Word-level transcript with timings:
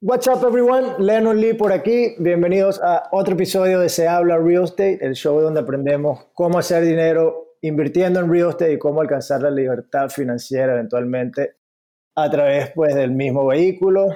What's 0.00 0.28
up 0.28 0.44
everyone, 0.44 0.94
Lennon 0.98 1.40
Lee 1.40 1.54
por 1.54 1.72
aquí, 1.72 2.14
bienvenidos 2.18 2.80
a 2.82 3.08
otro 3.12 3.34
episodio 3.34 3.80
de 3.80 3.88
Se 3.88 4.06
habla 4.06 4.38
Real 4.38 4.64
Estate, 4.64 4.98
el 5.04 5.14
show 5.14 5.40
donde 5.40 5.60
aprendemos 5.60 6.26
cómo 6.32 6.58
hacer 6.58 6.84
dinero 6.84 7.46
invirtiendo 7.60 8.20
en 8.20 8.30
real 8.30 8.50
estate 8.50 8.74
y 8.74 8.78
cómo 8.78 9.00
alcanzar 9.00 9.42
la 9.42 9.50
libertad 9.50 10.08
financiera 10.08 10.74
eventualmente 10.74 11.56
a 12.14 12.30
través 12.30 12.70
pues 12.74 12.94
del 12.94 13.10
mismo 13.10 13.46
vehículo. 13.46 14.08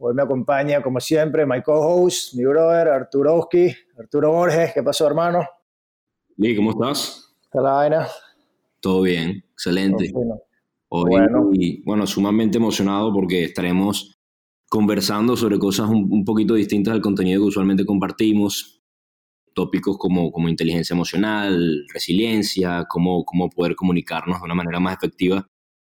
Hoy 0.00 0.14
me 0.14 0.22
acompaña 0.22 0.80
como 0.80 1.00
siempre 1.00 1.44
my 1.44 1.60
co-host, 1.60 2.34
mi 2.34 2.44
brother 2.44 2.86
Arturo 2.86 3.34
Oski, 3.34 3.74
Arturo 3.98 4.30
Borges, 4.30 4.72
¿qué 4.72 4.80
pasó 4.80 5.08
hermano? 5.08 5.44
Lee, 6.36 6.54
¿cómo 6.54 6.70
estás? 6.70 7.34
¿Está 7.42 7.60
la 7.60 7.72
vaina? 7.72 8.06
Todo 8.78 9.02
bien, 9.02 9.42
excelente. 9.50 10.12
Hoy, 10.88 11.10
bueno. 11.10 11.50
bueno, 11.84 12.06
sumamente 12.06 12.58
emocionado 12.58 13.12
porque 13.12 13.42
estaremos 13.42 14.16
conversando 14.68 15.36
sobre 15.36 15.58
cosas 15.58 15.88
un, 15.88 16.24
poquito 16.24 16.54
distintas 16.54 16.94
al 16.94 17.00
contenido 17.00 17.42
que 17.42 17.48
usualmente 17.48 17.84
compartimos, 17.84 18.80
tópicos 19.52 19.98
como, 19.98 20.30
como 20.30 20.48
inteligencia 20.48 20.94
emocional, 20.94 21.84
resiliencia, 21.92 22.86
cómo, 22.88 23.24
cómo 23.24 23.50
poder 23.50 23.74
comunicarnos 23.74 24.38
de 24.38 24.44
una 24.44 24.54
manera 24.54 24.78
más 24.78 24.96
efectiva, 24.96 25.44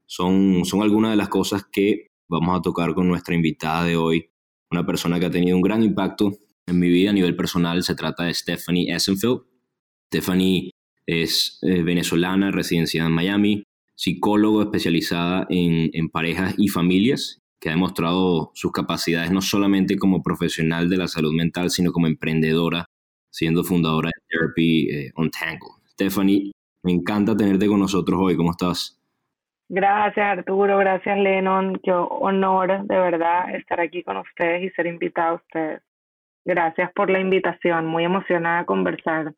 son, 0.05 0.63
son 0.63 0.81
algunas 0.81 1.11
de 1.11 1.17
las 1.17 1.27
cosas 1.27 1.65
que 1.69 2.07
vamos 2.29 2.57
a 2.57 2.61
tocar 2.61 2.93
con 2.93 3.07
nuestra 3.07 3.35
invitada 3.35 3.83
de 3.83 3.95
hoy, 3.95 4.29
una 4.71 4.85
persona 4.85 5.19
que 5.19 5.25
ha 5.27 5.31
tenido 5.31 5.55
un 5.55 5.61
gran 5.61 5.83
impacto 5.83 6.37
en 6.65 6.79
mi 6.79 6.89
vida 6.89 7.11
a 7.11 7.13
nivel 7.13 7.35
personal, 7.35 7.83
se 7.83 7.95
trata 7.95 8.25
de 8.25 8.33
Stephanie 8.33 8.93
Essenfeld. 8.93 9.41
Stephanie 10.07 10.71
es 11.05 11.59
eh, 11.61 11.83
venezolana, 11.83 12.51
residenciada 12.51 13.07
en 13.07 13.15
Miami, 13.15 13.63
psicólogo 13.95 14.61
especializada 14.61 15.47
en, 15.49 16.09
parejas 16.09 16.55
y 16.57 16.67
familias 16.67 17.39
que 17.59 17.69
ha 17.69 17.71
demostrado 17.71 18.51
sus 18.53 18.71
capacidades 18.71 19.31
no 19.31 19.41
solamente 19.41 19.97
como 19.97 20.21
profesional 20.21 20.89
de 20.89 20.97
la 20.97 21.07
salud 21.07 21.33
mental, 21.33 21.71
sino 21.71 21.91
como 21.91 22.07
emprendedora, 22.07 22.85
siendo 23.31 23.63
fundadora 23.63 24.09
de 24.09 24.21
Therapy 24.27 24.89
eh, 24.91 25.11
Untangled. 25.15 25.71
Stephanie, 25.93 26.51
me 26.83 26.91
encanta 26.91 27.35
tenerte 27.35 27.67
con 27.67 27.79
nosotros 27.79 28.19
hoy. 28.21 28.35
¿Cómo 28.35 28.51
estás? 28.51 28.96
Gracias 29.69 30.25
Arturo, 30.25 30.77
gracias 30.77 31.17
Lennon. 31.17 31.79
Qué 31.83 31.91
honor 31.91 32.85
de 32.87 32.97
verdad 32.97 33.53
estar 33.55 33.81
aquí 33.81 34.03
con 34.03 34.17
ustedes 34.17 34.63
y 34.63 34.69
ser 34.69 34.87
invitada 34.87 35.29
a 35.29 35.33
ustedes. 35.33 35.81
Gracias 36.45 36.91
por 36.93 37.09
la 37.09 37.19
invitación, 37.19 37.85
muy 37.85 38.05
emocionada 38.05 38.59
de 38.59 38.65
conversar. 38.65 39.33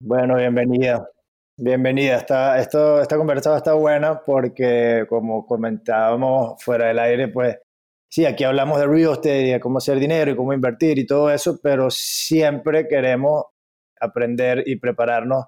Bueno, 0.00 0.36
bienvenida. 0.36 1.08
Bienvenida, 1.56 2.16
esta, 2.16 2.58
esto, 2.58 3.02
esta 3.02 3.18
conversación 3.18 3.56
está 3.56 3.74
buena 3.74 4.20
porque 4.24 5.04
como 5.08 5.44
comentábamos 5.44 6.62
fuera 6.64 6.86
del 6.86 6.98
aire, 7.00 7.28
pues 7.28 7.58
sí, 8.08 8.24
aquí 8.24 8.44
hablamos 8.44 8.78
de 8.78 8.86
real 8.86 9.12
estate 9.12 9.52
de 9.52 9.60
cómo 9.60 9.78
hacer 9.78 9.98
dinero 9.98 10.30
y 10.30 10.36
cómo 10.36 10.54
invertir 10.54 10.98
y 10.98 11.06
todo 11.06 11.30
eso, 11.30 11.58
pero 11.62 11.90
siempre 11.90 12.88
queremos 12.88 13.44
aprender 14.00 14.62
y 14.64 14.76
prepararnos 14.76 15.46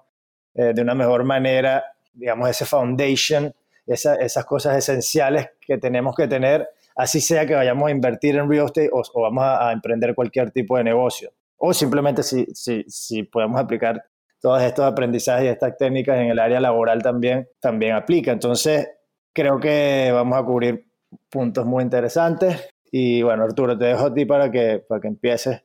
eh, 0.53 0.73
de 0.75 0.81
una 0.81 0.93
mejor 0.93 1.23
manera, 1.23 1.83
digamos, 2.13 2.49
ese 2.49 2.65
foundation, 2.65 3.51
esas 3.85 4.45
cosas 4.45 4.77
esenciales 4.77 5.49
que 5.59 5.77
tenemos 5.77 6.15
que 6.15 6.27
tener, 6.27 6.67
así 6.95 7.19
sea 7.21 7.45
que 7.45 7.55
vayamos 7.55 7.87
a 7.87 7.91
invertir 7.91 8.35
en 8.35 8.49
real 8.49 8.65
estate 8.65 8.89
o, 8.91 9.01
o 9.13 9.21
vamos 9.21 9.43
a, 9.43 9.69
a, 9.69 9.73
emprender 9.73 10.15
cualquier 10.15 10.51
tipo 10.51 10.77
de 10.77 10.83
negocio. 10.83 11.31
O 11.57 11.73
simplemente 11.73 12.23
si, 12.23 12.45
si, 12.53 12.83
si 12.87 13.23
podemos 13.23 13.59
aplicar 13.59 14.03
todos 14.41 14.61
estos 14.61 14.85
aprendizajes 14.85 15.45
y 15.45 15.47
estas 15.47 15.77
técnicas 15.77 16.17
en 16.19 16.27
el 16.27 16.39
área 16.39 16.59
laboral 16.59 17.01
también, 17.01 17.47
también 17.59 17.95
aplica. 17.95 18.31
Entonces, 18.31 18.89
creo 19.31 19.59
que 19.59 20.11
vamos 20.13 20.37
a 20.37 20.43
cubrir 20.43 20.85
puntos 21.29 21.65
muy 21.65 21.83
interesantes. 21.83 22.69
Y 22.91 23.21
bueno, 23.21 23.43
Arturo, 23.43 23.77
te 23.77 23.85
dejo 23.85 24.07
a 24.07 24.13
ti 24.13 24.25
para 24.25 24.51
que, 24.51 24.83
para 24.87 24.99
que 24.99 25.07
empieces. 25.07 25.63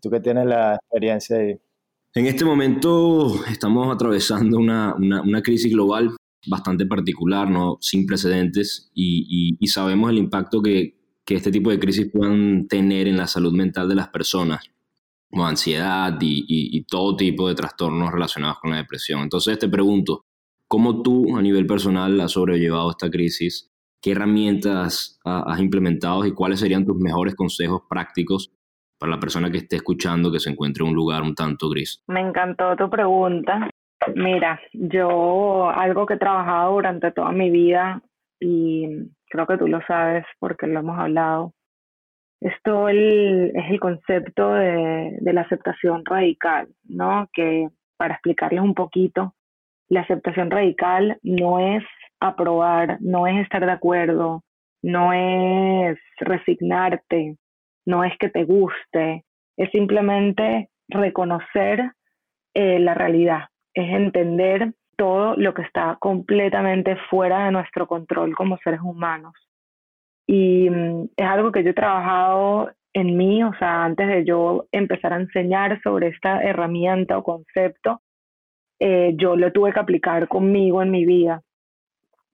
Tú 0.00 0.10
que 0.10 0.20
tienes 0.20 0.46
la 0.46 0.74
experiencia 0.74 1.36
ahí. 1.36 1.60
En 2.14 2.26
este 2.26 2.44
momento 2.44 3.28
estamos 3.48 3.94
atravesando 3.94 4.58
una, 4.58 4.94
una, 4.96 5.22
una 5.22 5.40
crisis 5.40 5.72
global 5.72 6.10
bastante 6.46 6.86
particular, 6.86 7.50
¿no? 7.50 7.78
sin 7.80 8.06
precedentes, 8.06 8.90
y, 8.94 9.26
y, 9.28 9.56
y 9.60 9.66
sabemos 9.68 10.10
el 10.10 10.18
impacto 10.18 10.62
que, 10.62 10.96
que 11.24 11.36
este 11.36 11.50
tipo 11.50 11.70
de 11.70 11.78
crisis 11.78 12.10
puedan 12.12 12.66
tener 12.68 13.08
en 13.08 13.16
la 13.16 13.26
salud 13.26 13.52
mental 13.52 13.88
de 13.88 13.94
las 13.94 14.08
personas 14.08 14.72
como 15.32 15.46
ansiedad 15.46 16.16
y, 16.20 16.84
todo 16.84 17.16
tipo 17.16 17.48
de 17.48 17.54
trastornos 17.54 18.12
relacionados 18.12 18.58
con 18.58 18.70
la 18.70 18.76
depresión. 18.76 19.22
Entonces 19.22 19.58
te 19.58 19.68
pregunto, 19.68 20.26
¿cómo 20.68 21.00
tú 21.00 21.36
a 21.36 21.40
nivel 21.40 21.66
personal 21.66 22.20
has 22.20 22.32
sobrellevado 22.32 22.90
esta 22.90 23.08
crisis? 23.08 23.70
¿Qué 24.02 24.10
herramientas 24.10 25.18
has 25.24 25.58
implementado 25.58 26.26
y 26.26 26.34
cuáles 26.34 26.60
serían 26.60 26.84
tus 26.84 26.98
mejores 26.98 27.34
consejos 27.34 27.82
prácticos 27.88 28.52
para 28.98 29.12
la 29.12 29.20
persona 29.20 29.50
que 29.50 29.58
esté 29.58 29.76
escuchando 29.76 30.30
que 30.30 30.38
se 30.38 30.50
encuentre 30.50 30.84
en 30.84 30.90
un 30.90 30.96
lugar 30.96 31.22
un 31.22 31.34
tanto 31.34 31.70
gris? 31.70 32.02
Me 32.08 32.20
encantó 32.20 32.76
tu 32.76 32.90
pregunta. 32.90 33.70
Mira, 34.14 34.60
yo 34.72 35.70
algo 35.70 36.06
que 36.06 36.14
he 36.14 36.18
trabajado 36.18 36.72
durante 36.72 37.10
toda 37.12 37.32
mi 37.32 37.50
vida 37.50 38.02
y 38.40 38.88
creo 39.28 39.46
que 39.46 39.58
tú 39.58 39.68
lo 39.68 39.80
sabes 39.86 40.24
porque 40.38 40.66
lo 40.66 40.80
hemos 40.80 40.98
hablado, 40.98 41.52
esto 42.42 42.88
es 42.88 43.52
el 43.70 43.78
concepto 43.78 44.54
de, 44.54 45.16
la 45.20 45.42
aceptación 45.42 46.04
radical, 46.04 46.68
¿no? 46.84 47.28
Que 47.32 47.68
para 47.96 48.14
explicarles 48.14 48.60
un 48.60 48.74
poquito, 48.74 49.34
la 49.88 50.00
aceptación 50.00 50.50
radical 50.50 51.18
no 51.22 51.60
es 51.60 51.84
aprobar, 52.18 52.98
no 53.00 53.28
es 53.28 53.42
estar 53.42 53.64
de 53.64 53.70
acuerdo, 53.70 54.42
no 54.82 55.12
es 55.12 55.98
resignarte, 56.18 57.36
no 57.86 58.02
es 58.02 58.12
que 58.18 58.28
te 58.28 58.42
guste, 58.42 59.24
es 59.56 59.70
simplemente 59.70 60.68
reconocer 60.88 61.92
eh, 62.54 62.80
la 62.80 62.94
realidad, 62.94 63.44
es 63.74 63.88
entender 63.90 64.74
todo 64.96 65.34
lo 65.36 65.54
que 65.54 65.62
está 65.62 65.96
completamente 66.00 66.96
fuera 67.10 67.46
de 67.46 67.52
nuestro 67.52 67.86
control 67.86 68.34
como 68.34 68.58
seres 68.58 68.80
humanos. 68.80 69.34
Y 70.26 70.68
mm, 70.70 71.08
es 71.16 71.26
algo 71.26 71.52
que 71.52 71.64
yo 71.64 71.70
he 71.70 71.74
trabajado 71.74 72.70
en 72.92 73.16
mí, 73.16 73.42
o 73.42 73.52
sea, 73.54 73.84
antes 73.84 74.06
de 74.06 74.24
yo 74.24 74.66
empezar 74.70 75.12
a 75.12 75.20
enseñar 75.20 75.80
sobre 75.82 76.08
esta 76.08 76.42
herramienta 76.42 77.16
o 77.18 77.24
concepto, 77.24 78.02
eh, 78.78 79.14
yo 79.16 79.36
lo 79.36 79.50
tuve 79.52 79.72
que 79.72 79.80
aplicar 79.80 80.28
conmigo 80.28 80.82
en 80.82 80.90
mi 80.90 81.06
vida 81.06 81.42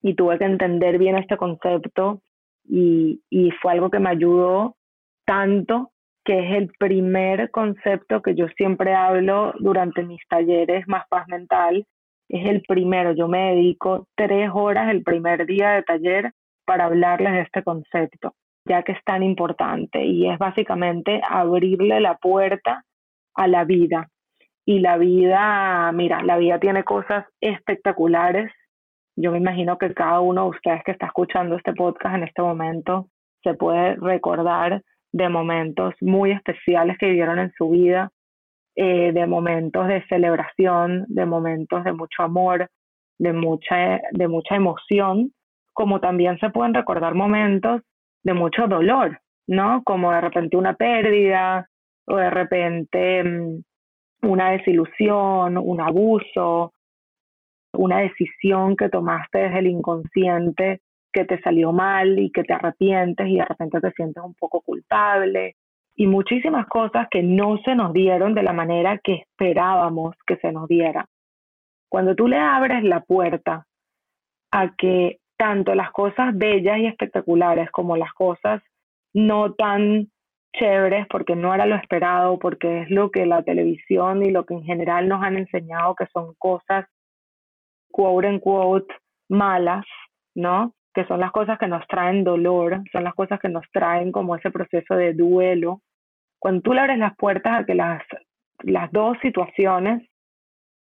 y 0.02 0.14
tuve 0.14 0.38
que 0.38 0.44
entender 0.44 0.98
bien 0.98 1.16
este 1.16 1.36
concepto 1.36 2.22
y, 2.64 3.22
y 3.30 3.50
fue 3.62 3.72
algo 3.72 3.90
que 3.90 3.98
me 3.98 4.10
ayudó 4.10 4.76
tanto 5.24 5.92
que 6.28 6.40
es 6.40 6.58
el 6.58 6.70
primer 6.78 7.50
concepto 7.50 8.20
que 8.20 8.34
yo 8.34 8.48
siempre 8.48 8.94
hablo 8.94 9.54
durante 9.60 10.02
mis 10.02 10.20
talleres 10.28 10.86
más 10.86 11.08
paz 11.08 11.26
mental. 11.26 11.86
Es 12.28 12.46
el 12.46 12.60
primero, 12.68 13.12
yo 13.12 13.28
me 13.28 13.54
dedico 13.54 14.06
tres 14.14 14.50
horas 14.52 14.90
el 14.90 15.02
primer 15.02 15.46
día 15.46 15.70
de 15.70 15.84
taller 15.84 16.32
para 16.66 16.84
hablarles 16.84 17.32
de 17.32 17.40
este 17.40 17.62
concepto, 17.62 18.34
ya 18.66 18.82
que 18.82 18.92
es 18.92 19.02
tan 19.04 19.22
importante 19.22 20.04
y 20.04 20.28
es 20.28 20.38
básicamente 20.38 21.22
abrirle 21.26 21.98
la 21.98 22.18
puerta 22.18 22.84
a 23.34 23.48
la 23.48 23.64
vida. 23.64 24.10
Y 24.66 24.80
la 24.80 24.98
vida, 24.98 25.90
mira, 25.92 26.22
la 26.22 26.36
vida 26.36 26.60
tiene 26.60 26.84
cosas 26.84 27.24
espectaculares. 27.40 28.52
Yo 29.16 29.32
me 29.32 29.38
imagino 29.38 29.78
que 29.78 29.94
cada 29.94 30.20
uno 30.20 30.42
de 30.42 30.50
ustedes 30.50 30.84
que 30.84 30.92
está 30.92 31.06
escuchando 31.06 31.56
este 31.56 31.72
podcast 31.72 32.16
en 32.16 32.24
este 32.24 32.42
momento 32.42 33.08
se 33.42 33.54
puede 33.54 33.94
recordar 33.94 34.82
de 35.12 35.28
momentos 35.28 35.94
muy 36.00 36.32
especiales 36.32 36.96
que 36.98 37.06
vivieron 37.06 37.38
en 37.38 37.52
su 37.56 37.70
vida, 37.70 38.10
eh, 38.76 39.12
de 39.12 39.26
momentos 39.26 39.88
de 39.88 40.04
celebración, 40.08 41.04
de 41.08 41.26
momentos 41.26 41.84
de 41.84 41.92
mucho 41.92 42.22
amor, 42.22 42.68
de 43.18 43.32
mucha, 43.32 44.00
de 44.12 44.28
mucha 44.28 44.54
emoción 44.54 45.32
como 45.78 46.00
también 46.00 46.36
se 46.40 46.50
pueden 46.50 46.74
recordar 46.74 47.14
momentos 47.14 47.82
de 48.24 48.34
mucho 48.34 48.66
dolor, 48.66 49.20
¿no? 49.46 49.84
Como 49.84 50.10
de 50.10 50.20
repente 50.20 50.56
una 50.56 50.74
pérdida 50.74 51.68
o 52.04 52.16
de 52.16 52.30
repente 52.30 53.22
mm, 53.22 53.62
una 54.22 54.50
desilusión, 54.50 55.56
un 55.56 55.80
abuso, 55.80 56.72
una 57.74 57.98
decisión 57.98 58.74
que 58.74 58.88
tomaste 58.88 59.38
desde 59.38 59.60
el 59.60 59.68
inconsciente 59.68 60.80
que 61.12 61.24
te 61.24 61.40
salió 61.40 61.72
mal 61.72 62.18
y 62.18 62.30
que 62.30 62.44
te 62.44 62.52
arrepientes 62.52 63.26
y 63.28 63.36
de 63.36 63.44
repente 63.44 63.80
te 63.80 63.92
sientes 63.92 64.22
un 64.22 64.34
poco 64.34 64.60
culpable 64.60 65.56
y 65.96 66.06
muchísimas 66.06 66.66
cosas 66.66 67.08
que 67.10 67.22
no 67.22 67.58
se 67.64 67.74
nos 67.74 67.92
dieron 67.92 68.34
de 68.34 68.44
la 68.44 68.52
manera 68.52 68.98
que 69.02 69.14
esperábamos 69.14 70.14
que 70.26 70.36
se 70.36 70.52
nos 70.52 70.68
diera. 70.68 71.06
Cuando 71.90 72.14
tú 72.14 72.28
le 72.28 72.38
abres 72.38 72.84
la 72.84 73.00
puerta 73.00 73.66
a 74.52 74.74
que 74.76 75.18
tanto 75.36 75.74
las 75.74 75.90
cosas 75.90 76.36
bellas 76.36 76.78
y 76.78 76.86
espectaculares 76.86 77.70
como 77.70 77.96
las 77.96 78.12
cosas 78.12 78.62
no 79.12 79.54
tan 79.54 80.08
chéveres 80.54 81.06
porque 81.08 81.34
no 81.36 81.54
era 81.54 81.66
lo 81.66 81.76
esperado, 81.76 82.38
porque 82.38 82.82
es 82.82 82.90
lo 82.90 83.10
que 83.10 83.26
la 83.26 83.42
televisión 83.42 84.24
y 84.24 84.30
lo 84.30 84.44
que 84.44 84.54
en 84.54 84.64
general 84.64 85.08
nos 85.08 85.22
han 85.22 85.36
enseñado 85.36 85.94
que 85.94 86.06
son 86.12 86.34
cosas, 86.38 86.86
quote 87.90 88.28
en 88.28 88.38
quote, 88.38 88.94
malas, 89.28 89.84
¿no? 90.34 90.74
Que 90.98 91.06
son 91.06 91.20
las 91.20 91.30
cosas 91.30 91.60
que 91.60 91.68
nos 91.68 91.86
traen 91.86 92.24
dolor, 92.24 92.82
son 92.90 93.04
las 93.04 93.14
cosas 93.14 93.38
que 93.38 93.48
nos 93.48 93.64
traen 93.70 94.10
como 94.10 94.34
ese 94.34 94.50
proceso 94.50 94.96
de 94.96 95.12
duelo. 95.14 95.80
Cuando 96.40 96.60
tú 96.60 96.72
le 96.72 96.80
abres 96.80 96.98
las 96.98 97.14
puertas 97.14 97.60
a 97.60 97.64
que 97.64 97.76
las, 97.76 98.02
las 98.64 98.90
dos 98.90 99.16
situaciones 99.22 100.02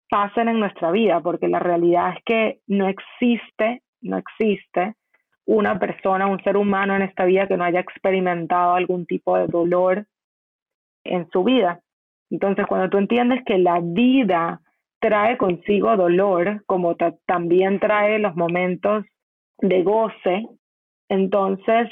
pasen 0.10 0.48
en 0.48 0.60
nuestra 0.60 0.90
vida, 0.90 1.22
porque 1.22 1.48
la 1.48 1.60
realidad 1.60 2.16
es 2.18 2.24
que 2.26 2.60
no 2.66 2.88
existe, 2.88 3.84
no 4.02 4.18
existe 4.18 4.96
una 5.46 5.78
persona, 5.78 6.26
un 6.26 6.44
ser 6.44 6.58
humano 6.58 6.96
en 6.96 7.04
esta 7.04 7.26
vida 7.26 7.48
que 7.48 7.56
no 7.56 7.64
haya 7.64 7.82
experimentado 7.82 8.74
algún 8.74 9.06
tipo 9.06 9.38
de 9.38 9.46
dolor 9.46 10.08
en 11.04 11.30
su 11.30 11.44
vida. 11.44 11.80
Entonces, 12.32 12.66
cuando 12.66 12.90
tú 12.90 12.98
entiendes 12.98 13.44
que 13.46 13.60
la 13.60 13.82
vida 13.84 14.62
trae 15.00 15.38
consigo 15.38 15.96
dolor, 15.96 16.64
como 16.66 16.96
también 17.28 17.80
trae 17.80 18.18
los 18.18 18.36
momentos 18.36 19.06
de 19.60 19.84
goce, 19.84 20.48
entonces 21.10 21.90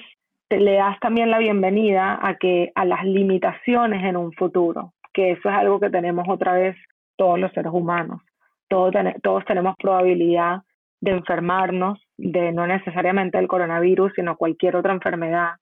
te 0.47 0.59
le 0.59 0.73
das 0.73 1.00
también 1.00 1.31
la 1.31 1.39
bienvenida 1.39 2.19
a 2.21 2.35
que 2.35 2.71
a 2.75 2.85
las 2.85 3.03
limitaciones 3.03 4.03
en 4.03 4.17
un 4.17 4.31
futuro, 4.33 4.94
que 5.13 5.31
eso 5.31 5.50
es 5.50 5.56
algo 5.56 5.79
que 5.79 5.89
tenemos 5.89 6.27
otra 6.29 6.53
vez 6.53 6.75
todos 7.15 7.39
los 7.39 7.51
seres 7.53 7.71
humanos. 7.73 8.21
Todos, 8.67 8.94
todos 9.23 9.45
tenemos 9.45 9.75
probabilidad 9.77 10.62
de 11.01 11.12
enfermarnos, 11.12 12.00
de 12.17 12.51
no 12.51 12.67
necesariamente 12.67 13.38
el 13.38 13.47
coronavirus, 13.47 14.13
sino 14.15 14.38
cualquier 14.38 14.75
otra 14.75 14.94
enfermedad. 14.94 15.53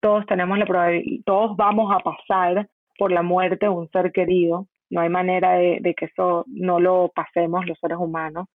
Todos 0.00 0.26
tenemos 0.26 0.58
la 0.58 0.66
probabilidad, 0.66 1.22
todos 1.24 1.56
vamos 1.56 1.92
a 1.94 2.00
pasar 2.00 2.68
por 2.98 3.12
la 3.12 3.22
muerte 3.22 3.66
de 3.66 3.70
un 3.70 3.88
ser 3.90 4.12
querido. 4.12 4.66
No 4.90 5.00
hay 5.00 5.08
manera 5.08 5.52
de, 5.52 5.78
de 5.80 5.94
que 5.94 6.06
eso 6.06 6.44
no 6.48 6.80
lo 6.80 7.10
pasemos 7.14 7.66
los 7.66 7.78
seres 7.78 7.98
humanos. 7.98 8.46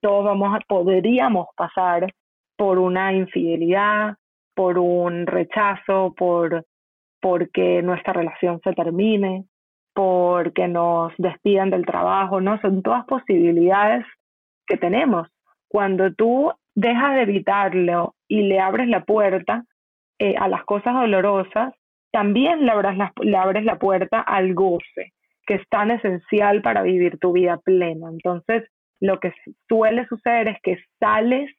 Todos 0.00 0.24
vamos 0.24 0.54
a, 0.54 0.60
podríamos 0.66 1.48
pasar 1.56 2.12
por 2.56 2.78
una 2.78 3.12
infidelidad, 3.12 4.16
por 4.54 4.78
un 4.78 5.26
rechazo, 5.26 6.14
por 6.16 6.64
porque 7.20 7.82
nuestra 7.82 8.14
relación 8.14 8.60
se 8.64 8.72
termine, 8.72 9.44
porque 9.94 10.68
nos 10.68 11.12
despidan 11.18 11.70
del 11.70 11.84
trabajo, 11.84 12.40
¿no? 12.40 12.60
Son 12.60 12.82
todas 12.82 13.04
posibilidades 13.04 14.04
que 14.66 14.76
tenemos. 14.76 15.28
Cuando 15.68 16.12
tú 16.14 16.52
dejas 16.74 17.14
de 17.16 17.22
evitarlo 17.22 18.14
y 18.28 18.42
le 18.42 18.60
abres 18.60 18.88
la 18.88 19.04
puerta 19.04 19.64
eh, 20.18 20.34
a 20.38 20.48
las 20.48 20.64
cosas 20.64 20.94
dolorosas, 20.94 21.74
también 22.12 22.64
le 22.64 22.72
abres, 22.72 22.96
la, 22.96 23.12
le 23.20 23.36
abres 23.36 23.64
la 23.64 23.78
puerta 23.78 24.20
al 24.20 24.54
goce, 24.54 25.12
que 25.46 25.54
es 25.54 25.68
tan 25.68 25.90
esencial 25.90 26.62
para 26.62 26.82
vivir 26.82 27.18
tu 27.18 27.32
vida 27.32 27.58
plena. 27.58 28.08
Entonces, 28.08 28.64
lo 29.00 29.18
que 29.18 29.32
suele 29.68 30.06
suceder 30.06 30.48
es 30.48 30.58
que 30.62 30.78
sales 30.98 31.50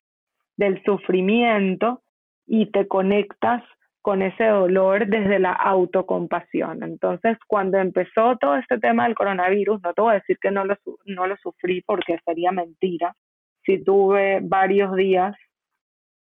del 0.58 0.82
sufrimiento 0.84 2.02
y 2.46 2.68
te 2.68 2.88
conectas 2.88 3.64
con 4.02 4.22
ese 4.22 4.46
dolor 4.46 5.08
desde 5.08 5.40
la 5.40 5.52
autocompasión. 5.52 6.84
Entonces, 6.84 7.38
cuando 7.48 7.78
empezó 7.78 8.38
todo 8.38 8.56
este 8.56 8.80
tema 8.80 9.06
del 9.06 9.16
coronavirus, 9.16 9.82
no 9.84 9.94
te 9.94 10.02
voy 10.02 10.12
a 10.12 10.20
decir 10.20 10.38
que 10.40 10.52
no 10.52 10.66
lo, 10.66 10.76
no 11.06 11.28
lo 11.28 11.36
sufrí 11.38 11.82
porque 11.82 12.18
sería 12.26 12.52
mentira. 12.52 13.16
Sí 13.64 13.84
tuve 13.84 14.40
varios 14.42 14.96
días, 14.96 15.36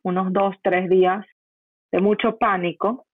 unos 0.02 0.32
dos, 0.32 0.56
tres 0.62 0.88
días, 0.88 1.24
de 1.92 2.00
mucho 2.00 2.36
pánico, 2.36 3.06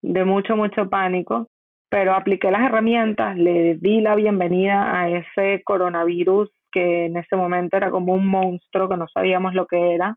de 0.00 0.24
mucho, 0.24 0.56
mucho 0.56 0.88
pánico, 0.88 1.48
pero 1.90 2.14
apliqué 2.14 2.50
las 2.50 2.62
herramientas, 2.62 3.36
le 3.36 3.74
di 3.74 4.00
la 4.00 4.14
bienvenida 4.14 4.98
a 4.98 5.10
ese 5.10 5.62
coronavirus 5.64 6.50
que 6.72 7.06
en 7.06 7.16
ese 7.16 7.36
momento 7.36 7.76
era 7.76 7.90
como 7.90 8.14
un 8.14 8.26
monstruo 8.26 8.88
que 8.88 8.96
no 8.96 9.06
sabíamos 9.08 9.54
lo 9.54 9.66
que 9.66 9.94
era 9.94 10.16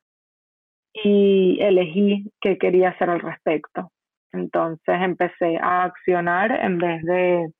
y 0.93 1.57
elegí 1.59 2.31
qué 2.39 2.57
quería 2.57 2.89
hacer 2.89 3.09
al 3.09 3.21
respecto. 3.21 3.91
Entonces 4.31 4.95
empecé 5.01 5.57
a 5.57 5.83
accionar 5.83 6.51
en 6.51 6.77
vez 6.77 7.03
de 7.03 7.51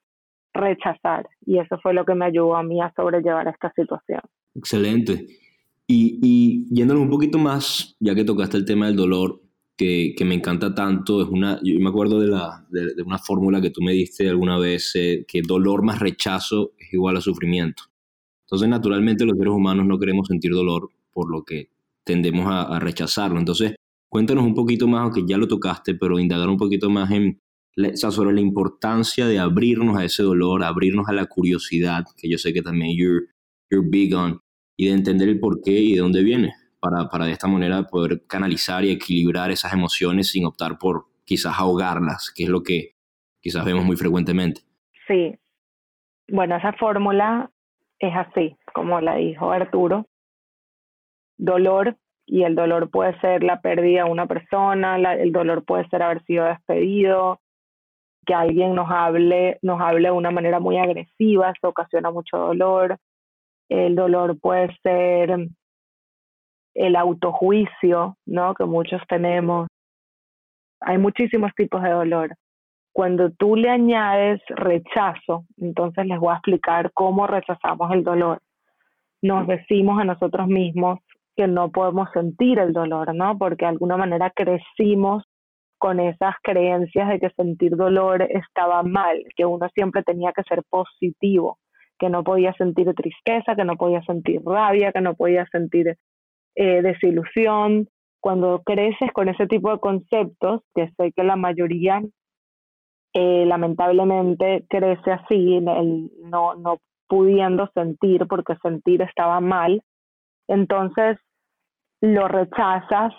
rechazar 0.53 1.27
y 1.45 1.59
eso 1.59 1.79
fue 1.81 1.93
lo 1.93 2.05
que 2.05 2.15
me 2.15 2.25
ayudó 2.25 2.55
a 2.55 2.63
mí 2.63 2.81
a 2.81 2.93
sobrellevar 2.95 3.47
esta 3.47 3.71
situación. 3.75 4.21
Excelente. 4.55 5.25
Y, 5.87 6.19
y 6.21 6.75
yéndonos 6.75 7.03
un 7.03 7.09
poquito 7.09 7.37
más, 7.37 7.95
ya 7.99 8.15
que 8.15 8.23
tocaste 8.23 8.57
el 8.57 8.65
tema 8.65 8.87
del 8.87 8.95
dolor, 8.95 9.41
que, 9.75 10.13
que 10.15 10.25
me 10.25 10.35
encanta 10.35 10.73
tanto, 10.73 11.21
es 11.21 11.27
una, 11.27 11.59
yo 11.63 11.79
me 11.79 11.89
acuerdo 11.89 12.19
de, 12.19 12.27
la, 12.27 12.65
de, 12.69 13.01
una 13.03 13.17
fórmula 13.17 13.59
que 13.59 13.71
tú 13.71 13.81
me 13.81 13.93
diste 13.93 14.29
alguna 14.29 14.57
vez, 14.57 14.91
eh, 14.95 15.25
que 15.27 15.41
dolor 15.41 15.83
más 15.83 15.99
rechazo 15.99 16.73
es 16.77 16.93
igual 16.93 17.17
a 17.17 17.21
sufrimiento. 17.21 17.83
Entonces, 18.45 18.69
naturalmente 18.69 19.25
los 19.25 19.37
seres 19.37 19.53
humanos 19.53 19.85
no 19.85 19.99
queremos 19.99 20.27
sentir 20.27 20.51
dolor, 20.51 20.89
por 21.11 21.31
lo 21.31 21.43
que 21.43 21.69
tendemos 22.03 22.47
a, 22.49 22.79
rechazarlo. 22.79 23.39
Entonces, 23.39 23.75
cuéntanos 24.09 24.43
un 24.43 24.53
poquito 24.53 24.87
más, 24.87 25.01
aunque 25.01 25.23
ya 25.25 25.37
lo 25.37 25.47
tocaste, 25.47 25.95
pero 25.95 26.19
indagar 26.19 26.49
un 26.49 26.57
poquito 26.57 26.89
más 26.89 27.11
en, 27.11 27.39
sobre 27.95 28.33
la 28.33 28.41
importancia 28.41 29.25
de 29.27 29.39
abrirnos 29.39 29.97
a 29.97 30.03
ese 30.03 30.23
dolor, 30.23 30.63
abrirnos 30.63 31.07
a 31.07 31.13
la 31.13 31.25
curiosidad, 31.25 32.03
que 32.17 32.29
yo 32.29 32.37
sé 32.37 32.53
que 32.53 32.61
también 32.61 32.95
you're, 32.97 33.27
you're 33.71 33.87
big 33.89 34.13
on, 34.15 34.39
y 34.77 34.87
de 34.87 34.93
entender 34.93 35.29
el 35.29 35.39
por 35.39 35.61
qué 35.61 35.71
y 35.71 35.93
de 35.93 36.01
dónde 36.01 36.23
viene, 36.23 36.53
para, 36.79 37.07
para 37.09 37.25
de 37.25 37.31
esta 37.31 37.47
manera 37.47 37.83
poder 37.83 38.25
canalizar 38.27 38.83
y 38.83 38.91
equilibrar 38.91 39.51
esas 39.51 39.73
emociones 39.73 40.29
sin 40.29 40.45
optar 40.45 40.77
por 40.77 41.05
quizás 41.23 41.57
ahogarlas, 41.57 42.31
que 42.35 42.43
es 42.43 42.49
lo 42.49 42.61
que 42.61 42.95
quizás 43.39 43.63
vemos 43.65 43.85
muy 43.85 43.95
frecuentemente. 43.95 44.61
Sí, 45.07 45.35
bueno, 46.29 46.55
esa 46.55 46.73
fórmula 46.73 47.52
es 47.99 48.13
así, 48.15 48.57
como 48.73 48.99
la 49.01 49.15
dijo 49.15 49.51
Arturo, 49.51 50.05
dolor 51.37 51.97
y 52.25 52.43
el 52.43 52.55
dolor 52.55 52.89
puede 52.89 53.19
ser 53.19 53.43
la 53.43 53.61
pérdida 53.61 54.05
de 54.05 54.11
una 54.11 54.27
persona, 54.27 54.95
el 55.13 55.31
dolor 55.31 55.63
puede 55.65 55.87
ser 55.89 56.03
haber 56.03 56.23
sido 56.23 56.45
despedido, 56.45 57.39
que 58.25 58.33
alguien 58.33 58.75
nos 58.75 58.89
hable, 58.89 59.59
nos 59.61 59.81
hable 59.81 60.07
de 60.07 60.13
una 60.13 60.31
manera 60.31 60.59
muy 60.59 60.77
agresiva, 60.77 61.51
eso 61.51 61.69
ocasiona 61.69 62.11
mucho 62.11 62.37
dolor. 62.37 62.97
El 63.69 63.95
dolor 63.95 64.39
puede 64.39 64.75
ser 64.81 65.47
el 66.75 66.95
autojuicio, 66.95 68.17
¿no? 68.25 68.53
Que 68.53 68.65
muchos 68.65 69.01
tenemos. 69.07 69.67
Hay 70.81 70.97
muchísimos 70.97 71.51
tipos 71.55 71.81
de 71.81 71.89
dolor. 71.89 72.35
Cuando 72.93 73.31
tú 73.31 73.55
le 73.55 73.69
añades 73.69 74.39
rechazo, 74.49 75.45
entonces 75.57 76.05
les 76.05 76.19
voy 76.19 76.31
a 76.31 76.37
explicar 76.37 76.91
cómo 76.93 77.25
rechazamos 77.25 77.91
el 77.91 78.03
dolor. 78.03 78.39
Nos 79.21 79.47
decimos 79.47 79.99
a 79.99 80.05
nosotros 80.05 80.47
mismos, 80.47 80.99
que 81.35 81.47
no 81.47 81.71
podemos 81.71 82.09
sentir 82.13 82.59
el 82.59 82.73
dolor, 82.73 83.15
¿no? 83.15 83.37
Porque 83.37 83.65
de 83.65 83.71
alguna 83.71 83.97
manera 83.97 84.31
crecimos 84.35 85.23
con 85.79 85.99
esas 85.99 86.35
creencias 86.43 87.09
de 87.09 87.19
que 87.19 87.29
sentir 87.31 87.75
dolor 87.75 88.21
estaba 88.21 88.83
mal, 88.83 89.23
que 89.35 89.45
uno 89.45 89.67
siempre 89.73 90.03
tenía 90.03 90.31
que 90.31 90.43
ser 90.43 90.61
positivo, 90.69 91.57
que 91.99 92.09
no 92.09 92.23
podía 92.23 92.53
sentir 92.53 92.93
tristeza, 92.93 93.55
que 93.55 93.65
no 93.65 93.75
podía 93.75 94.03
sentir 94.03 94.41
rabia, 94.45 94.91
que 94.91 95.01
no 95.01 95.15
podía 95.15 95.45
sentir 95.47 95.97
eh, 96.55 96.81
desilusión. 96.81 97.87
Cuando 98.21 98.61
creces 98.63 99.11
con 99.11 99.27
ese 99.27 99.47
tipo 99.47 99.71
de 99.71 99.79
conceptos, 99.79 100.61
que 100.73 100.89
sé 100.95 101.11
que 101.11 101.23
la 101.23 101.35
mayoría 101.35 102.01
eh, 103.13 103.45
lamentablemente 103.45 104.65
crece 104.69 105.11
así, 105.11 105.59
no, 105.61 106.55
no 106.55 106.79
pudiendo 107.07 107.69
sentir 107.73 108.25
porque 108.27 108.55
sentir 108.61 109.01
estaba 109.01 109.39
mal, 109.39 109.83
entonces 110.47 111.17
lo 112.01 112.27
rechazas, 112.27 113.13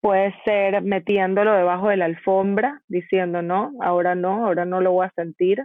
puede 0.00 0.34
ser 0.44 0.82
metiéndolo 0.82 1.52
debajo 1.52 1.88
de 1.88 1.96
la 1.96 2.04
alfombra, 2.04 2.82
diciendo 2.88 3.40
no, 3.40 3.72
ahora 3.80 4.14
no, 4.14 4.46
ahora 4.46 4.66
no 4.66 4.80
lo 4.80 4.92
voy 4.92 5.06
a 5.06 5.12
sentir, 5.16 5.64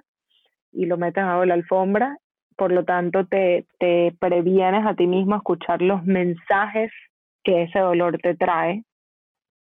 y 0.71 0.85
lo 0.85 0.97
metes 0.97 1.23
debajo 1.23 1.41
de 1.41 1.47
la 1.47 1.53
alfombra. 1.55 2.17
Por 2.55 2.71
lo 2.71 2.83
tanto, 2.85 3.25
te, 3.25 3.65
te 3.79 4.15
previenes 4.19 4.85
a 4.85 4.93
ti 4.93 5.07
mismo 5.07 5.35
escuchar 5.35 5.81
los 5.81 6.03
mensajes 6.05 6.91
que 7.43 7.63
ese 7.63 7.79
dolor 7.79 8.17
te 8.19 8.35
trae, 8.35 8.83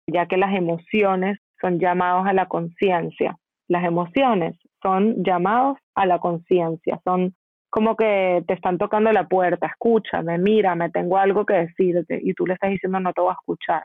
ya 0.08 0.28
que 0.28 0.38
las 0.38 0.54
emociones 0.56 1.40
son 1.60 1.80
llamados 1.80 2.28
a 2.28 2.34
la 2.34 2.48
conciencia. 2.48 3.38
Las 3.68 3.84
emociones 3.86 4.58
son 4.82 5.24
llamados 5.24 5.78
a 5.96 6.06
la 6.06 6.20
conciencia, 6.20 7.00
son 7.04 7.34
como 7.70 7.96
que 7.96 8.44
te 8.48 8.54
están 8.54 8.78
tocando 8.78 9.12
la 9.12 9.28
puerta, 9.28 9.68
escúchame, 9.68 10.38
mírame, 10.38 10.92
tengo 10.92 11.18
algo 11.18 11.46
que 11.46 11.56
decirte 11.56 12.20
y 12.22 12.34
tú 12.34 12.46
le 12.46 12.54
estás 12.54 12.70
diciendo 12.70 13.00
no 13.00 13.14
te 13.14 13.22
voy 13.22 13.32
a 13.32 13.34
escuchar. 13.34 13.84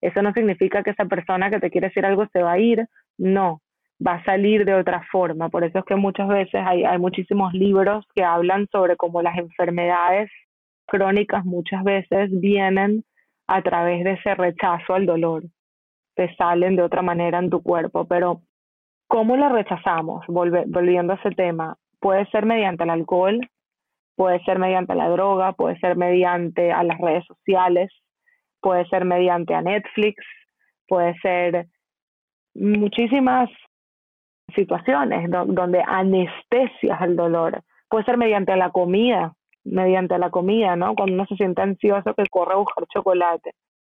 Eso 0.00 0.22
no 0.22 0.32
significa 0.32 0.82
que 0.82 0.90
esa 0.90 1.04
persona 1.04 1.50
que 1.50 1.60
te 1.60 1.70
quiere 1.70 1.88
decir 1.88 2.04
algo 2.04 2.26
se 2.32 2.42
va 2.42 2.52
a 2.52 2.58
ir, 2.58 2.86
no, 3.16 3.60
va 4.04 4.14
a 4.14 4.24
salir 4.24 4.64
de 4.64 4.74
otra 4.74 5.06
forma. 5.10 5.48
Por 5.48 5.64
eso 5.64 5.78
es 5.78 5.84
que 5.84 5.96
muchas 5.96 6.28
veces 6.28 6.60
hay, 6.64 6.84
hay 6.84 6.98
muchísimos 6.98 7.52
libros 7.52 8.04
que 8.14 8.24
hablan 8.24 8.66
sobre 8.72 8.96
cómo 8.96 9.22
las 9.22 9.38
enfermedades 9.38 10.30
crónicas 10.86 11.44
muchas 11.44 11.84
veces 11.84 12.30
vienen 12.32 13.04
a 13.46 13.62
través 13.62 14.04
de 14.04 14.12
ese 14.12 14.34
rechazo 14.34 14.94
al 14.94 15.06
dolor, 15.06 15.44
te 16.14 16.34
salen 16.36 16.76
de 16.76 16.82
otra 16.82 17.02
manera 17.02 17.38
en 17.38 17.50
tu 17.50 17.62
cuerpo, 17.62 18.06
pero 18.06 18.42
¿Cómo 19.08 19.36
lo 19.36 19.48
rechazamos? 19.48 20.24
volviendo 20.26 21.12
a 21.12 21.16
ese 21.16 21.30
tema, 21.30 21.76
puede 22.00 22.26
ser 22.26 22.44
mediante 22.44 22.84
el 22.84 22.90
alcohol, 22.90 23.40
puede 24.16 24.42
ser 24.44 24.58
mediante 24.58 24.94
la 24.94 25.08
droga, 25.08 25.52
puede 25.52 25.78
ser 25.78 25.96
mediante 25.96 26.72
a 26.72 26.82
las 26.82 26.98
redes 26.98 27.24
sociales, 27.26 27.90
puede 28.60 28.86
ser 28.86 29.04
mediante 29.04 29.54
a 29.54 29.62
Netflix, 29.62 30.16
puede 30.88 31.14
ser 31.20 31.66
muchísimas 32.54 33.48
situaciones 34.54 35.30
donde 35.30 35.82
anestesias 35.86 37.00
el 37.02 37.16
dolor. 37.16 37.62
Puede 37.88 38.04
ser 38.04 38.16
mediante 38.16 38.56
la 38.56 38.70
comida, 38.70 39.34
mediante 39.64 40.18
la 40.18 40.30
comida, 40.30 40.76
¿no? 40.76 40.94
Cuando 40.94 41.14
uno 41.14 41.26
se 41.26 41.36
siente 41.36 41.62
ansioso 41.62 42.14
que 42.14 42.26
corre 42.30 42.54
a 42.54 42.58
buscar 42.58 42.86
chocolate. 42.88 43.52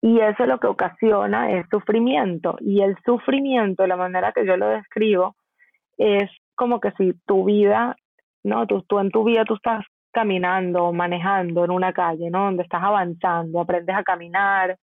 Y 0.07 0.21
eso 0.21 0.47
lo 0.47 0.61
que 0.61 0.69
ocasiona 0.69 1.51
es 1.51 1.67
sufrimiento. 1.69 2.57
Y 2.61 2.81
el 2.81 2.97
sufrimiento, 3.05 3.89
la 3.89 3.97
manera 3.97 4.31
que 4.31 4.47
yo 4.47 4.57
lo 4.57 4.69
describo, 4.69 5.35
es 5.99 6.31
como 6.55 6.79
que 6.79 6.93
si 6.93 7.13
tu 7.27 7.45
vida, 7.45 7.97
¿no? 8.45 8.69
Tú, 8.69 8.83
tú 8.83 9.01
en 9.01 9.11
tu 9.11 9.25
vida 9.25 9.45
tú 9.45 9.55
estás 9.55 9.85
caminando, 10.13 10.93
manejando 10.93 11.65
en 11.65 11.73
una 11.73 11.93
calle, 11.93 12.31
¿no? 12.31 12.45
Donde 12.45 12.63
estás 12.63 12.85
avanzando, 12.85 13.61
aprendes 13.61 13.97
a 13.97 14.05
caminar, 14.05 14.77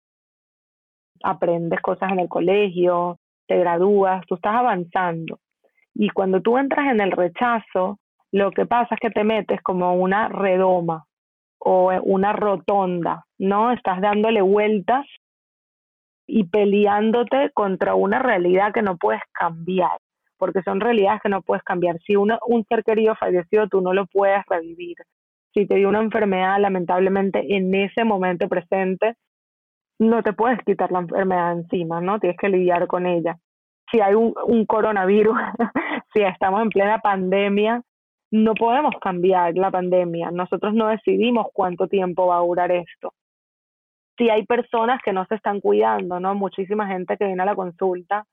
aprendes 1.22 1.82
cosas 1.82 2.12
en 2.12 2.20
el 2.20 2.28
colegio, 2.30 3.18
te 3.46 3.58
gradúas, 3.58 4.24
tú 4.26 4.36
estás 4.36 4.54
avanzando. 4.54 5.38
Y 5.92 6.08
cuando 6.08 6.40
tú 6.40 6.56
entras 6.56 6.90
en 6.90 7.02
el 7.02 7.12
rechazo, 7.12 7.98
lo 8.32 8.52
que 8.52 8.64
pasa 8.64 8.94
es 8.94 9.00
que 9.00 9.10
te 9.10 9.24
metes 9.24 9.60
como 9.60 9.92
una 9.96 10.30
redoma 10.30 11.04
o 11.60 11.92
una 12.02 12.32
rotonda, 12.32 13.24
¿no? 13.38 13.72
Estás 13.72 14.00
dándole 14.00 14.40
vueltas 14.40 15.06
y 16.26 16.44
peleándote 16.44 17.50
contra 17.52 17.94
una 17.94 18.18
realidad 18.18 18.72
que 18.72 18.82
no 18.82 18.96
puedes 18.96 19.20
cambiar, 19.32 19.98
porque 20.38 20.62
son 20.62 20.80
realidades 20.80 21.20
que 21.22 21.28
no 21.28 21.42
puedes 21.42 21.62
cambiar. 21.62 21.98
Si 22.06 22.16
un 22.16 22.32
ser 22.68 22.82
querido 22.82 23.14
falleció, 23.14 23.68
tú 23.68 23.80
no 23.80 23.92
lo 23.92 24.06
puedes 24.06 24.42
revivir. 24.48 24.96
Si 25.52 25.66
te 25.66 25.76
dio 25.76 25.88
una 25.88 26.00
enfermedad, 26.00 26.60
lamentablemente 26.60 27.56
en 27.56 27.74
ese 27.74 28.04
momento 28.04 28.48
presente, 28.48 29.16
no 29.98 30.22
te 30.22 30.32
puedes 30.32 30.58
quitar 30.64 30.90
la 30.92 31.00
enfermedad 31.00 31.52
encima, 31.52 32.00
¿no? 32.00 32.18
Tienes 32.20 32.38
que 32.38 32.48
lidiar 32.48 32.86
con 32.86 33.06
ella. 33.06 33.36
Si 33.90 34.00
hay 34.00 34.14
un 34.14 34.66
coronavirus, 34.66 35.36
si 36.14 36.22
estamos 36.22 36.62
en 36.62 36.70
plena 36.70 37.00
pandemia, 37.00 37.82
no 38.30 38.54
podemos 38.54 38.94
cambiar 39.00 39.56
la 39.56 39.70
pandemia. 39.70 40.30
Nosotros 40.30 40.74
no 40.74 40.88
decidimos 40.88 41.48
cuánto 41.52 41.88
tiempo 41.88 42.26
va 42.26 42.36
a 42.36 42.42
durar 42.42 42.70
esto. 42.70 43.12
Si 44.16 44.28
hay 44.30 44.44
personas 44.44 45.00
que 45.04 45.12
no 45.12 45.24
se 45.26 45.36
están 45.36 45.60
cuidando, 45.60 46.20
¿no? 46.20 46.34
Muchísima 46.34 46.86
gente 46.86 47.16
que 47.16 47.26
viene 47.26 47.42
a 47.42 47.46
la 47.46 47.54
consulta 47.54 48.26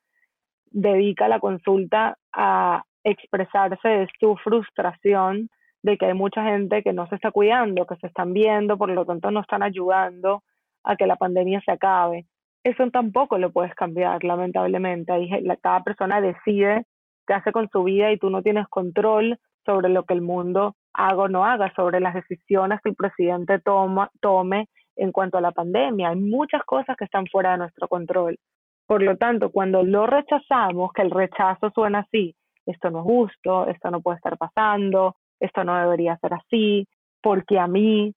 dedica 0.69 1.27
la 1.27 1.39
consulta 1.39 2.17
a 2.33 2.83
expresarse 3.03 3.87
de 3.87 4.07
su 4.19 4.35
frustración 4.37 5.49
de 5.81 5.97
que 5.97 6.07
hay 6.07 6.13
mucha 6.13 6.43
gente 6.43 6.83
que 6.83 6.93
no 6.93 7.07
se 7.07 7.15
está 7.15 7.31
cuidando, 7.31 7.85
que 7.85 7.95
se 7.95 8.07
están 8.07 8.33
viendo, 8.33 8.77
por 8.77 8.89
lo 8.89 9.05
tanto 9.05 9.31
no 9.31 9.39
están 9.39 9.63
ayudando 9.63 10.43
a 10.83 10.95
que 10.95 11.07
la 11.07 11.15
pandemia 11.15 11.61
se 11.61 11.71
acabe. 11.71 12.25
Eso 12.63 12.89
tampoco 12.91 13.37
lo 13.37 13.51
puedes 13.51 13.73
cambiar, 13.75 14.23
lamentablemente. 14.23 15.13
cada 15.61 15.83
persona 15.83 16.19
decide 16.19 16.85
qué 17.25 17.33
hace 17.33 17.51
con 17.51 17.69
su 17.69 17.83
vida 17.83 18.11
y 18.11 18.17
tú 18.17 18.29
no 18.29 18.41
tienes 18.41 18.67
control 18.67 19.39
sobre 19.67 19.89
lo 19.89 20.03
que 20.03 20.13
el 20.13 20.21
mundo 20.21 20.75
haga 20.93 21.23
o 21.23 21.27
no 21.27 21.45
haga, 21.45 21.71
sobre 21.75 21.99
las 21.99 22.15
decisiones 22.15 22.79
que 22.81 22.89
el 22.89 22.95
presidente 22.95 23.59
toma, 23.59 24.09
tome 24.21 24.69
en 24.95 25.11
cuanto 25.11 25.37
a 25.37 25.41
la 25.41 25.51
pandemia. 25.51 26.09
Hay 26.09 26.15
muchas 26.15 26.63
cosas 26.63 26.95
que 26.97 27.05
están 27.05 27.27
fuera 27.27 27.51
de 27.51 27.59
nuestro 27.59 27.87
control. 27.87 28.39
Por 28.87 29.03
lo 29.03 29.17
tanto, 29.17 29.51
cuando 29.51 29.83
lo 29.83 30.07
rechazamos, 30.07 30.91
que 30.93 31.01
el 31.01 31.11
rechazo 31.11 31.69
suena 31.75 31.99
así, 31.99 32.33
esto 32.65 32.89
no 32.89 32.99
es 32.99 33.03
justo, 33.03 33.67
esto 33.67 33.91
no 33.91 34.01
puede 34.01 34.17
estar 34.17 34.37
pasando, 34.37 35.15
esto 35.39 35.63
no 35.63 35.77
debería 35.77 36.17
ser 36.17 36.33
así, 36.33 36.87
porque 37.21 37.59
a 37.59 37.67
mí, 37.67 38.13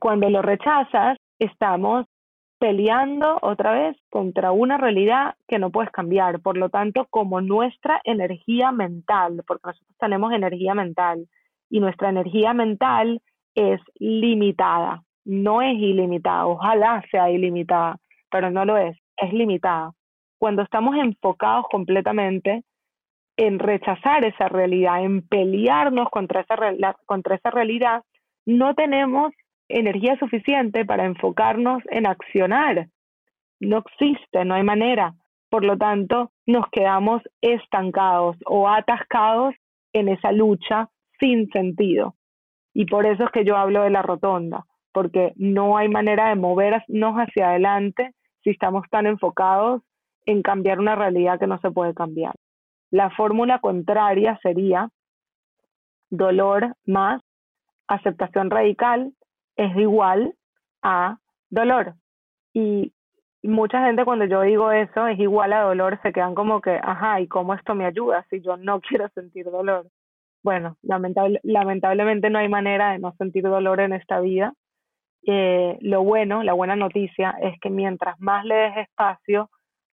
cuando 0.00 0.30
lo 0.30 0.40
rechazas, 0.40 1.18
estamos 1.38 2.06
peleando 2.58 3.38
otra 3.42 3.72
vez 3.72 3.96
contra 4.10 4.52
una 4.52 4.78
realidad 4.78 5.34
que 5.46 5.58
no 5.58 5.70
puedes 5.70 5.90
cambiar. 5.90 6.40
Por 6.40 6.56
lo 6.56 6.68
tanto, 6.68 7.06
como 7.10 7.40
nuestra 7.40 8.00
energía 8.04 8.72
mental, 8.72 9.42
porque 9.46 9.68
nosotros 9.68 9.96
tenemos 9.98 10.32
energía 10.32 10.74
mental 10.74 11.28
y 11.68 11.80
nuestra 11.80 12.10
energía 12.10 12.54
mental 12.54 13.20
es 13.54 13.80
limitada, 13.98 15.02
no 15.24 15.62
es 15.62 15.74
ilimitada, 15.74 16.46
ojalá 16.46 17.02
sea 17.10 17.30
ilimitada, 17.30 17.96
pero 18.30 18.50
no 18.50 18.64
lo 18.64 18.76
es, 18.76 18.96
es 19.16 19.32
limitada. 19.32 19.92
Cuando 20.38 20.62
estamos 20.62 20.96
enfocados 20.96 21.66
completamente 21.70 22.62
en 23.36 23.58
rechazar 23.58 24.24
esa 24.24 24.48
realidad, 24.48 25.02
en 25.02 25.26
pelearnos 25.26 26.08
contra 26.10 26.40
esa, 26.42 26.56
contra 27.06 27.36
esa 27.36 27.50
realidad, 27.50 28.02
no 28.46 28.74
tenemos 28.74 29.32
energía 29.68 30.18
suficiente 30.18 30.84
para 30.84 31.04
enfocarnos 31.04 31.82
en 31.90 32.06
accionar. 32.06 32.88
No 33.60 33.78
existe, 33.78 34.44
no 34.44 34.54
hay 34.54 34.62
manera. 34.62 35.14
Por 35.48 35.64
lo 35.64 35.76
tanto, 35.76 36.32
nos 36.46 36.66
quedamos 36.70 37.22
estancados 37.40 38.36
o 38.46 38.68
atascados 38.68 39.54
en 39.92 40.08
esa 40.08 40.32
lucha 40.32 40.88
sin 41.18 41.48
sentido. 41.50 42.14
Y 42.74 42.86
por 42.86 43.06
eso 43.06 43.24
es 43.24 43.30
que 43.30 43.44
yo 43.44 43.56
hablo 43.56 43.82
de 43.82 43.90
la 43.90 44.02
rotonda, 44.02 44.66
porque 44.92 45.32
no 45.36 45.76
hay 45.76 45.88
manera 45.88 46.28
de 46.28 46.36
movernos 46.36 47.14
hacia 47.14 47.50
adelante 47.50 48.12
si 48.42 48.50
estamos 48.50 48.84
tan 48.90 49.06
enfocados 49.06 49.82
en 50.26 50.42
cambiar 50.42 50.78
una 50.78 50.94
realidad 50.94 51.38
que 51.38 51.46
no 51.46 51.58
se 51.60 51.70
puede 51.70 51.94
cambiar. 51.94 52.34
La 52.90 53.10
fórmula 53.10 53.60
contraria 53.60 54.38
sería 54.42 54.90
dolor 56.10 56.74
más 56.84 57.22
aceptación 57.88 58.50
radical 58.50 59.12
es 59.56 59.76
igual 59.76 60.34
a 60.82 61.18
dolor. 61.50 61.94
Y 62.52 62.92
mucha 63.42 63.84
gente 63.84 64.04
cuando 64.04 64.24
yo 64.24 64.42
digo 64.42 64.70
eso, 64.72 65.06
es 65.06 65.18
igual 65.18 65.52
a 65.52 65.62
dolor, 65.62 65.98
se 66.02 66.12
quedan 66.12 66.34
como 66.34 66.60
que, 66.60 66.78
ajá, 66.82 67.20
¿y 67.20 67.28
cómo 67.28 67.54
esto 67.54 67.74
me 67.74 67.86
ayuda 67.86 68.26
si 68.30 68.40
yo 68.40 68.56
no 68.56 68.80
quiero 68.88 69.08
sentir 69.10 69.46
dolor? 69.46 69.86
Bueno, 70.42 70.76
lamentable, 70.82 71.40
lamentablemente 71.42 72.30
no 72.30 72.38
hay 72.38 72.48
manera 72.48 72.92
de 72.92 72.98
no 72.98 73.12
sentir 73.18 73.42
dolor 73.42 73.80
en 73.80 73.92
esta 73.92 74.20
vida. 74.20 74.52
Eh, 75.26 75.76
lo 75.80 76.04
bueno, 76.04 76.44
la 76.44 76.52
buena 76.52 76.76
noticia 76.76 77.34
es 77.42 77.58
que 77.60 77.68
mientras 77.68 78.20
más 78.20 78.44
le 78.44 78.54
des 78.54 78.76
espacio 78.76 79.50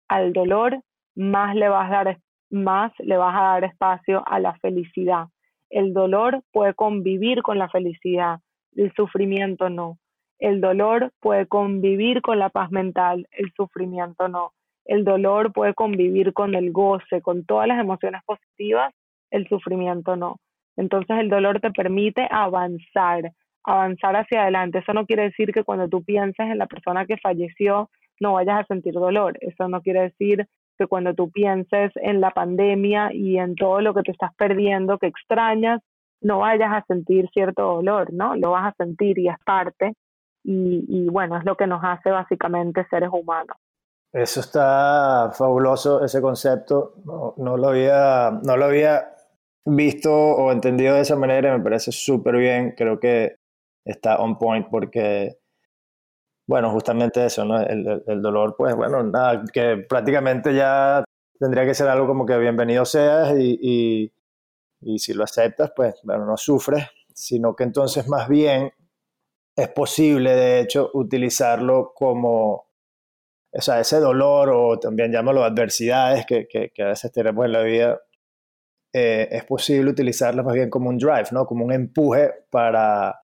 al 0.08 0.32
dolor, 0.32 0.80
más 1.16 1.56
le 1.56 1.70
vas 1.70 1.92
a 1.92 2.04
dar, 2.04 2.18
más 2.52 2.92
le 3.00 3.18
vas 3.18 3.36
a 3.36 3.46
dar 3.54 3.64
espacio 3.64 4.24
a 4.28 4.40
la 4.40 4.54
felicidad. 4.60 5.26
El 5.72 5.94
dolor 5.94 6.44
puede 6.52 6.76
convivir 6.76 7.42
con 7.42 7.58
la 7.58 7.68
felicidad, 7.68 8.40
el 8.76 8.94
sufrimiento 8.94 9.70
no. 9.70 9.98
El 10.40 10.62
dolor 10.62 11.12
puede 11.20 11.48
convivir 11.48 12.22
con 12.22 12.40
la 12.40 12.50
paz 12.50 12.72
mental, 12.72 13.28
el 13.32 13.52
sufrimiento 13.56 14.28
no. 14.28 14.52
El 14.86 15.06
dolor 15.06 15.54
puede 15.54 15.74
convivir 15.74 16.34
con 16.34 16.56
el 16.56 16.72
goce, 16.72 17.22
con 17.22 17.46
todas 17.46 17.68
las 17.68 17.80
emociones 17.80 18.22
positivas, 18.26 18.94
el 19.32 19.48
sufrimiento 19.48 20.16
no. 20.16 20.38
Entonces 20.76 21.18
el 21.20 21.30
dolor 21.30 21.62
te 21.62 21.72
permite 21.72 22.28
avanzar, 22.30 23.32
avanzar 23.64 24.16
hacia 24.16 24.44
adelante. 24.44 24.80
Eso 24.80 24.94
no 24.94 25.06
quiere 25.06 25.24
decir 25.24 25.54
que 25.54 25.64
cuando 25.64 25.88
tú 25.88 26.04
pienses 26.04 26.46
en 26.48 26.58
la 26.58 26.68
persona 26.68 27.06
que 27.06 27.18
falleció 27.18 27.90
no 28.20 28.34
vayas 28.34 28.62
a 28.62 28.66
sentir 28.66 28.94
dolor. 28.94 29.38
Eso 29.42 29.68
no 29.68 29.82
quiere 29.82 30.02
decir 30.02 30.48
que 30.78 30.88
cuando 30.88 31.14
tú 31.14 31.30
pienses 31.32 31.92
en 31.96 32.22
la 32.22 32.32
pandemia 32.32 33.14
y 33.14 33.38
en 33.38 33.56
todo 33.56 33.82
lo 33.82 33.94
que 33.94 34.02
te 34.02 34.12
estás 34.12 34.34
perdiendo, 34.36 34.98
que 34.98 35.08
extrañas, 35.08 35.82
no 36.24 36.40
vayas 36.40 36.72
a 36.72 36.84
sentir 36.88 37.30
cierto 37.34 37.62
dolor, 37.62 38.12
¿no? 38.14 38.36
Lo 38.36 38.52
vas 38.52 38.74
a 38.74 38.84
sentir 38.84 39.20
y 39.20 39.30
es 39.30 39.36
parte. 39.46 39.94
Y, 40.46 41.08
bueno, 41.10 41.38
es 41.38 41.46
lo 41.46 41.56
que 41.56 41.68
nos 41.68 41.82
hace 41.84 42.10
básicamente 42.10 42.86
seres 42.90 43.10
humanos. 43.14 43.56
Eso 44.12 44.42
está 44.42 45.32
fabuloso, 45.34 46.04
ese 46.04 46.22
concepto. 46.22 46.96
No, 47.38 47.58
lo, 47.58 47.70
había, 47.70 48.40
no 48.44 48.58
lo 48.58 48.66
había 48.66 49.08
visto 49.66 50.12
o 50.12 50.52
entendido 50.52 50.96
de 50.96 51.02
esa 51.02 51.16
manera 51.16 51.58
me 51.58 51.64
parece 51.64 51.92
súper 51.94 52.36
bien. 52.36 52.74
Creo 52.78 53.00
que 53.00 53.38
está 53.86 54.18
on 54.18 54.38
point 54.38 54.68
porque, 54.70 55.38
bueno, 56.46 56.72
justamente 56.72 57.26
eso, 57.26 57.46
¿no? 57.46 57.62
El, 57.62 58.04
el, 58.06 58.22
dolor, 58.22 58.56
pues 58.58 58.76
bueno, 58.76 59.02
nada, 59.04 59.44
que 59.52 59.86
prácticamente 59.88 60.54
ya 60.54 61.06
tendría 61.40 61.66
que 61.66 61.74
ser 61.74 61.88
algo 61.88 62.06
como 62.06 62.26
que 62.26 62.38
bienvenido 62.38 62.84
seas 62.84 63.34
y 63.38 63.58
y 63.62 64.12
si 65.00 65.14
lo 65.14 65.24
aceptas, 65.24 65.72
pues 65.76 65.96
no 66.04 66.38
sufres, 66.38 66.86
sino 67.14 67.56
que 67.56 67.64
entonces 67.64 68.08
más 68.08 68.28
bien 68.28 68.72
es 69.56 69.70
posible, 69.70 70.36
de 70.36 70.60
hecho, 70.62 70.90
utilizarlo 70.94 71.94
como, 71.94 72.68
o 73.52 73.62
sea, 73.62 73.80
ese 73.80 74.00
dolor 74.00 74.50
o 74.50 74.80
también 74.80 75.12
llámalo 75.12 75.44
adversidades 75.44 76.26
que, 76.26 76.48
que, 76.48 76.84
a 76.84 76.88
veces 76.88 77.12
tenemos 77.12 77.46
en 77.46 77.52
la 77.52 77.62
vida, 77.62 78.02
eh, 78.94 79.28
es 79.32 79.46
posible 79.46 79.92
utilizarlas 79.92 80.46
más 80.46 80.56
bien 80.56 80.70
como 80.70 80.90
un 80.90 80.98
drive, 80.98 81.28
¿no? 81.32 81.46
Como 81.46 81.66
un 81.66 81.72
empuje 81.72 82.32
para, 82.50 83.22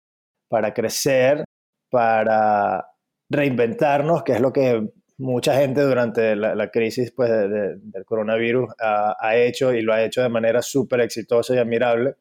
para 0.48 0.74
crecer, 0.74 1.44
para 1.90 2.86
reinventarnos, 3.30 4.22
que 4.22 4.32
es 4.32 4.40
lo 4.40 4.52
que 4.52 4.92
mucha 5.18 5.54
gente 5.54 5.80
durante 5.82 6.36
la, 6.36 6.70
crisis 6.70 7.12
pues, 7.12 7.30
del 7.30 8.04
coronavirus 8.04 8.70
ha, 8.78 9.36
hecho 9.36 9.72
y 9.72 9.82
lo 9.82 9.92
ha 9.92 10.02
hecho 10.02 10.22
de 10.22 10.28
manera 10.28 10.62
súper 10.62 11.00
exitosa 11.00 11.54
y 11.54 11.58
admirable. 11.58 12.16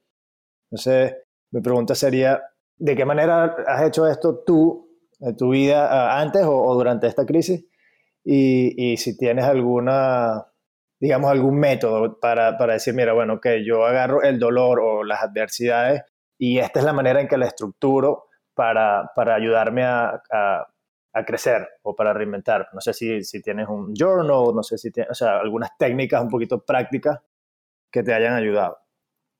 Entonces, 0.70 1.16
mi 1.52 1.62
pregunta 1.62 1.96
sería, 1.96 2.42
¿de 2.78 2.96
qué 2.96 3.06
manera 3.06 3.56
has 3.68 3.84
hecho 3.88 4.08
esto 4.08 4.44
tú 4.46 4.90
en 5.20 5.36
tu 5.36 5.50
vida 5.50 6.20
antes 6.20 6.44
o, 6.46 6.74
durante 6.74 7.08
esta 7.08 7.26
crisis? 7.26 7.66
Y, 8.24 8.98
si 8.98 9.18
tienes 9.18 9.46
alguna, 9.46 10.46
digamos, 11.00 11.30
algún 11.30 11.60
método 11.60 12.20
para, 12.20 12.58
para 12.58 12.74
decir, 12.74 12.94
mira, 12.94 13.14
bueno, 13.14 13.40
que 13.40 13.64
yo 13.66 13.86
agarro 13.86 14.24
el 14.24 14.40
dolor 14.40 14.80
o 14.80 15.04
las 15.04 15.22
adversidades 15.22 16.02
y 16.38 16.60
esta 16.60 16.80
es 16.80 16.86
la 16.86 16.94
manera 16.94 17.22
en 17.22 17.28
que 17.28 17.38
la 17.38 17.46
estructuro 17.48 18.26
para, 18.54 19.12
para 19.16 19.36
ayudarme 19.36 19.84
a, 19.84 20.22
crecer 21.24 21.68
o 21.84 21.96
para 21.96 22.14
reinventar. 22.14 22.68
No 22.74 22.82
sé 22.82 22.94
si, 22.94 23.24
si 23.24 23.42
tienes 23.42 23.68
un 23.70 23.94
journal, 23.94 24.54
no 24.54 24.64
sé 24.64 24.78
si 24.78 24.92
tienes, 24.92 25.12
o 25.12 25.14
sea, 25.14 25.38
algunas 25.40 25.78
técnicas 25.78 26.22
un 26.22 26.30
poquito 26.30 26.66
prácticas 26.66 27.20
que 27.92 28.04
te 28.04 28.14
hayan 28.14 28.34
ayudado. 28.34 28.78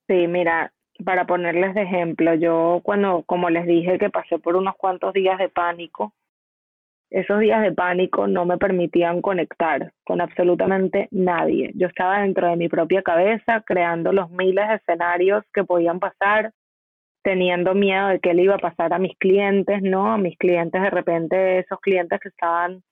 Sí, 0.08 0.28
mira, 0.28 0.72
para 1.04 1.26
ponerles 1.26 1.74
de 1.74 1.82
ejemplo, 1.82 2.36
yo 2.36 2.80
cuando, 2.84 3.24
como 3.24 3.50
les 3.50 3.66
dije, 3.66 3.98
que 3.98 4.10
pasé 4.10 4.40
por 4.40 4.56
unos 4.56 4.76
cuantos 4.78 5.14
días 5.14 5.38
de 5.38 5.50
pánico, 5.50 6.14
esos 7.10 7.40
días 7.40 7.62
de 7.62 7.72
pánico 7.72 8.28
no 8.28 8.46
me 8.46 8.58
permitían 8.58 9.22
conectar 9.22 9.94
con 10.06 10.22
absolutamente 10.22 11.08
nadie. 11.12 11.72
Yo 11.76 11.88
estaba 11.88 12.22
dentro 12.22 12.50
de 12.50 12.56
mi 12.56 12.70
propia 12.70 13.04
cabeza 13.04 13.62
creando 13.66 14.12
los 14.12 14.30
miles 14.32 14.68
de 14.68 14.76
escenarios 14.76 15.44
que 15.54 15.64
podían 15.64 16.00
pasar, 16.00 16.52
teniendo 17.26 17.74
miedo 17.74 18.10
de 18.10 18.20
qué 18.20 18.36
le 18.36 18.44
iba 18.44 18.54
a 18.54 18.60
pasar 18.60 18.94
a 18.94 19.00
mis 19.00 19.18
clientes, 19.18 19.82
¿no? 19.82 20.14
A 20.14 20.18
mis 20.20 20.38
clientes, 20.38 20.80
de 20.80 20.92
repente, 20.92 21.58
esos 21.58 21.80
clientes 21.80 22.20
que 22.20 22.30
estaban 22.30 22.84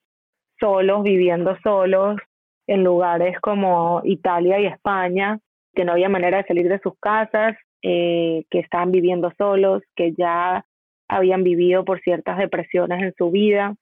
solos, 0.59 1.03
viviendo 1.03 1.55
solos 1.61 2.17
en 2.65 2.83
lugares 2.83 3.39
como 3.41 4.01
Italia 4.03 4.59
y 4.59 4.65
España, 4.65 5.39
que 5.75 5.85
no 5.85 5.91
había 5.91 6.09
manera 6.09 6.37
de 6.37 6.45
salir 6.45 6.67
de 6.67 6.79
sus 6.79 6.93
casas, 6.99 7.55
eh, 7.83 8.45
que 8.49 8.57
estaban 8.57 8.91
viviendo 8.91 9.31
solos, 9.37 9.83
que 9.95 10.13
ya 10.17 10.65
habían 11.07 11.43
vivido 11.43 11.85
por 11.85 12.01
ciertas 12.01 12.39
depresiones 12.39 13.03
en 13.03 13.13
su 13.15 13.29
vida 13.29 13.75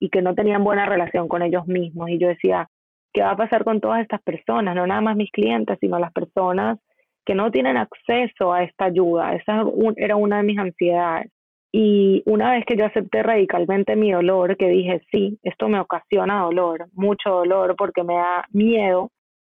y 0.00 0.10
que 0.10 0.20
no 0.20 0.34
tenían 0.34 0.64
buena 0.64 0.86
relación 0.86 1.28
con 1.28 1.42
ellos 1.42 1.68
mismos. 1.68 2.10
Y 2.10 2.18
yo 2.18 2.26
decía, 2.26 2.68
¿qué 3.12 3.22
va 3.22 3.30
a 3.30 3.36
pasar 3.36 3.62
con 3.62 3.80
todas 3.80 4.02
estas 4.02 4.20
personas? 4.22 4.74
No 4.74 4.84
nada 4.84 5.00
más 5.00 5.14
mis 5.14 5.30
clientes, 5.30 5.78
sino 5.80 6.00
las 6.00 6.12
personas 6.12 6.80
que 7.26 7.34
no 7.34 7.50
tienen 7.50 7.76
acceso 7.76 8.52
a 8.52 8.62
esta 8.62 8.86
ayuda. 8.86 9.34
Esa 9.34 9.64
era 9.96 10.16
una 10.16 10.38
de 10.38 10.42
mis 10.44 10.58
ansiedades. 10.58 11.30
Y 11.72 12.22
una 12.24 12.52
vez 12.52 12.64
que 12.64 12.76
yo 12.76 12.86
acepté 12.86 13.22
radicalmente 13.22 13.96
mi 13.96 14.12
dolor, 14.12 14.56
que 14.56 14.68
dije, 14.68 15.02
sí, 15.12 15.38
esto 15.42 15.68
me 15.68 15.80
ocasiona 15.80 16.42
dolor, 16.42 16.86
mucho 16.94 17.30
dolor, 17.30 17.74
porque 17.76 18.04
me 18.04 18.14
da 18.14 18.46
miedo 18.50 19.10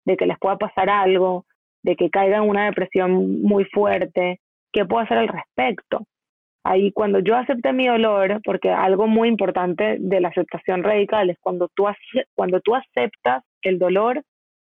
de 0.06 0.18
que 0.18 0.28
les 0.28 0.38
pueda 0.38 0.58
pasar 0.58 0.90
algo, 0.90 1.46
de 1.82 1.96
que 1.96 2.10
caiga 2.10 2.38
en 2.38 2.50
una 2.50 2.66
depresión 2.66 3.42
muy 3.42 3.66
fuerte, 3.66 4.40
¿qué 4.72 4.86
puedo 4.86 5.04
hacer 5.04 5.18
al 5.18 5.30
respecto? 5.30 6.06
Ahí 6.64 6.92
cuando 6.92 7.20
yo 7.20 7.36
acepté 7.38 7.74
mi 7.74 7.88
dolor, 7.88 8.40
porque 8.44 8.70
algo 8.70 9.08
muy 9.08 9.30
importante 9.30 9.98
de 10.00 10.22
la 10.22 10.28
aceptación 10.28 10.84
radical 10.84 11.30
es 11.30 11.38
cuando 11.40 11.70
tú, 11.74 11.88
cuando 12.36 12.60
tú 12.60 12.76
aceptas 12.76 13.44
el 13.64 13.80
dolor, 13.80 14.22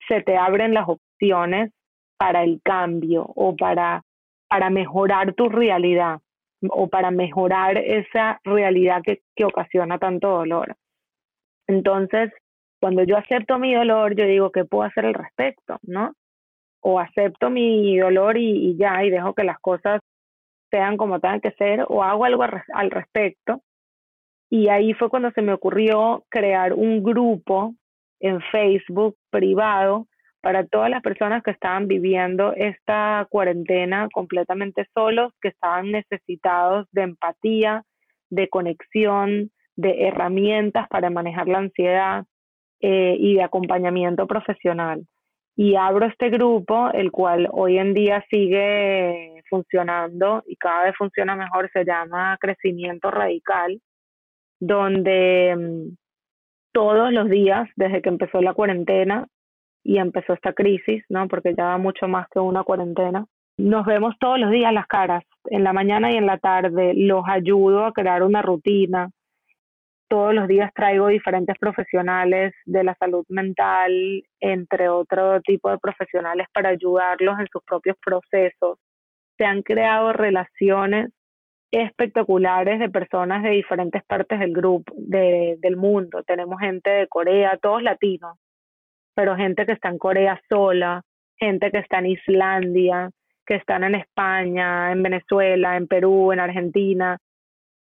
se 0.08 0.22
te 0.22 0.36
abren 0.36 0.72
las 0.72 0.88
opciones 0.88 1.72
para 2.16 2.42
el 2.42 2.60
cambio 2.62 3.24
o 3.34 3.56
para, 3.56 4.02
para 4.48 4.70
mejorar 4.70 5.34
tu 5.34 5.48
realidad 5.48 6.20
o 6.70 6.88
para 6.88 7.10
mejorar 7.10 7.76
esa 7.76 8.40
realidad 8.44 9.02
que, 9.02 9.22
que 9.36 9.44
ocasiona 9.44 9.98
tanto 9.98 10.28
dolor. 10.28 10.76
Entonces, 11.66 12.32
cuando 12.80 13.02
yo 13.04 13.16
acepto 13.16 13.58
mi 13.58 13.74
dolor, 13.74 14.14
yo 14.14 14.24
digo, 14.24 14.50
¿qué 14.52 14.64
puedo 14.64 14.84
hacer 14.84 15.06
al 15.06 15.14
respecto? 15.14 15.78
¿No? 15.82 16.12
O 16.80 16.98
acepto 16.98 17.50
mi 17.50 17.98
dolor 17.98 18.36
y, 18.36 18.70
y 18.70 18.76
ya, 18.76 19.04
y 19.04 19.10
dejo 19.10 19.34
que 19.34 19.44
las 19.44 19.58
cosas 19.60 20.00
sean 20.70 20.96
como 20.96 21.20
tengan 21.20 21.40
que 21.40 21.52
ser, 21.52 21.84
o 21.88 22.02
hago 22.02 22.24
algo 22.24 22.42
al 22.42 22.90
respecto. 22.90 23.62
Y 24.50 24.68
ahí 24.68 24.92
fue 24.94 25.08
cuando 25.08 25.30
se 25.30 25.42
me 25.42 25.52
ocurrió 25.52 26.24
crear 26.28 26.74
un 26.74 27.02
grupo 27.02 27.74
en 28.20 28.40
Facebook 28.52 29.16
privado 29.30 30.06
para 30.44 30.66
todas 30.66 30.90
las 30.90 31.00
personas 31.00 31.42
que 31.42 31.52
estaban 31.52 31.88
viviendo 31.88 32.52
esta 32.52 33.26
cuarentena 33.30 34.08
completamente 34.12 34.86
solos, 34.92 35.32
que 35.40 35.48
estaban 35.48 35.90
necesitados 35.90 36.86
de 36.92 37.02
empatía, 37.02 37.82
de 38.28 38.48
conexión, 38.50 39.50
de 39.74 40.06
herramientas 40.06 40.86
para 40.88 41.08
manejar 41.08 41.48
la 41.48 41.58
ansiedad 41.58 42.24
eh, 42.80 43.16
y 43.18 43.36
de 43.36 43.42
acompañamiento 43.42 44.26
profesional. 44.26 45.06
Y 45.56 45.76
abro 45.76 46.06
este 46.06 46.28
grupo, 46.28 46.90
el 46.92 47.10
cual 47.10 47.48
hoy 47.50 47.78
en 47.78 47.94
día 47.94 48.22
sigue 48.30 49.42
funcionando 49.48 50.42
y 50.46 50.56
cada 50.56 50.84
vez 50.84 50.94
funciona 50.98 51.36
mejor, 51.36 51.70
se 51.72 51.86
llama 51.86 52.36
Crecimiento 52.38 53.10
Radical, 53.10 53.80
donde 54.60 55.56
mm, 55.56 55.96
todos 56.72 57.12
los 57.12 57.30
días, 57.30 57.66
desde 57.76 58.02
que 58.02 58.10
empezó 58.10 58.42
la 58.42 58.52
cuarentena, 58.52 59.26
y 59.84 59.98
empezó 59.98 60.32
esta 60.32 60.54
crisis, 60.54 61.04
¿no? 61.08 61.28
Porque 61.28 61.54
ya 61.54 61.66
va 61.66 61.78
mucho 61.78 62.08
más 62.08 62.26
que 62.30 62.40
una 62.40 62.64
cuarentena. 62.64 63.26
Nos 63.58 63.86
vemos 63.86 64.14
todos 64.18 64.40
los 64.40 64.50
días 64.50 64.72
las 64.72 64.86
caras, 64.86 65.22
en 65.44 65.62
la 65.62 65.72
mañana 65.72 66.10
y 66.10 66.16
en 66.16 66.26
la 66.26 66.38
tarde. 66.38 66.94
Los 66.94 67.24
ayudo 67.28 67.84
a 67.84 67.92
crear 67.92 68.22
una 68.22 68.42
rutina. 68.42 69.10
Todos 70.08 70.34
los 70.34 70.48
días 70.48 70.72
traigo 70.74 71.08
diferentes 71.08 71.56
profesionales 71.58 72.52
de 72.64 72.82
la 72.82 72.94
salud 72.96 73.24
mental, 73.28 74.22
entre 74.40 74.88
otro 74.88 75.40
tipo 75.42 75.70
de 75.70 75.78
profesionales, 75.78 76.46
para 76.52 76.70
ayudarlos 76.70 77.38
en 77.38 77.46
sus 77.52 77.62
propios 77.62 77.96
procesos. 78.04 78.78
Se 79.38 79.44
han 79.44 79.62
creado 79.62 80.12
relaciones 80.12 81.10
espectaculares 81.70 82.78
de 82.78 82.88
personas 82.88 83.42
de 83.42 83.50
diferentes 83.50 84.02
partes 84.04 84.38
del 84.38 84.52
grupo, 84.52 84.92
del 84.96 85.76
mundo. 85.76 86.22
Tenemos 86.22 86.60
gente 86.60 86.88
de 86.88 87.08
Corea, 87.08 87.58
todos 87.60 87.82
latinos, 87.82 88.38
pero 89.14 89.36
gente 89.36 89.66
que 89.66 89.72
está 89.72 89.88
en 89.88 89.98
Corea 89.98 90.40
sola, 90.48 91.02
gente 91.36 91.70
que 91.70 91.78
está 91.78 91.98
en 91.98 92.06
Islandia, 92.06 93.10
que 93.46 93.56
están 93.56 93.84
en 93.84 93.94
España, 93.94 94.92
en 94.92 95.02
Venezuela, 95.02 95.76
en 95.76 95.86
Perú, 95.86 96.32
en 96.32 96.40
Argentina, 96.40 97.18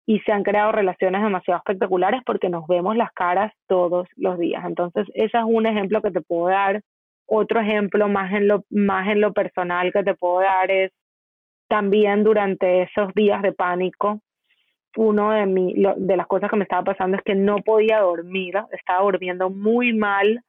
y 0.05 0.19
se 0.21 0.31
han 0.31 0.43
creado 0.43 0.71
relaciones 0.71 1.21
demasiado 1.21 1.59
espectaculares 1.59 2.21
porque 2.25 2.49
nos 2.49 2.67
vemos 2.67 2.97
las 2.97 3.11
caras 3.11 3.53
todos 3.67 4.07
los 4.15 4.39
días. 4.39 4.63
Entonces, 4.65 5.07
ese 5.13 5.37
es 5.37 5.43
un 5.45 5.65
ejemplo 5.65 6.01
que 6.01 6.11
te 6.11 6.21
puedo 6.21 6.47
dar. 6.47 6.81
Otro 7.27 7.61
ejemplo 7.61 8.09
más 8.09 8.33
en 8.33 8.47
lo, 8.47 8.65
más 8.69 9.07
en 9.07 9.21
lo 9.21 9.31
personal 9.31 9.93
que 9.93 10.03
te 10.03 10.15
puedo 10.15 10.41
dar 10.41 10.69
es 10.69 10.91
también 11.69 12.23
durante 12.23 12.81
esos 12.81 13.13
días 13.13 13.41
de 13.41 13.53
pánico, 13.53 14.19
uno 14.97 15.31
de, 15.31 15.45
mi, 15.45 15.73
de 15.73 16.17
las 16.17 16.27
cosas 16.27 16.49
que 16.49 16.57
me 16.57 16.63
estaba 16.63 16.83
pasando 16.83 17.15
es 17.15 17.23
que 17.23 17.35
no 17.35 17.57
podía 17.59 17.99
dormir, 18.01 18.55
estaba 18.71 19.03
durmiendo 19.03 19.49
muy 19.49 19.93
mal, 19.93 20.43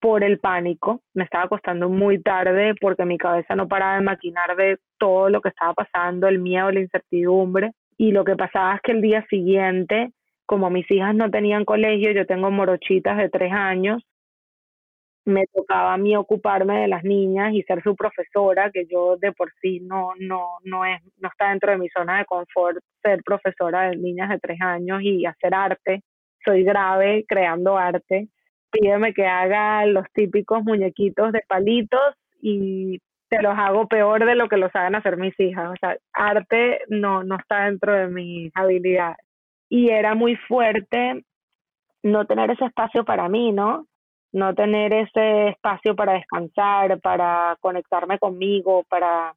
por 0.00 0.24
el 0.24 0.38
pánico. 0.38 1.02
Me 1.14 1.24
estaba 1.24 1.44
acostando 1.44 1.88
muy 1.88 2.22
tarde 2.22 2.74
porque 2.80 3.04
mi 3.04 3.18
cabeza 3.18 3.54
no 3.54 3.68
paraba 3.68 3.96
de 3.96 4.02
maquinar 4.02 4.56
de 4.56 4.78
todo 4.98 5.28
lo 5.30 5.40
que 5.40 5.48
estaba 5.50 5.74
pasando, 5.74 6.28
el 6.28 6.38
miedo, 6.38 6.70
la 6.70 6.80
incertidumbre. 6.80 7.72
Y 7.98 8.12
lo 8.12 8.24
que 8.24 8.36
pasaba 8.36 8.74
es 8.76 8.80
que 8.82 8.92
el 8.92 9.00
día 9.00 9.24
siguiente, 9.28 10.12
como 10.44 10.70
mis 10.70 10.90
hijas 10.90 11.14
no 11.14 11.30
tenían 11.30 11.64
colegio, 11.64 12.12
yo 12.12 12.26
tengo 12.26 12.50
morochitas 12.50 13.16
de 13.16 13.30
tres 13.30 13.52
años, 13.52 14.02
me 15.24 15.44
tocaba 15.52 15.94
a 15.94 15.98
mí 15.98 16.16
ocuparme 16.16 16.82
de 16.82 16.88
las 16.88 17.02
niñas 17.02 17.52
y 17.52 17.62
ser 17.62 17.82
su 17.82 17.96
profesora, 17.96 18.70
que 18.70 18.86
yo 18.86 19.16
de 19.16 19.32
por 19.32 19.52
sí 19.60 19.80
no, 19.80 20.12
no, 20.20 20.58
no, 20.62 20.84
es, 20.84 21.00
no 21.18 21.28
está 21.28 21.50
dentro 21.50 21.72
de 21.72 21.78
mi 21.78 21.88
zona 21.88 22.18
de 22.18 22.26
confort 22.26 22.78
ser 23.02 23.24
profesora 23.24 23.90
de 23.90 23.96
niñas 23.96 24.28
de 24.28 24.38
tres 24.38 24.60
años 24.60 25.02
y 25.02 25.26
hacer 25.26 25.52
arte. 25.52 26.02
Soy 26.44 26.62
grave 26.62 27.24
creando 27.26 27.76
arte 27.76 28.28
pídeme 28.70 29.12
que 29.14 29.26
haga 29.26 29.84
los 29.86 30.04
típicos 30.12 30.62
muñequitos 30.64 31.32
de 31.32 31.42
palitos 31.48 32.14
y 32.40 33.00
te 33.28 33.42
los 33.42 33.54
hago 33.58 33.88
peor 33.88 34.24
de 34.24 34.34
lo 34.34 34.48
que 34.48 34.56
los 34.56 34.74
hagan 34.74 34.94
hacer 34.94 35.16
mis 35.16 35.38
hijas. 35.40 35.70
O 35.70 35.74
sea, 35.80 35.96
arte 36.12 36.80
no, 36.88 37.24
no 37.24 37.36
está 37.36 37.64
dentro 37.64 37.92
de 37.92 38.08
mis 38.08 38.52
habilidades. 38.54 39.18
Y 39.68 39.90
era 39.90 40.14
muy 40.14 40.36
fuerte 40.36 41.24
no 42.02 42.24
tener 42.26 42.50
ese 42.50 42.66
espacio 42.66 43.04
para 43.04 43.28
mí, 43.28 43.52
¿no? 43.52 43.86
No 44.32 44.54
tener 44.54 44.92
ese 44.92 45.48
espacio 45.48 45.96
para 45.96 46.12
descansar, 46.12 47.00
para 47.00 47.56
conectarme 47.60 48.18
conmigo, 48.18 48.84
para, 48.88 49.34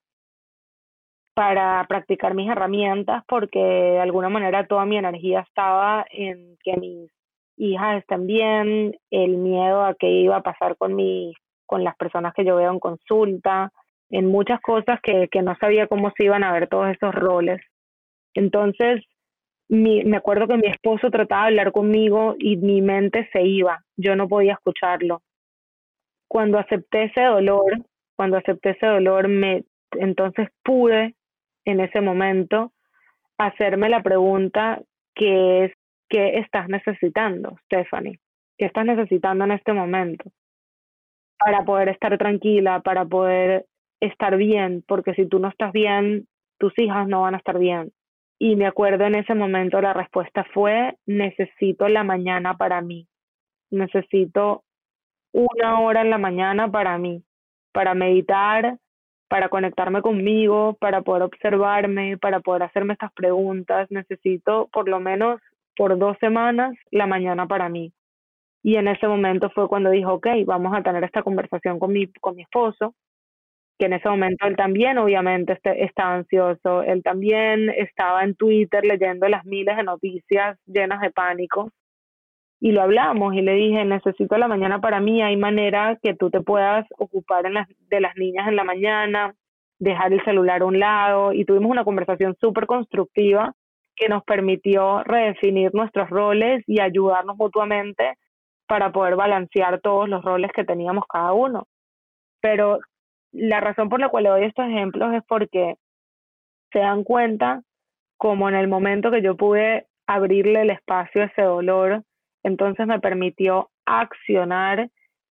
para 1.33 1.83
practicar 1.87 2.35
mis 2.35 2.49
herramientas, 2.49 3.23
porque 3.27 3.59
de 3.59 3.99
alguna 3.99 4.29
manera 4.29 4.67
toda 4.67 4.85
mi 4.85 4.97
energía 4.97 5.41
estaba 5.41 6.05
en 6.11 6.57
que 6.63 6.77
mis 6.77 7.11
hijas 7.59 7.99
estén 7.99 8.25
bien, 8.25 8.95
el 9.11 9.37
miedo 9.37 9.83
a 9.83 9.93
qué 9.93 10.09
iba 10.09 10.37
a 10.37 10.43
pasar 10.43 10.77
con, 10.77 10.95
mi, 10.95 11.33
con 11.65 11.83
las 11.83 11.95
personas 11.97 12.33
que 12.33 12.45
yo 12.45 12.55
veo 12.55 12.71
en 12.71 12.79
consulta, 12.79 13.71
en 14.09 14.25
muchas 14.25 14.59
cosas 14.61 14.99
que, 15.03 15.27
que 15.29 15.41
no 15.41 15.55
sabía 15.59 15.87
cómo 15.87 16.11
se 16.17 16.23
iban 16.23 16.43
a 16.43 16.51
ver 16.51 16.67
todos 16.67 16.89
esos 16.89 17.13
roles. 17.13 17.61
Entonces, 18.33 19.03
me 19.69 20.17
acuerdo 20.17 20.47
que 20.47 20.57
mi 20.57 20.67
esposo 20.67 21.11
trataba 21.11 21.43
de 21.43 21.47
hablar 21.49 21.71
conmigo 21.71 22.35
y 22.39 22.57
mi 22.57 22.81
mente 22.81 23.29
se 23.31 23.43
iba, 23.43 23.83
yo 23.97 24.15
no 24.15 24.27
podía 24.27 24.53
escucharlo. 24.53 25.21
Cuando 26.27 26.57
acepté 26.57 27.03
ese 27.03 27.21
dolor, 27.21 27.85
cuando 28.15 28.37
acepté 28.37 28.71
ese 28.71 28.87
dolor, 28.87 29.27
me, 29.27 29.63
entonces 29.91 30.49
pude 30.63 31.15
en 31.65 31.79
ese 31.79 32.01
momento 32.01 32.71
hacerme 33.37 33.89
la 33.89 34.01
pregunta 34.01 34.81
que 35.15 35.65
es, 35.65 35.71
¿qué 36.09 36.39
estás 36.39 36.67
necesitando, 36.67 37.57
Stephanie? 37.65 38.19
¿Qué 38.57 38.65
estás 38.65 38.85
necesitando 38.85 39.45
en 39.45 39.51
este 39.51 39.73
momento? 39.73 40.31
Para 41.37 41.63
poder 41.63 41.89
estar 41.89 42.17
tranquila, 42.17 42.81
para 42.81 43.05
poder 43.05 43.65
estar 44.01 44.35
bien, 44.35 44.83
porque 44.87 45.13
si 45.13 45.27
tú 45.27 45.39
no 45.39 45.49
estás 45.49 45.71
bien, 45.71 46.27
tus 46.57 46.77
hijas 46.77 47.07
no 47.07 47.21
van 47.21 47.35
a 47.35 47.37
estar 47.37 47.57
bien. 47.57 47.91
Y 48.39 48.55
me 48.55 48.65
acuerdo 48.65 49.05
en 49.05 49.15
ese 49.15 49.35
momento 49.35 49.81
la 49.81 49.93
respuesta 49.93 50.45
fue, 50.53 50.97
necesito 51.05 51.87
la 51.87 52.03
mañana 52.03 52.55
para 52.55 52.81
mí. 52.81 53.07
Necesito 53.69 54.63
una 55.33 55.79
hora 55.81 56.01
en 56.01 56.09
la 56.09 56.17
mañana 56.17 56.69
para 56.71 56.97
mí, 56.97 57.23
para 57.71 57.93
meditar, 57.93 58.77
para 59.27 59.49
conectarme 59.49 60.01
conmigo, 60.01 60.75
para 60.79 61.01
poder 61.01 61.23
observarme, 61.23 62.17
para 62.17 62.39
poder 62.39 62.63
hacerme 62.63 62.93
estas 62.93 63.13
preguntas. 63.13 63.87
Necesito 63.91 64.69
por 64.71 64.89
lo 64.89 64.99
menos 64.99 65.39
por 65.79 65.97
dos 65.97 66.17
semanas 66.19 66.75
la 66.91 67.07
mañana 67.07 67.47
para 67.47 67.69
mí. 67.69 67.93
Y 68.61 68.75
en 68.75 68.89
ese 68.89 69.07
momento 69.07 69.49
fue 69.51 69.69
cuando 69.69 69.91
dijo, 69.91 70.15
ok, 70.15 70.27
vamos 70.45 70.75
a 70.75 70.83
tener 70.83 71.05
esta 71.05 71.23
conversación 71.23 71.79
con 71.79 71.93
mi, 71.93 72.11
con 72.19 72.35
mi 72.35 72.41
esposo, 72.41 72.95
que 73.79 73.85
en 73.85 73.93
ese 73.93 74.09
momento 74.09 74.45
él 74.45 74.57
también 74.57 74.97
obviamente 74.97 75.53
este, 75.53 75.85
estaba 75.85 76.15
ansioso, 76.15 76.83
él 76.83 77.01
también 77.01 77.69
estaba 77.69 78.25
en 78.25 78.35
Twitter 78.35 78.85
leyendo 78.85 79.29
las 79.29 79.45
miles 79.45 79.77
de 79.77 79.83
noticias 79.83 80.59
llenas 80.65 80.99
de 80.99 81.11
pánico. 81.11 81.71
Y 82.59 82.73
lo 82.73 82.81
hablamos 82.81 83.33
y 83.35 83.41
le 83.41 83.53
dije, 83.53 83.85
necesito 83.85 84.37
la 84.37 84.49
mañana 84.49 84.81
para 84.81 84.99
mí, 84.99 85.21
hay 85.21 85.37
manera 85.37 85.97
que 86.03 86.13
tú 86.13 86.29
te 86.29 86.41
puedas 86.41 86.85
ocupar 86.97 87.45
de 87.45 88.01
las 88.01 88.15
niñas 88.17 88.49
en 88.49 88.57
la 88.57 88.65
mañana, 88.65 89.33
dejar 89.79 90.11
el 90.11 90.21
celular 90.25 90.61
a 90.61 90.65
un 90.65 90.77
lado 90.77 91.31
y 91.31 91.45
tuvimos 91.45 91.71
una 91.71 91.85
conversación 91.85 92.35
súper 92.41 92.65
constructiva 92.65 93.55
que 93.99 94.09
nos 94.09 94.23
permitió 94.23 95.03
redefinir 95.03 95.73
nuestros 95.75 96.09
roles 96.09 96.63
y 96.67 96.79
ayudarnos 96.79 97.35
mutuamente 97.35 98.15
para 98.67 98.91
poder 98.91 99.15
balancear 99.15 99.81
todos 99.81 100.07
los 100.07 100.23
roles 100.23 100.51
que 100.55 100.63
teníamos 100.63 101.03
cada 101.07 101.33
uno. 101.33 101.67
Pero 102.41 102.79
la 103.31 103.59
razón 103.59 103.89
por 103.89 103.99
la 103.99 104.09
cual 104.09 104.23
le 104.23 104.29
doy 104.29 104.43
estos 104.45 104.65
ejemplos 104.65 105.13
es 105.13 105.21
porque 105.27 105.75
se 106.71 106.79
dan 106.79 107.03
cuenta 107.03 107.61
como 108.17 108.47
en 108.47 108.55
el 108.55 108.67
momento 108.67 109.11
que 109.11 109.21
yo 109.21 109.35
pude 109.35 109.87
abrirle 110.07 110.61
el 110.61 110.69
espacio 110.69 111.21
a 111.21 111.25
ese 111.25 111.41
dolor, 111.41 112.03
entonces 112.43 112.87
me 112.87 112.99
permitió 112.99 113.69
accionar 113.85 114.89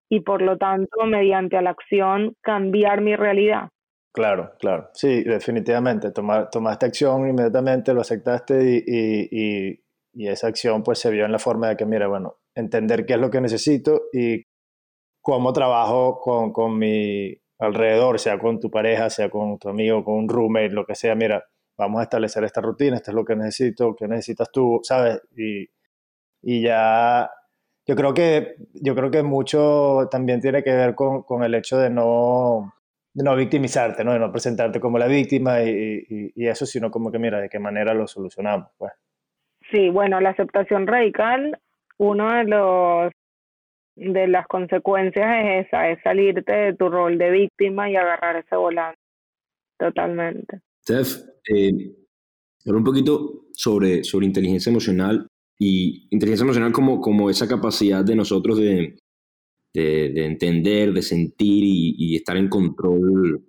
y 0.10 0.22
por 0.22 0.42
lo 0.42 0.58
tanto 0.58 1.06
mediante 1.06 1.62
la 1.62 1.72
acción 1.72 2.36
cambiar 2.42 3.02
mi 3.02 3.16
realidad. 3.16 3.70
Claro, 4.18 4.54
claro, 4.58 4.90
sí, 4.96 5.24
definitivamente, 5.24 6.12
tomaste 6.12 6.88
acción 6.88 7.30
inmediatamente, 7.30 7.94
lo 7.94 8.02
aceptaste 8.02 8.84
y, 8.88 9.30
y, 9.30 9.80
y, 10.12 10.28
esa 10.28 10.48
acción 10.48 10.82
pues 10.82 10.98
se 10.98 11.12
vio 11.12 11.24
en 11.26 11.32
la 11.32 11.38
forma 11.38 11.70
de 11.70 11.78
que, 11.78 11.86
mira, 11.86 12.08
bueno, 12.08 12.38
entender 12.56 13.06
qué 13.06 13.14
es 13.14 13.20
lo 13.20 13.30
que 13.30 13.42
necesito 13.42 14.06
y 14.12 14.42
cómo 15.22 15.54
trabajo 15.54 16.20
con, 16.20 16.52
con 16.52 16.80
mi 16.80 17.36
alrededor, 17.60 18.20
sea 18.20 18.40
con 18.40 18.60
tu 18.60 18.72
pareja, 18.72 19.12
sea 19.12 19.30
con 19.30 19.60
tu 19.60 19.70
amigo, 19.70 20.04
con 20.04 20.16
un 20.16 20.30
roommate, 20.30 20.72
lo 20.72 20.86
que 20.86 20.96
sea, 20.96 21.14
mira, 21.16 21.46
vamos 21.78 22.00
a 22.00 22.04
establecer 22.04 22.44
esta 22.44 22.62
rutina, 22.62 22.98
esto 22.98 23.12
es 23.12 23.16
lo 23.16 23.26
que 23.26 23.36
necesito, 23.36 23.96
qué 23.96 24.08
necesitas 24.08 24.52
tú, 24.52 24.80
¿sabes? 24.84 25.22
Y, 25.38 25.68
y 26.42 26.62
ya, 26.64 27.30
yo 27.86 27.96
creo 27.96 28.14
que, 28.14 28.56
yo 28.74 28.96
creo 28.96 29.12
que 29.12 29.24
mucho 29.24 30.08
también 30.12 30.42
tiene 30.42 30.64
que 30.64 30.74
ver 30.74 30.96
con, 30.96 31.24
con 31.24 31.44
el 31.44 31.56
hecho 31.56 31.78
de 31.78 31.90
no, 31.92 32.74
de 33.18 33.24
no 33.24 33.36
victimizarte, 33.36 34.04
¿no? 34.04 34.14
De 34.14 34.20
no 34.20 34.32
presentarte 34.32 34.80
como 34.80 35.00
la 35.00 35.08
víctima 35.08 35.64
y, 35.64 36.06
y, 36.08 36.32
y, 36.36 36.48
eso, 36.48 36.68
sino 36.68 36.92
como 36.92 37.12
que, 37.12 37.18
mira, 37.18 37.42
de 37.42 37.50
qué 37.50 37.58
manera 37.58 37.96
lo 37.96 38.06
solucionamos, 38.08 38.70
pues. 38.78 38.92
Sí, 39.72 39.90
bueno, 39.90 40.22
la 40.22 40.30
aceptación 40.30 40.86
radical, 40.86 41.60
uno 41.98 42.32
de 42.32 42.44
los 42.44 43.12
de 43.96 44.28
las 44.28 44.46
consecuencias 44.46 45.26
es 45.44 45.66
esa, 45.66 45.90
es 45.90 46.00
salirte 46.04 46.54
de 46.54 46.76
tu 46.76 46.90
rol 46.90 47.18
de 47.18 47.32
víctima 47.32 47.90
y 47.90 47.96
agarrar 47.96 48.36
ese 48.36 48.56
volante. 48.56 49.00
Totalmente. 49.80 50.62
Steph, 50.84 51.18
eh, 51.52 51.72
un 52.66 52.84
poquito 52.84 53.48
sobre, 53.52 54.04
sobre 54.04 54.28
inteligencia 54.28 54.70
emocional 54.70 55.28
y 55.58 56.08
inteligencia 56.12 56.44
emocional 56.44 56.72
como, 56.72 57.02
como 57.02 57.32
esa 57.32 57.48
capacidad 57.48 58.06
de 58.06 58.16
nosotros 58.16 58.60
de, 58.60 59.00
de, 59.82 60.26
entender, 60.26 60.94
de 60.94 61.02
sentir 61.02 61.64
y, 61.64 62.16
estar 62.16 62.38
en 62.38 62.50
control 62.50 63.44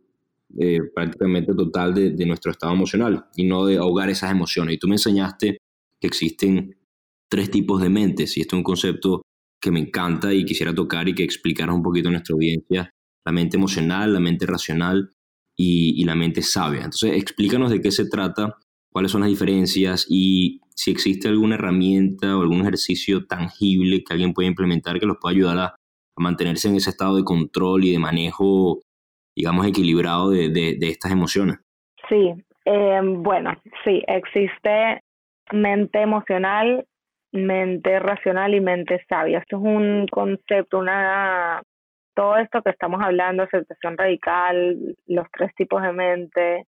eh, 0.58 0.80
prácticamente 0.94 1.54
total 1.54 1.94
de, 1.94 2.10
de, 2.10 2.26
nuestro 2.26 2.50
estado 2.50 2.72
emocional 2.72 3.26
y 3.36 3.44
no 3.44 3.64
de 3.66 3.78
ahogar 3.78 4.10
esas 4.10 4.30
emociones. 4.30 4.74
Y 4.74 4.78
tú 4.78 4.88
me 4.88 4.94
enseñaste 4.94 5.58
que 6.00 6.06
existen 6.06 6.76
tres 7.28 7.50
tipos 7.50 7.80
de 7.80 7.90
mentes 7.90 8.36
y 8.36 8.40
esto 8.40 8.56
es 8.56 8.58
un 8.58 8.64
concepto 8.64 9.22
que 9.60 9.70
me 9.70 9.80
encanta 9.80 10.32
y 10.32 10.44
quisiera 10.44 10.74
tocar 10.74 11.08
y 11.08 11.14
que 11.14 11.24
explicaras 11.24 11.74
un 11.74 11.82
poquito 11.82 12.08
a 12.08 12.12
nuestra 12.12 12.34
audiencia, 12.34 12.90
la 13.24 13.32
mente 13.32 13.56
emocional, 13.56 14.12
la 14.12 14.20
mente 14.20 14.46
racional 14.46 15.10
y, 15.56 16.04
la 16.04 16.14
mente 16.14 16.42
sabia. 16.42 16.84
Entonces, 16.84 17.14
explícanos 17.16 17.70
de 17.70 17.80
qué 17.80 17.90
se 17.90 18.08
trata, 18.08 18.54
cuáles 18.90 19.10
son 19.10 19.22
las 19.22 19.30
diferencias 19.30 20.06
y 20.08 20.60
si 20.76 20.92
existe 20.92 21.26
alguna 21.26 21.56
herramienta 21.56 22.36
o 22.36 22.42
algún 22.42 22.60
ejercicio 22.60 23.26
tangible 23.26 24.04
que 24.04 24.12
alguien 24.12 24.32
pueda 24.32 24.48
implementar 24.48 25.00
que 25.00 25.06
los 25.06 25.16
pueda 25.20 25.34
ayudar 25.34 25.58
a, 25.58 25.74
mantenerse 26.18 26.68
en 26.68 26.76
ese 26.76 26.90
estado 26.90 27.16
de 27.16 27.24
control 27.24 27.84
y 27.84 27.92
de 27.92 27.98
manejo, 27.98 28.80
digamos, 29.34 29.66
equilibrado 29.66 30.30
de, 30.30 30.48
de, 30.50 30.76
estas 30.88 31.12
emociones. 31.12 31.58
Sí, 32.08 32.32
eh, 32.64 33.00
bueno, 33.02 33.52
sí, 33.84 34.02
existe 34.06 35.02
mente 35.52 36.00
emocional, 36.00 36.86
mente 37.32 37.98
racional 37.98 38.54
y 38.54 38.60
mente 38.60 39.04
sabia. 39.08 39.38
Esto 39.38 39.56
es 39.56 39.62
un 39.62 40.06
concepto, 40.10 40.78
una 40.78 41.62
todo 42.14 42.36
esto 42.36 42.62
que 42.62 42.70
estamos 42.70 43.00
hablando, 43.00 43.44
aceptación 43.44 43.96
radical, 43.96 44.96
los 45.06 45.26
tres 45.30 45.54
tipos 45.54 45.80
de 45.80 45.92
mente, 45.92 46.66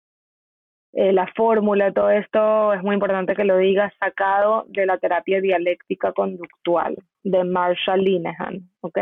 eh, 0.93 1.11
la 1.11 1.25
fórmula, 1.35 1.91
todo 1.91 2.11
esto 2.11 2.73
es 2.73 2.81
muy 2.81 2.95
importante 2.95 3.35
que 3.35 3.43
lo 3.43 3.57
digas, 3.57 3.93
sacado 3.99 4.65
de 4.67 4.85
la 4.85 4.97
terapia 4.97 5.39
dialéctica 5.41 6.13
conductual 6.13 6.95
de 7.23 7.43
Marshall 7.43 8.03
Linehan, 8.03 8.69
¿ok? 8.81 8.97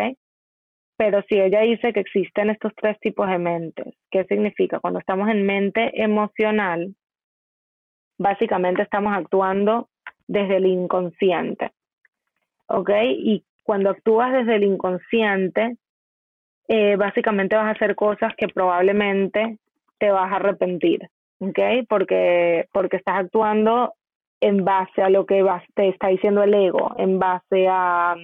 Pero 0.97 1.21
si 1.29 1.39
ella 1.39 1.61
dice 1.61 1.93
que 1.93 1.99
existen 1.99 2.49
estos 2.49 2.73
tres 2.75 2.99
tipos 2.99 3.29
de 3.29 3.37
mentes, 3.37 3.93
¿qué 4.09 4.23
significa? 4.25 4.79
Cuando 4.79 4.99
estamos 4.99 5.29
en 5.29 5.45
mente 5.45 6.01
emocional, 6.01 6.95
básicamente 8.17 8.81
estamos 8.81 9.15
actuando 9.15 9.89
desde 10.27 10.57
el 10.57 10.65
inconsciente. 10.65 11.71
¿Ok? 12.67 12.89
Y 13.03 13.43
cuando 13.63 13.91
actúas 13.91 14.33
desde 14.33 14.55
el 14.55 14.63
inconsciente, 14.63 15.77
eh, 16.67 16.95
básicamente 16.95 17.55
vas 17.55 17.67
a 17.67 17.71
hacer 17.71 17.95
cosas 17.95 18.35
que 18.35 18.47
probablemente 18.47 19.59
te 19.99 20.09
vas 20.09 20.31
a 20.31 20.37
arrepentir. 20.37 21.07
¿Ok? 21.39 21.59
Porque, 21.87 22.67
porque 22.73 22.97
estás 22.97 23.19
actuando 23.19 23.93
en 24.41 24.65
base 24.65 25.01
a 25.01 25.09
lo 25.09 25.25
que 25.27 25.45
te 25.75 25.89
está 25.89 26.07
diciendo 26.07 26.41
el 26.43 26.53
ego, 26.53 26.95
en 26.97 27.19
base 27.19 27.67
a, 27.69 28.15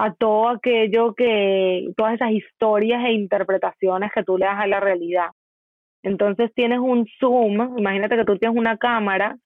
a 0.00 0.14
todo 0.14 0.48
aquello 0.48 1.12
que, 1.14 1.88
todas 1.96 2.14
esas 2.14 2.30
historias 2.30 3.04
e 3.04 3.12
interpretaciones 3.12 4.12
que 4.14 4.22
tú 4.22 4.38
le 4.38 4.46
das 4.46 4.60
a 4.60 4.66
la 4.68 4.78
realidad. 4.78 5.30
Entonces 6.04 6.52
tienes 6.54 6.78
un 6.78 7.06
zoom, 7.18 7.76
imagínate 7.76 8.16
que 8.16 8.24
tú 8.24 8.38
tienes 8.38 8.56
una 8.56 8.76
cámara 8.78 9.36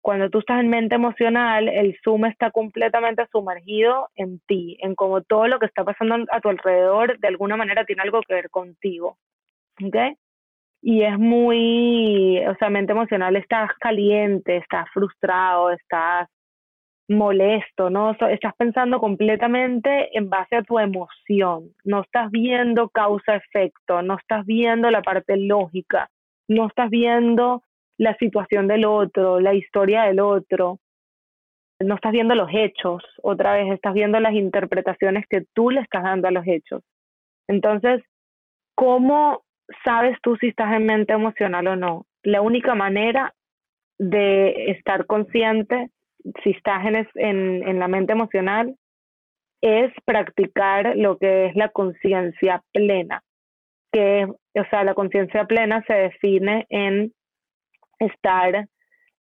cuando 0.00 0.30
tú 0.30 0.38
estás 0.38 0.60
en 0.60 0.70
mente 0.70 0.94
emocional, 0.94 1.68
el 1.68 1.96
zoom 2.02 2.24
está 2.24 2.50
completamente 2.50 3.26
sumergido 3.30 4.08
en 4.16 4.40
ti, 4.46 4.76
en 4.80 4.94
como 4.94 5.22
todo 5.22 5.46
lo 5.48 5.58
que 5.58 5.66
está 5.66 5.84
pasando 5.84 6.16
a 6.30 6.40
tu 6.40 6.48
alrededor 6.48 7.18
de 7.18 7.28
alguna 7.28 7.56
manera 7.56 7.84
tiene 7.84 8.02
algo 8.02 8.20
que 8.26 8.34
ver 8.34 8.50
contigo. 8.50 9.18
¿Ok? 9.84 10.16
Y 10.80 11.02
es 11.02 11.18
muy, 11.18 12.38
o 12.46 12.54
sea, 12.56 12.70
mente 12.70 12.92
emocional, 12.92 13.36
estás 13.36 13.70
caliente, 13.78 14.56
estás 14.56 14.88
frustrado, 14.92 15.70
estás 15.70 16.28
molesto, 17.08 17.88
¿no? 17.88 18.10
estás 18.12 18.54
pensando 18.56 19.00
completamente 19.00 20.16
en 20.16 20.28
base 20.28 20.56
a 20.56 20.62
tu 20.62 20.78
emoción, 20.78 21.70
no 21.84 22.02
estás 22.02 22.30
viendo 22.30 22.90
causa-efecto, 22.90 24.02
no 24.02 24.18
estás 24.18 24.44
viendo 24.44 24.90
la 24.90 25.02
parte 25.02 25.36
lógica, 25.36 26.10
no 26.48 26.66
estás 26.66 26.90
viendo 26.90 27.62
la 27.98 28.16
situación 28.16 28.68
del 28.68 28.84
otro, 28.84 29.40
la 29.40 29.54
historia 29.54 30.04
del 30.04 30.20
otro. 30.20 30.78
No 31.80 31.94
estás 31.94 32.12
viendo 32.12 32.34
los 32.34 32.48
hechos, 32.52 33.04
otra 33.22 33.52
vez 33.52 33.72
estás 33.72 33.94
viendo 33.94 34.18
las 34.18 34.34
interpretaciones 34.34 35.26
que 35.28 35.44
tú 35.54 35.70
le 35.70 35.80
estás 35.80 36.02
dando 36.02 36.26
a 36.26 36.32
los 36.32 36.44
hechos. 36.46 36.82
Entonces, 37.48 38.02
¿cómo 38.74 39.42
sabes 39.84 40.18
tú 40.22 40.36
si 40.36 40.48
estás 40.48 40.72
en 40.72 40.86
mente 40.86 41.12
emocional 41.12 41.66
o 41.68 41.76
no? 41.76 42.06
La 42.24 42.40
única 42.40 42.74
manera 42.74 43.32
de 43.98 44.72
estar 44.72 45.06
consciente, 45.06 45.90
si 46.42 46.50
estás 46.50 46.84
en, 47.14 47.66
en 47.66 47.78
la 47.78 47.88
mente 47.88 48.12
emocional, 48.12 48.76
es 49.60 49.92
practicar 50.04 50.96
lo 50.96 51.18
que 51.18 51.46
es 51.46 51.56
la 51.56 51.68
conciencia 51.70 52.62
plena, 52.72 53.22
que, 53.92 54.26
o 54.26 54.64
sea, 54.70 54.84
la 54.84 54.94
conciencia 54.94 55.44
plena 55.46 55.82
se 55.86 55.94
define 55.94 56.66
en 56.68 57.12
estar, 57.98 58.68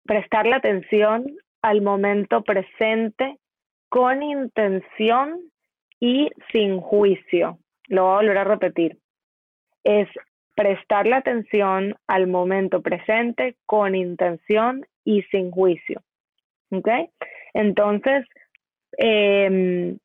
prestar 0.04 0.46
la 0.46 0.58
atención 0.58 1.26
al 1.62 1.82
momento 1.82 2.44
presente 2.44 3.38
con 3.90 4.22
intención 4.24 5.40
y 6.00 6.30
sin 6.52 6.82
juicio. 6.82 7.60
Lo 7.88 8.04
voy 8.04 8.12
a 8.12 8.18
volver 8.18 8.38
a 8.40 8.44
repetir. 8.44 8.98
Es 9.84 10.10
prestar 10.56 11.06
la 11.08 11.18
atención 11.18 11.96
al 12.08 12.28
momento 12.28 12.82
presente 12.82 13.56
con 13.66 13.96
intención 13.96 14.86
y 15.04 15.22
sin 15.24 15.52
juicio. 15.52 16.02
¿Ok? 16.72 16.90
Entonces, 17.54 18.26
eh, 18.98 19.96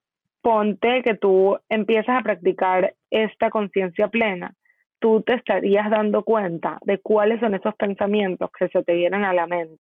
ponte 0.42 1.02
que 1.02 1.14
tú 1.14 1.58
empiezas 1.68 2.18
a 2.18 2.22
practicar 2.22 2.94
esta 3.10 3.50
conciencia 3.50 4.08
plena, 4.08 4.54
tú 4.98 5.22
te 5.22 5.34
estarías 5.34 5.90
dando 5.90 6.22
cuenta 6.22 6.78
de 6.82 6.98
cuáles 6.98 7.40
son 7.40 7.54
esos 7.54 7.74
pensamientos 7.76 8.50
que 8.58 8.68
se 8.68 8.82
te 8.82 8.94
vienen 8.94 9.24
a 9.24 9.32
la 9.32 9.46
mente 9.46 9.80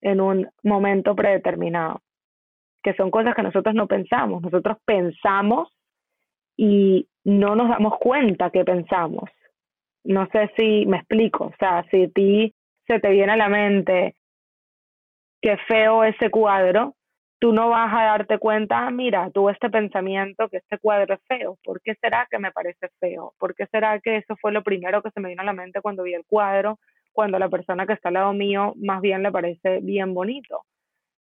en 0.00 0.20
un 0.20 0.48
momento 0.64 1.14
predeterminado, 1.14 2.00
que 2.82 2.94
son 2.94 3.10
cosas 3.10 3.34
que 3.34 3.42
nosotros 3.42 3.74
no 3.74 3.86
pensamos, 3.86 4.42
nosotros 4.42 4.78
pensamos 4.84 5.68
y 6.56 7.06
no 7.24 7.54
nos 7.54 7.68
damos 7.68 7.98
cuenta 7.98 8.50
que 8.50 8.64
pensamos. 8.64 9.30
No 10.04 10.26
sé 10.32 10.50
si 10.56 10.84
me 10.86 10.98
explico, 10.98 11.44
o 11.44 11.54
sea, 11.58 11.84
si 11.90 12.04
a 12.04 12.08
ti 12.08 12.52
se 12.86 12.98
te 12.98 13.10
viene 13.10 13.32
a 13.32 13.36
la 13.36 13.48
mente 13.48 14.16
qué 15.42 15.56
feo 15.68 16.04
ese 16.04 16.30
cuadro, 16.30 16.94
tú 17.40 17.52
no 17.52 17.68
vas 17.68 17.92
a 17.92 18.04
darte 18.04 18.38
cuenta, 18.38 18.86
ah, 18.86 18.90
mira, 18.92 19.28
tuve 19.30 19.52
este 19.52 19.68
pensamiento 19.68 20.48
que 20.48 20.58
este 20.58 20.78
cuadro 20.78 21.14
es 21.14 21.20
feo, 21.26 21.58
¿por 21.64 21.82
qué 21.82 21.96
será 22.00 22.28
que 22.30 22.38
me 22.38 22.52
parece 22.52 22.88
feo? 23.00 23.34
¿Por 23.38 23.56
qué 23.56 23.66
será 23.66 23.98
que 23.98 24.18
eso 24.18 24.36
fue 24.36 24.52
lo 24.52 24.62
primero 24.62 25.02
que 25.02 25.10
se 25.10 25.20
me 25.20 25.30
vino 25.30 25.42
a 25.42 25.44
la 25.44 25.52
mente 25.52 25.80
cuando 25.80 26.04
vi 26.04 26.14
el 26.14 26.24
cuadro, 26.24 26.78
cuando 27.12 27.40
la 27.40 27.48
persona 27.48 27.84
que 27.84 27.94
está 27.94 28.08
al 28.08 28.14
lado 28.14 28.32
mío 28.32 28.74
más 28.76 29.00
bien 29.00 29.24
le 29.24 29.32
parece 29.32 29.80
bien 29.82 30.14
bonito? 30.14 30.62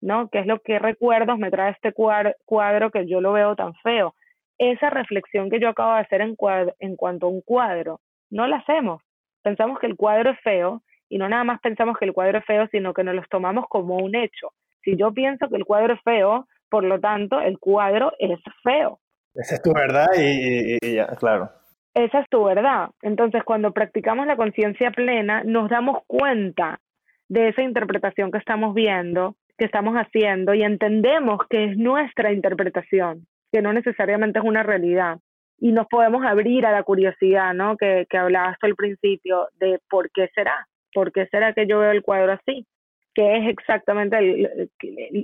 ¿No? 0.01 0.29
¿Qué 0.29 0.39
es 0.39 0.45
lo 0.45 0.60
que 0.60 0.79
recuerdos 0.79 1.39
me 1.39 1.51
trae 1.51 1.71
este 1.71 1.93
cuadro 1.93 2.91
que 2.91 3.08
yo 3.08 3.21
lo 3.21 3.34
veo 3.34 3.55
tan 3.55 3.73
feo? 3.75 4.13
Esa 4.58 4.89
reflexión 4.89 5.49
que 5.49 5.62
yo 5.62 5.69
acabo 5.69 5.93
de 5.93 6.01
hacer 6.01 6.21
en, 6.21 6.36
en 6.79 6.95
cuanto 6.97 7.27
a 7.27 7.29
un 7.29 7.41
cuadro, 7.41 8.01
no 8.29 8.45
la 8.47 8.58
hacemos. 8.58 9.01
Pensamos 9.41 9.79
que 9.79 9.88
el 9.88 9.95
cuadro 9.95 10.32
es 10.32 10.39
feo 10.41 10.84
y 11.09 11.17
no 11.17 11.27
nada 11.27 11.43
más 11.43 11.59
pensamos 11.59 11.97
que 11.97 12.05
el 12.05 12.13
cuadro 12.13 12.37
es 12.37 12.45
feo, 12.45 12.67
sino 12.71 12.93
que 12.93 13.03
nos 13.03 13.15
lo 13.15 13.23
tomamos 13.29 13.65
como 13.67 13.97
un 13.97 14.15
hecho 14.15 14.53
si 14.83 14.95
yo 14.95 15.13
pienso 15.13 15.49
que 15.49 15.57
el 15.57 15.65
cuadro 15.65 15.93
es 15.93 16.01
feo, 16.01 16.47
por 16.69 16.83
lo 16.83 16.99
tanto, 16.99 17.39
el 17.39 17.59
cuadro 17.59 18.13
es 18.19 18.39
feo. 18.63 18.99
Esa 19.33 19.55
es 19.55 19.61
tu 19.61 19.73
verdad 19.73 20.07
y, 20.17 20.95
ya, 20.95 21.07
claro. 21.15 21.49
Esa 21.93 22.19
es 22.19 22.29
tu 22.29 22.43
verdad. 22.43 22.89
Entonces, 23.01 23.43
cuando 23.43 23.71
practicamos 23.71 24.27
la 24.27 24.35
conciencia 24.35 24.91
plena, 24.91 25.43
nos 25.43 25.69
damos 25.69 25.99
cuenta 26.07 26.79
de 27.27 27.49
esa 27.49 27.61
interpretación 27.61 28.31
que 28.31 28.37
estamos 28.37 28.73
viendo, 28.73 29.35
que 29.57 29.65
estamos 29.65 29.95
haciendo 29.95 30.53
y 30.53 30.63
entendemos 30.63 31.41
que 31.49 31.65
es 31.65 31.77
nuestra 31.77 32.31
interpretación, 32.31 33.27
que 33.51 33.61
no 33.61 33.73
necesariamente 33.73 34.39
es 34.39 34.45
una 34.45 34.63
realidad. 34.63 35.17
Y 35.59 35.71
nos 35.71 35.87
podemos 35.87 36.25
abrir 36.25 36.65
a 36.65 36.71
la 36.71 36.83
curiosidad, 36.83 37.53
¿no? 37.53 37.75
Que, 37.75 38.07
que 38.09 38.17
hablabas 38.17 38.57
al 38.61 38.75
principio 38.75 39.49
de 39.59 39.79
por 39.89 40.09
qué 40.11 40.29
será, 40.33 40.67
por 40.93 41.12
qué 41.12 41.28
será 41.28 41.54
que 41.54 41.67
yo 41.67 41.80
veo 41.80 41.91
el 41.91 42.04
cuadro 42.04 42.34
así, 42.34 42.65
que 43.13 43.38
es 43.38 43.49
exactamente 43.49 44.69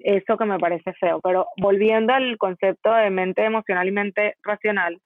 eso 0.04 0.38
que 0.38 0.46
me 0.46 0.60
parece 0.60 0.94
feo. 0.94 1.20
Pero 1.22 1.48
volviendo 1.58 2.14
al 2.14 2.38
concepto 2.38 2.94
de 2.94 3.10
mente 3.10 3.44
emocional 3.44 3.88
y 3.88 3.92
mente 3.92 4.36
racional, 4.44 5.00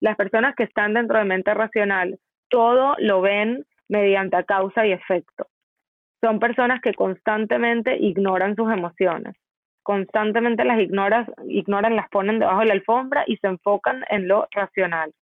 las 0.00 0.16
personas 0.16 0.54
que 0.54 0.64
están 0.64 0.94
dentro 0.94 1.18
de 1.18 1.24
mente 1.24 1.54
racional, 1.54 2.18
todo 2.48 2.94
lo 2.98 3.20
ven 3.20 3.64
mediante 3.88 4.44
causa 4.44 4.86
y 4.86 4.92
efecto. 4.92 5.46
Son 6.22 6.38
personas 6.38 6.80
que 6.80 6.94
constantemente 6.94 7.96
ignoran 7.98 8.56
sus 8.56 8.70
emociones, 8.72 9.34
constantemente 9.82 10.64
las 10.64 10.80
ignoran, 10.80 11.26
ignoran, 11.48 11.96
las 11.96 12.08
ponen 12.10 12.38
debajo 12.38 12.60
de 12.60 12.66
la 12.66 12.74
alfombra 12.74 13.24
y 13.26 13.36
se 13.36 13.46
enfocan 13.46 14.04
en 14.10 14.28
lo 14.28 14.48
racional. 14.50 15.12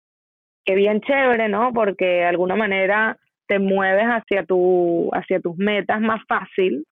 Que 0.65 0.75
bien 0.75 1.01
chévere, 1.03 1.49
¿no? 1.49 1.73
Porque 1.73 2.07
de 2.07 2.25
alguna 2.25 2.57
manera 2.57 3.19
te 3.47 3.59
mueves 3.59 4.07
hacia, 4.07 4.45
tu, 4.45 5.11
hacia 5.13 5.41
tus 5.41 5.57
metas 5.57 6.01
más 6.01 6.23
fácil, 6.29 6.85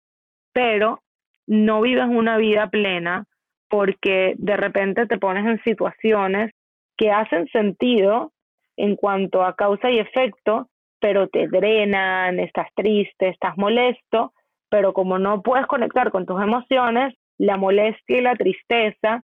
pero 0.53 1.01
no 1.47 1.81
vives 1.81 2.07
una 2.09 2.37
vida 2.37 2.69
plena 2.69 3.25
porque 3.69 4.35
de 4.37 4.57
repente 4.57 5.07
te 5.07 5.19
pones 5.19 5.47
en 5.47 5.63
situaciones 5.65 6.53
que 6.97 7.11
hacen 7.11 7.49
sentido 7.49 8.33
en 8.77 8.97
cuanto 8.97 9.45
a 9.45 9.55
causa 9.55 9.91
y 9.91 9.99
efecto, 9.99 10.69
pero 11.01 11.29
te 11.29 11.49
drenan, 11.49 12.39
estás 12.39 12.69
triste, 12.75 13.29
estás 13.29 13.57
molesto, 13.57 14.33
pero 14.69 14.93
como 14.93 15.19
no 15.19 15.43
puedes 15.43 15.67
conectar 15.67 16.11
con 16.11 16.27
tus 16.27 16.41
emociones, 16.41 17.15
la 17.39 17.57
molestia 17.57 18.19
y 18.19 18.23
la 18.23 18.37
tristeza 18.37 19.23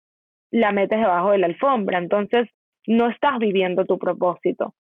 la 0.51 0.73
metes 0.73 0.99
debajo 0.99 1.33
de 1.33 1.39
la 1.39 1.47
alfombra. 1.47 1.99
Entonces, 1.99 2.49
no 2.87 3.09
estás 3.11 3.39
viviendo 3.39 3.85
tu 3.85 3.99
propósito. 3.99 4.75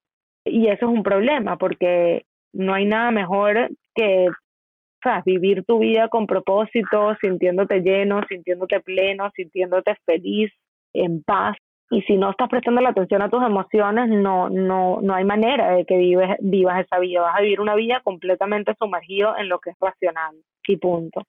Y 0.44 0.68
eso 0.68 0.86
es 0.86 0.92
un 0.92 1.02
problema 1.02 1.56
porque 1.58 2.24
no 2.58 2.74
hay 2.74 2.84
nada 2.84 3.10
mejor 3.10 3.70
que 3.94 4.28
o 4.28 5.00
sea, 5.00 5.22
vivir 5.24 5.64
tu 5.64 5.78
vida 5.78 6.08
con 6.08 6.26
propósito, 6.26 7.14
sintiéndote 7.20 7.80
lleno, 7.82 8.20
sintiéndote 8.28 8.80
pleno, 8.80 9.30
sintiéndote 9.30 9.96
feliz, 10.04 10.50
en 10.92 11.22
paz. 11.22 11.56
Y 11.90 12.02
si 12.02 12.16
no 12.16 12.30
estás 12.30 12.48
prestando 12.48 12.80
la 12.80 12.90
atención 12.90 13.22
a 13.22 13.30
tus 13.30 13.42
emociones, 13.42 14.08
no, 14.08 14.50
no, 14.50 14.98
no 15.00 15.14
hay 15.14 15.24
manera 15.24 15.70
de 15.70 15.86
que 15.86 15.96
vives, 15.96 16.36
vivas 16.40 16.84
esa 16.84 16.98
vida. 16.98 17.20
Vas 17.20 17.38
a 17.38 17.42
vivir 17.42 17.60
una 17.60 17.76
vida 17.76 18.00
completamente 18.02 18.74
sumergido 18.76 19.36
en 19.38 19.48
lo 19.48 19.60
que 19.60 19.70
es 19.70 19.76
racional 19.80 20.34
y 20.66 20.76
punto. 20.76 21.22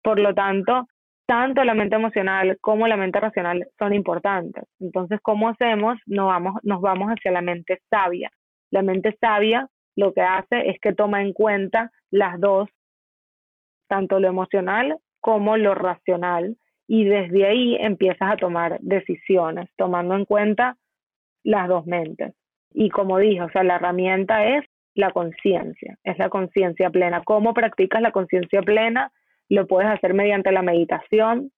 Por 0.00 0.20
lo 0.20 0.32
tanto, 0.32 0.86
tanto 1.26 1.64
la 1.64 1.74
mente 1.74 1.96
emocional 1.96 2.56
como 2.60 2.86
la 2.86 2.96
mente 2.96 3.18
racional 3.18 3.66
son 3.78 3.94
importantes. 3.94 4.64
Entonces, 4.78 5.18
¿cómo 5.22 5.48
hacemos? 5.48 5.98
Nos 6.06 6.26
vamos, 6.28 6.54
nos 6.62 6.80
vamos 6.80 7.10
hacia 7.10 7.32
la 7.32 7.42
mente 7.42 7.80
sabia. 7.90 8.30
La 8.70 8.82
mente 8.82 9.16
sabia 9.20 9.68
lo 9.98 10.12
que 10.12 10.20
hace 10.20 10.70
es 10.70 10.80
que 10.80 10.92
toma 10.92 11.22
en 11.22 11.32
cuenta 11.32 11.90
las 12.12 12.38
dos 12.38 12.68
tanto 13.88 14.20
lo 14.20 14.28
emocional 14.28 14.96
como 15.20 15.56
lo 15.56 15.74
racional, 15.74 16.56
y 16.86 17.04
desde 17.04 17.46
ahí 17.46 17.76
empiezas 17.80 18.32
a 18.32 18.36
tomar 18.36 18.78
decisiones, 18.80 19.68
tomando 19.76 20.14
en 20.14 20.24
cuenta 20.24 20.76
las 21.42 21.66
dos 21.68 21.84
mentes. 21.84 22.32
Y 22.72 22.90
como 22.90 23.18
dije, 23.18 23.42
o 23.42 23.50
sea, 23.50 23.64
la 23.64 23.74
herramienta 23.74 24.46
es 24.46 24.64
la 24.94 25.10
conciencia, 25.10 25.98
es 26.04 26.16
la 26.16 26.28
conciencia 26.28 26.90
plena. 26.90 27.24
¿Cómo 27.24 27.52
practicas 27.52 28.00
la 28.00 28.12
conciencia 28.12 28.62
plena? 28.62 29.10
Lo 29.48 29.66
puedes 29.66 29.90
hacer 29.90 30.14
mediante 30.14 30.52
la 30.52 30.62
meditación. 30.62 31.50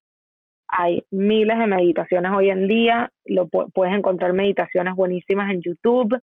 Hay 0.66 1.04
miles 1.10 1.58
de 1.58 1.66
meditaciones 1.66 2.32
hoy 2.32 2.48
en 2.48 2.66
día, 2.68 3.12
lo 3.26 3.48
puedes 3.48 3.94
encontrar 3.94 4.32
meditaciones 4.32 4.94
buenísimas 4.94 5.52
en 5.52 5.60
YouTube. 5.60 6.18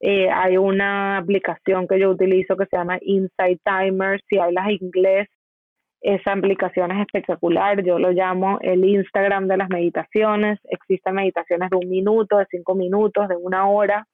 Eh, 0.00 0.30
hay 0.30 0.56
una 0.56 1.18
aplicación 1.18 1.86
que 1.86 2.00
yo 2.00 2.10
utilizo 2.10 2.56
que 2.56 2.66
se 2.66 2.76
llama 2.76 2.98
Insight 3.02 3.60
Timer. 3.64 4.20
Si 4.28 4.38
hablas 4.38 4.70
inglés, 4.70 5.28
esa 6.00 6.32
aplicación 6.32 6.90
es 6.92 7.00
espectacular, 7.00 7.84
yo 7.84 7.98
lo 7.98 8.10
llamo 8.12 8.58
el 8.62 8.84
Instagram 8.84 9.46
de 9.48 9.58
las 9.58 9.68
meditaciones. 9.68 10.58
Existen 10.64 11.14
meditaciones 11.14 11.68
de 11.68 11.76
un 11.76 11.90
minuto, 11.90 12.38
de 12.38 12.46
cinco 12.50 12.74
minutos, 12.74 13.28
de 13.28 13.36
una 13.36 13.68
hora 13.68 14.06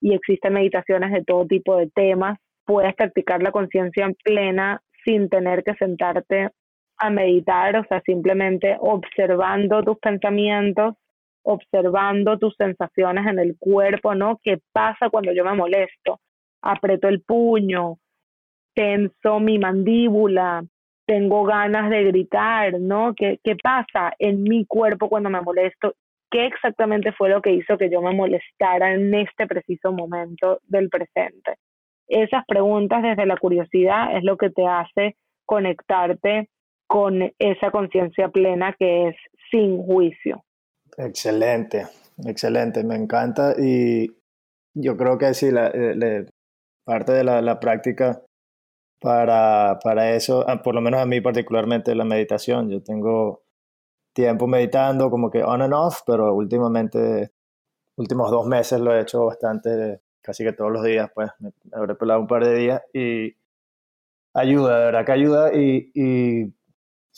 y 0.00 0.14
existen 0.14 0.54
meditaciones 0.54 1.12
de 1.12 1.24
todo 1.24 1.46
tipo 1.46 1.76
de 1.76 1.88
temas. 1.88 2.38
Puedes 2.64 2.94
practicar 2.94 3.42
la 3.42 3.52
conciencia 3.52 4.10
plena 4.24 4.82
sin 5.04 5.28
tener 5.28 5.62
que 5.62 5.74
sentarte 5.74 6.50
a 6.98 7.10
meditar, 7.10 7.76
o 7.76 7.84
sea, 7.84 8.02
simplemente 8.04 8.76
observando 8.80 9.82
tus 9.84 9.98
pensamientos, 9.98 10.94
observando 11.50 12.38
tus 12.38 12.54
sensaciones 12.56 13.26
en 13.26 13.38
el 13.38 13.56
cuerpo, 13.58 14.14
¿no? 14.14 14.38
¿Qué 14.42 14.58
pasa 14.70 15.08
cuando 15.08 15.32
yo 15.32 15.44
me 15.44 15.54
molesto? 15.54 16.20
Aprieto 16.60 17.08
el 17.08 17.22
puño, 17.22 17.96
tenso 18.74 19.40
mi 19.40 19.58
mandíbula, 19.58 20.62
tengo 21.06 21.44
ganas 21.44 21.88
de 21.88 22.04
gritar, 22.04 22.78
¿no? 22.78 23.14
¿Qué, 23.14 23.40
¿Qué 23.42 23.56
pasa 23.56 24.12
en 24.18 24.42
mi 24.42 24.66
cuerpo 24.66 25.08
cuando 25.08 25.30
me 25.30 25.40
molesto? 25.40 25.94
¿Qué 26.30 26.44
exactamente 26.44 27.12
fue 27.12 27.30
lo 27.30 27.40
que 27.40 27.54
hizo 27.54 27.78
que 27.78 27.88
yo 27.88 28.02
me 28.02 28.14
molestara 28.14 28.92
en 28.92 29.14
este 29.14 29.46
preciso 29.46 29.90
momento 29.90 30.60
del 30.64 30.90
presente? 30.90 31.54
Esas 32.08 32.44
preguntas 32.46 33.02
desde 33.02 33.24
la 33.24 33.38
curiosidad 33.38 34.14
es 34.14 34.22
lo 34.22 34.36
que 34.36 34.50
te 34.50 34.66
hace 34.66 35.16
conectarte 35.46 36.50
con 36.86 37.32
esa 37.38 37.70
conciencia 37.70 38.28
plena 38.28 38.74
que 38.78 39.08
es 39.08 39.16
sin 39.50 39.82
juicio. 39.82 40.42
Excelente, 40.98 41.86
excelente, 42.26 42.82
me 42.82 42.96
encanta 42.96 43.54
y 43.56 44.08
yo 44.74 44.96
creo 44.96 45.16
que 45.16 45.32
sí, 45.32 45.52
la, 45.52 45.70
parte 46.84 47.12
de 47.12 47.22
la, 47.22 47.40
la 47.40 47.60
práctica 47.60 48.20
para, 49.00 49.78
para 49.82 50.16
eso, 50.16 50.44
ah, 50.48 50.60
por 50.60 50.74
lo 50.74 50.80
menos 50.80 51.00
a 51.00 51.06
mí 51.06 51.20
particularmente 51.20 51.94
la 51.94 52.04
meditación. 52.04 52.68
Yo 52.68 52.82
tengo 52.82 53.42
tiempo 54.12 54.48
meditando 54.48 55.08
como 55.08 55.30
que 55.30 55.44
on 55.44 55.62
and 55.62 55.72
off, 55.72 56.00
pero 56.04 56.34
últimamente, 56.34 57.30
últimos 57.96 58.30
dos 58.32 58.46
meses 58.46 58.80
lo 58.80 58.92
he 58.92 59.00
hecho 59.02 59.26
bastante, 59.26 60.00
casi 60.20 60.44
que 60.44 60.52
todos 60.52 60.72
los 60.72 60.82
días, 60.84 61.10
pues 61.14 61.30
me, 61.38 61.52
habré 61.72 61.94
pelado 61.94 62.20
un 62.20 62.26
par 62.26 62.44
de 62.44 62.56
días 62.56 62.82
y 62.92 63.36
ayuda, 64.34 64.80
de 64.80 64.84
verdad 64.86 65.06
que 65.06 65.12
ayuda 65.12 65.52
y 65.54 66.52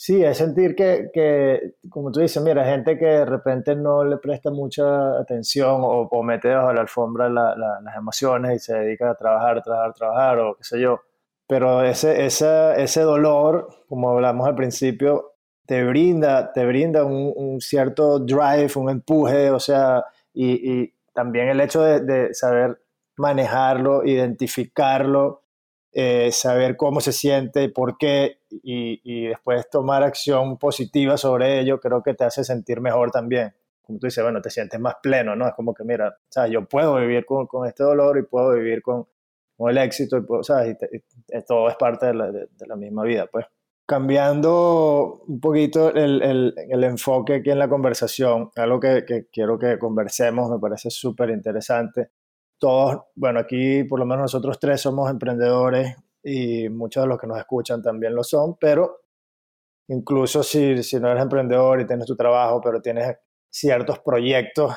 sí, 0.01 0.23
es 0.23 0.39
sentir 0.39 0.75
que, 0.75 1.11
que, 1.13 1.75
como 1.87 2.11
tú 2.11 2.21
dices, 2.21 2.41
mira, 2.41 2.65
gente 2.65 2.97
que 2.97 3.05
de 3.05 3.25
repente 3.25 3.75
no 3.75 4.03
le 4.03 4.17
presta 4.17 4.49
mucha 4.49 5.19
atención 5.19 5.81
o, 5.83 6.07
o 6.09 6.23
mete 6.23 6.49
bajo 6.49 6.73
la 6.73 6.81
alfombra 6.81 7.29
las 7.29 7.95
emociones 7.95 8.55
y 8.55 8.59
se 8.59 8.73
dedica 8.73 9.11
a 9.11 9.15
trabajar, 9.15 9.61
trabajar, 9.61 9.93
trabajar 9.93 10.39
o 10.39 10.55
qué 10.57 10.63
sé 10.63 10.81
yo. 10.81 11.01
Pero 11.45 11.83
ese, 11.83 12.25
ese, 12.25 12.81
ese 12.81 13.01
dolor, 13.01 13.67
como 13.87 14.09
hablamos 14.09 14.47
al 14.47 14.55
principio, 14.55 15.33
te 15.67 15.83
brinda, 15.83 16.51
te 16.51 16.65
brinda 16.65 17.05
un, 17.05 17.61
cierto 17.61 18.17
drive, 18.17 18.71
un 18.77 18.89
empuje, 18.89 19.51
o 19.51 19.59
sea, 19.59 20.03
y, 20.33 20.91
también 21.13 21.49
el 21.49 21.61
hecho 21.61 21.83
de, 21.83 22.33
saber 22.33 22.81
manejarlo, 23.17 24.03
identificarlo, 24.03 25.40
eh, 25.93 26.31
saber 26.31 26.77
cómo 26.77 27.01
se 27.01 27.11
siente, 27.11 27.67
por 27.67 27.97
qué, 27.97 28.39
y, 28.49 29.01
y, 29.03 29.27
después 29.27 29.69
tomar 29.69 30.03
acción 30.03 30.57
positiva 30.57 31.17
sobre 31.17 31.59
ello, 31.59 31.81
creo 31.81 32.01
que 32.01 32.13
te 32.13 32.23
hace 32.23 32.45
sentir 32.45 32.79
mejor 32.79 33.11
también. 33.11 33.53
Como 33.81 33.99
tú 33.99 34.07
dices, 34.07 34.23
bueno, 34.23 34.41
te 34.41 34.49
sientes 34.49 34.79
más 34.79 34.95
pleno, 35.03 35.35
¿no? 35.35 35.47
Es 35.47 35.53
como 35.53 35.73
que, 35.73 35.83
mira, 35.83 36.15
sea, 36.29 36.47
yo 36.47 36.65
puedo 36.65 36.95
vivir 36.95 37.25
con, 37.25 37.45
con 37.45 37.67
este 37.67 37.83
dolor 37.83 38.17
y 38.17 38.23
puedo 38.23 38.53
vivir 38.53 38.81
con, 38.81 39.05
el 39.69 39.77
éxito, 39.77 40.17
y, 40.17 40.21
pues, 40.21 40.47
¿sabes? 40.47 40.77
Y 40.81 41.41
todo 41.45 41.69
es 41.69 41.75
parte 41.75 42.07
de 42.07 42.13
la, 42.13 42.31
de, 42.31 42.47
la, 42.65 42.75
misma 42.77 43.03
vida, 43.03 43.27
pues. 43.31 43.45
Cambiando 43.85 45.23
un 45.27 45.41
poquito 45.41 45.93
el, 45.93 46.21
el, 46.21 46.55
el, 46.69 46.83
enfoque 46.85 47.35
aquí 47.35 47.49
en 47.49 47.59
la 47.59 47.67
conversación, 47.67 48.49
algo 48.55 48.79
que, 48.79 49.03
que 49.05 49.27
quiero 49.29 49.59
que 49.59 49.77
conversemos, 49.77 50.49
me 50.49 50.57
parece 50.57 50.89
súper 50.89 51.31
interesante. 51.31 52.11
Todos, 52.61 53.05
bueno, 53.15 53.39
aquí 53.39 53.83
por 53.85 53.97
lo 53.97 54.05
menos 54.05 54.21
nosotros 54.21 54.59
tres 54.59 54.81
somos 54.81 55.09
emprendedores 55.09 55.95
y 56.23 56.69
muchos 56.69 57.01
de 57.01 57.09
los 57.09 57.19
que 57.19 57.25
nos 57.25 57.39
escuchan 57.39 57.81
también 57.81 58.13
lo 58.13 58.23
son, 58.23 58.55
pero 58.59 58.99
incluso 59.87 60.43
si, 60.43 60.83
si 60.83 60.99
no 60.99 61.09
eres 61.09 61.23
emprendedor 61.23 61.81
y 61.81 61.87
tienes 61.87 62.05
tu 62.05 62.15
trabajo, 62.15 62.61
pero 62.61 62.79
tienes 62.79 63.17
ciertos 63.49 63.97
proyectos 63.97 64.75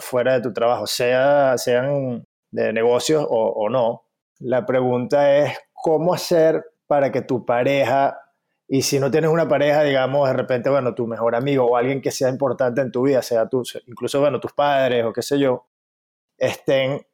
fuera 0.00 0.34
de 0.34 0.40
tu 0.42 0.52
trabajo, 0.52 0.88
sea, 0.88 1.56
sean 1.56 2.26
de 2.50 2.72
negocios 2.72 3.24
o, 3.28 3.68
no. 3.70 4.02
La 4.40 4.66
pregunta 4.66 5.38
es 5.38 5.56
cómo 5.72 6.14
hacer 6.14 6.64
para 6.88 7.12
que 7.12 7.22
tu 7.22 7.46
pareja, 7.46 8.18
y 8.66 8.82
si 8.82 8.98
no 8.98 9.08
tienes 9.10 9.30
una 9.30 9.46
pareja, 9.46 9.84
digamos, 9.84 10.26
de 10.26 10.34
repente, 10.34 10.68
bueno, 10.68 10.96
tu 10.96 11.06
mejor 11.06 11.36
amigo 11.36 11.64
o 11.64 11.76
alguien 11.76 12.02
que 12.02 12.10
sea 12.10 12.28
importante 12.28 12.80
en 12.80 12.90
tu 12.90 13.02
vida, 13.02 13.22
sea 13.22 13.48
tú, 13.48 13.62
incluso, 13.86 14.18
bueno, 14.18 14.40
tus 14.40 14.52
padres 14.52 15.04
o 15.04 15.12
qué 15.12 15.22
sé 15.22 15.38
yo, 15.38 15.68
estén 16.38 17.06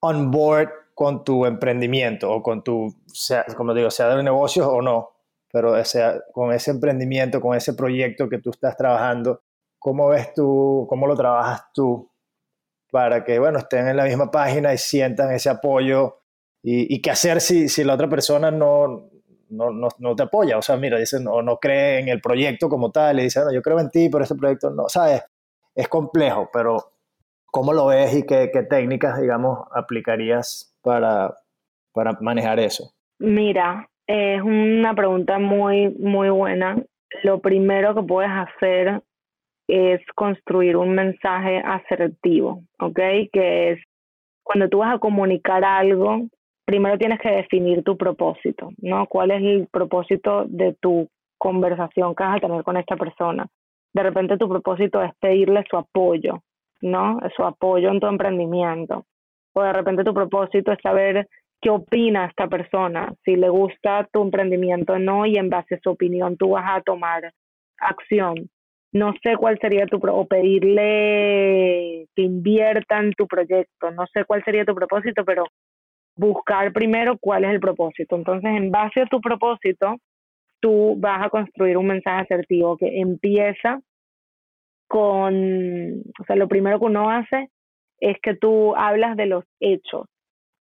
on 0.00 0.30
board 0.30 0.70
con 0.94 1.24
tu 1.24 1.44
emprendimiento 1.44 2.30
o 2.30 2.42
con 2.42 2.62
tu, 2.62 2.94
sea, 3.06 3.44
como 3.56 3.74
digo, 3.74 3.90
sea 3.90 4.14
de 4.14 4.22
negocios 4.22 4.66
o 4.66 4.80
no, 4.80 5.10
pero 5.52 5.84
sea, 5.84 6.20
con 6.32 6.52
ese 6.52 6.70
emprendimiento, 6.70 7.40
con 7.40 7.56
ese 7.56 7.74
proyecto 7.74 8.28
que 8.28 8.38
tú 8.38 8.50
estás 8.50 8.76
trabajando, 8.76 9.42
¿cómo 9.78 10.08
ves 10.08 10.32
tú, 10.34 10.86
cómo 10.88 11.06
lo 11.06 11.16
trabajas 11.16 11.64
tú 11.74 12.10
para 12.94 13.24
que, 13.24 13.40
bueno, 13.40 13.58
estén 13.58 13.88
en 13.88 13.96
la 13.96 14.04
misma 14.04 14.30
página 14.30 14.72
y 14.72 14.78
sientan 14.78 15.32
ese 15.32 15.50
apoyo. 15.50 16.20
¿Y, 16.62 17.02
qué 17.02 17.10
hacer 17.10 17.40
si, 17.40 17.68
si 17.68 17.82
la 17.82 17.94
otra 17.94 18.08
persona 18.08 18.52
no, 18.52 19.10
no, 19.48 19.88
no, 19.98 20.14
te 20.14 20.22
apoya? 20.22 20.58
O 20.58 20.62
sea, 20.62 20.76
mira, 20.76 20.96
dice, 20.96 21.18
no, 21.18 21.42
no 21.42 21.58
cree 21.58 21.98
en 21.98 22.08
el 22.08 22.20
proyecto 22.20 22.68
como 22.68 22.92
tal, 22.92 23.18
y 23.18 23.24
dice, 23.24 23.40
no, 23.40 23.52
yo 23.52 23.62
creo 23.62 23.80
en 23.80 23.90
ti, 23.90 24.08
pero 24.08 24.22
ese 24.22 24.36
proyecto 24.36 24.70
no, 24.70 24.88
¿sabes? 24.88 25.24
Es 25.74 25.88
complejo, 25.88 26.48
pero 26.52 26.93
¿cómo 27.54 27.72
lo 27.72 27.86
ves 27.86 28.12
y 28.16 28.26
qué, 28.26 28.48
técnicas, 28.68 29.20
digamos, 29.20 29.60
aplicarías 29.72 30.76
para, 30.82 31.36
para 31.92 32.18
manejar 32.20 32.58
eso? 32.58 32.90
Mira, 33.20 33.88
es 34.08 34.42
una 34.42 34.92
pregunta 34.92 35.38
muy, 35.38 35.90
muy 36.00 36.30
buena. 36.30 36.76
Lo 37.22 37.38
primero 37.38 37.94
que 37.94 38.02
puedes 38.02 38.32
hacer 38.32 39.00
es 39.68 40.00
construir 40.16 40.76
un 40.76 40.96
mensaje 40.96 41.62
asertivo, 41.64 42.64
¿ok? 42.80 42.98
Que 43.32 43.70
es 43.70 43.78
cuando 44.42 44.68
tú 44.68 44.78
vas 44.78 44.96
a 44.96 44.98
comunicar 44.98 45.64
algo, 45.64 46.22
primero 46.66 46.98
tienes 46.98 47.20
que 47.20 47.30
definir 47.30 47.84
tu 47.84 47.96
propósito, 47.96 48.70
¿no? 48.78 49.06
¿Cuál 49.06 49.30
es 49.30 49.42
el 49.42 49.68
propósito 49.68 50.44
de 50.48 50.74
tu 50.80 51.08
conversación 51.38 52.16
que 52.16 52.24
vas 52.24 52.36
a 52.36 52.40
tener 52.40 52.64
con 52.64 52.76
esta 52.76 52.96
persona? 52.96 53.46
De 53.92 54.02
repente 54.02 54.38
tu 54.38 54.48
propósito 54.48 55.00
es 55.00 55.12
pedirle 55.20 55.62
su 55.70 55.76
apoyo, 55.76 56.42
¿no? 56.84 57.18
Su 57.36 57.44
apoyo 57.44 57.90
en 57.90 58.00
tu 58.00 58.06
emprendimiento. 58.06 59.06
O 59.54 59.62
de 59.62 59.72
repente 59.72 60.04
tu 60.04 60.14
propósito 60.14 60.72
es 60.72 60.78
saber 60.82 61.28
qué 61.60 61.70
opina 61.70 62.26
esta 62.26 62.48
persona, 62.48 63.12
si 63.24 63.36
le 63.36 63.48
gusta 63.48 64.08
tu 64.12 64.22
emprendimiento 64.22 64.94
o 64.94 64.98
no, 64.98 65.26
y 65.26 65.36
en 65.36 65.48
base 65.48 65.76
a 65.76 65.80
su 65.82 65.90
opinión 65.90 66.36
tú 66.36 66.50
vas 66.50 66.64
a 66.66 66.82
tomar 66.82 67.32
acción 67.78 68.50
no 68.94 69.12
sé 69.24 69.36
cuál 69.36 69.58
sería 69.60 69.86
tu, 69.86 69.96
o 69.96 70.26
pedirle 70.26 72.06
que 72.14 72.22
inviertan 72.22 73.12
tu 73.12 73.26
proyecto, 73.26 73.90
no 73.90 74.06
sé 74.06 74.24
cuál 74.24 74.42
sería 74.44 74.64
tu 74.64 74.74
propósito, 74.74 75.24
pero 75.24 75.46
buscar 76.16 76.72
primero 76.72 77.18
cuál 77.18 77.44
es 77.44 77.50
el 77.50 77.60
propósito. 77.60 78.14
Entonces, 78.14 78.52
en 78.54 78.70
base 78.70 79.00
a 79.00 79.06
tu 79.06 79.20
propósito, 79.20 79.96
tú 80.60 80.94
vas 80.96 81.26
a 81.26 81.28
construir 81.28 81.76
un 81.76 81.88
mensaje 81.88 82.22
asertivo 82.22 82.76
que 82.76 83.00
empieza 83.00 83.80
con, 84.94 86.02
o 86.20 86.24
sea, 86.24 86.36
lo 86.36 86.46
primero 86.46 86.78
que 86.78 86.84
uno 86.84 87.10
hace 87.10 87.50
es 87.98 88.16
que 88.22 88.36
tú 88.36 88.76
hablas 88.76 89.16
de 89.16 89.26
los 89.26 89.44
hechos, 89.58 90.06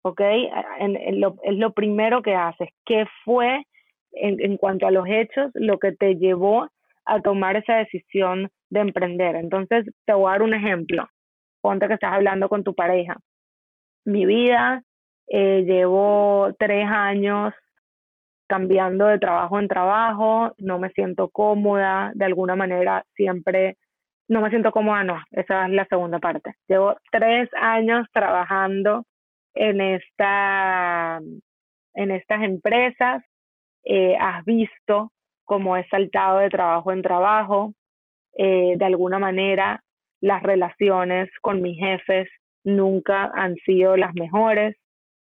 ¿ok? 0.04 0.20
es 0.20 1.56
lo 1.56 1.72
primero 1.72 2.22
que 2.22 2.36
haces. 2.36 2.68
¿Qué 2.84 3.06
fue 3.24 3.64
en, 4.12 4.56
cuanto 4.56 4.86
a 4.86 4.92
los 4.92 5.04
hechos 5.08 5.50
lo 5.54 5.80
que 5.80 5.90
te 5.90 6.14
llevó 6.14 6.68
a 7.06 7.20
tomar 7.22 7.56
esa 7.56 7.74
decisión 7.74 8.50
de 8.70 8.80
emprender. 8.80 9.34
Entonces, 9.34 9.84
te 10.06 10.12
voy 10.12 10.28
a 10.28 10.32
dar 10.32 10.42
un 10.42 10.54
ejemplo. 10.54 11.08
Ponte 11.60 11.88
que 11.88 11.94
estás 11.94 12.12
hablando 12.12 12.48
con 12.48 12.62
tu 12.62 12.72
pareja. 12.72 13.16
Mi 14.04 14.26
vida, 14.26 14.84
eh, 15.26 15.64
llevo 15.66 16.54
tres 16.56 16.86
años 16.86 17.52
cambiando 18.46 19.06
de 19.06 19.18
trabajo 19.18 19.58
en 19.58 19.66
trabajo, 19.66 20.54
no 20.58 20.78
me 20.78 20.90
siento 20.90 21.30
cómoda, 21.30 22.12
de 22.14 22.24
alguna 22.24 22.54
manera 22.54 23.04
siempre, 23.16 23.76
no 24.30 24.40
me 24.40 24.50
siento 24.50 24.70
cómoda, 24.70 25.02
no, 25.02 25.20
esa 25.32 25.66
es 25.66 25.72
la 25.72 25.84
segunda 25.86 26.20
parte. 26.20 26.54
Llevo 26.68 26.96
tres 27.10 27.50
años 27.60 28.06
trabajando 28.12 29.04
en, 29.54 29.80
esta, 29.80 31.18
en 31.94 32.10
estas 32.12 32.42
empresas, 32.42 33.24
eh, 33.84 34.16
has 34.20 34.44
visto 34.44 35.10
como 35.44 35.76
he 35.76 35.84
saltado 35.88 36.38
de 36.38 36.48
trabajo 36.48 36.92
en 36.92 37.02
trabajo. 37.02 37.74
Eh, 38.34 38.74
de 38.76 38.84
alguna 38.84 39.18
manera, 39.18 39.82
las 40.20 40.44
relaciones 40.44 41.28
con 41.42 41.60
mis 41.60 41.76
jefes 41.76 42.28
nunca 42.62 43.32
han 43.34 43.56
sido 43.66 43.96
las 43.96 44.14
mejores. 44.14 44.76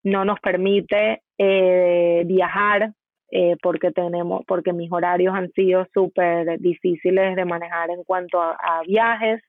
No 0.03 0.25
nos 0.25 0.41
permite 0.41 1.23
eh, 1.39 2.25
viajar 2.27 2.91
eh, 3.31 3.57
porque 3.63 3.91
tenemos, 3.91 4.45
porque 4.47 4.73
mis 4.73 4.91
horarios 4.93 5.35
han 5.35 5.51
sido 5.53 5.87
súper 5.93 6.59
difíciles 6.61 7.35
de 7.35 7.45
manejar 7.45 7.91
en 7.91 8.05
cuanto 8.05 8.41
a, 8.41 8.83
viajes. 8.87 9.43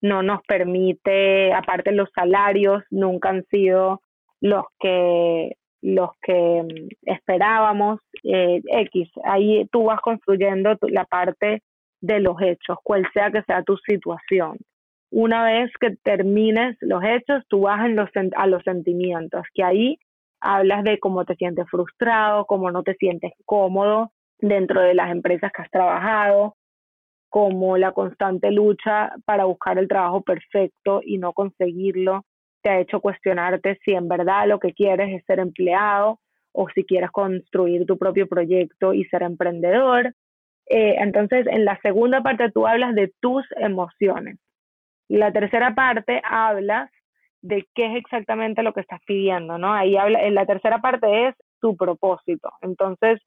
No 0.00 0.22
nos 0.22 0.42
permite, 0.44 1.52
aparte 1.52 1.90
los 1.92 2.08
salarios 2.14 2.84
nunca 2.90 3.30
han 3.30 3.44
sido 3.46 4.00
los 4.40 4.64
que 4.78 5.56
los 5.80 6.10
que 6.22 6.62
mm, 6.62 6.88
esperábamos, 7.12 8.00
eh, 8.24 8.60
X, 8.66 9.08
ahí 9.24 9.66
tú 9.70 9.84
vas 9.84 10.00
construyendo 10.00 10.76
la 10.82 11.04
parte 11.04 11.62
de 12.00 12.20
los 12.20 12.40
hechos, 12.40 12.78
cual 12.82 13.06
sea 13.12 13.30
que 13.30 13.42
sea 13.42 13.62
tu 13.62 13.76
situación. 13.78 14.58
Una 15.10 15.44
vez 15.44 15.70
que 15.80 15.96
termines 16.02 16.76
los 16.80 17.02
hechos, 17.02 17.44
tú 17.48 17.62
vas 17.62 17.84
en 17.86 17.96
los, 17.96 18.10
a 18.36 18.46
los 18.46 18.62
sentimientos, 18.64 19.42
que 19.54 19.62
ahí 19.62 19.98
hablas 20.40 20.84
de 20.84 20.98
cómo 20.98 21.24
te 21.24 21.34
sientes 21.36 21.68
frustrado, 21.70 22.46
cómo 22.46 22.70
no 22.70 22.82
te 22.82 22.94
sientes 22.94 23.32
cómodo 23.44 24.12
dentro 24.38 24.80
de 24.80 24.94
las 24.94 25.10
empresas 25.10 25.50
que 25.52 25.62
has 25.62 25.70
trabajado, 25.70 26.56
como 27.28 27.76
la 27.76 27.92
constante 27.92 28.50
lucha 28.50 29.12
para 29.24 29.44
buscar 29.44 29.78
el 29.78 29.88
trabajo 29.88 30.22
perfecto 30.22 31.00
y 31.04 31.18
no 31.18 31.32
conseguirlo, 31.32 32.24
te 32.62 32.70
ha 32.70 32.80
hecho 32.80 33.00
cuestionarte 33.00 33.78
si 33.84 33.92
en 33.92 34.08
verdad 34.08 34.46
lo 34.46 34.58
que 34.58 34.72
quieres 34.72 35.10
es 35.14 35.24
ser 35.26 35.38
empleado 35.38 36.20
o 36.52 36.68
si 36.74 36.84
quieres 36.84 37.10
construir 37.10 37.86
tu 37.86 37.98
propio 37.98 38.26
proyecto 38.26 38.94
y 38.94 39.04
ser 39.04 39.22
emprendedor. 39.22 40.14
Eh, 40.66 40.96
entonces, 40.98 41.46
en 41.46 41.64
la 41.64 41.78
segunda 41.82 42.22
parte 42.22 42.50
tú 42.50 42.66
hablas 42.66 42.94
de 42.94 43.12
tus 43.20 43.44
emociones. 43.56 44.38
La 45.08 45.32
tercera 45.32 45.74
parte 45.74 46.20
hablas 46.24 46.90
de 47.42 47.66
qué 47.74 47.86
es 47.86 47.96
exactamente 47.96 48.62
lo 48.62 48.72
que 48.72 48.80
estás 48.80 49.00
pidiendo, 49.06 49.58
¿no? 49.58 49.72
Ahí 49.72 49.96
habla, 49.96 50.24
en 50.24 50.34
la 50.34 50.46
tercera 50.46 50.78
parte 50.80 51.28
es 51.28 51.34
tu 51.60 51.76
propósito. 51.76 52.50
Entonces, 52.62 53.20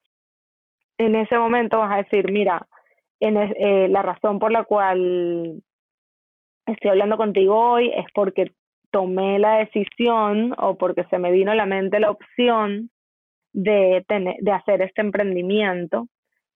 en 0.98 1.16
ese 1.16 1.38
momento 1.38 1.80
vas 1.80 1.94
a 1.94 2.04
decir, 2.04 2.32
mira, 2.32 2.68
en 3.20 3.38
eh, 3.38 3.88
la 3.90 4.02
razón 4.02 4.40
por 4.40 4.52
la 4.52 4.64
cual 4.64 5.62
estoy 6.66 6.92
hablando 6.92 7.18
contigo 7.18 7.56
hoy 7.56 7.90
es 7.90 8.06
porque 8.14 8.52
tomé 8.92 9.40
la 9.40 9.58
decisión 9.58 10.54
o 10.58 10.78
porque 10.78 11.06
se 11.06 11.18
me 11.18 11.32
vino 11.32 11.52
a 11.52 11.56
la 11.56 11.66
mente 11.66 12.00
la 12.00 12.12
opción 12.12 12.90
de, 13.54 14.04
tener, 14.08 14.36
de 14.40 14.52
hacer 14.52 14.82
este 14.82 15.02
emprendimiento, 15.02 16.08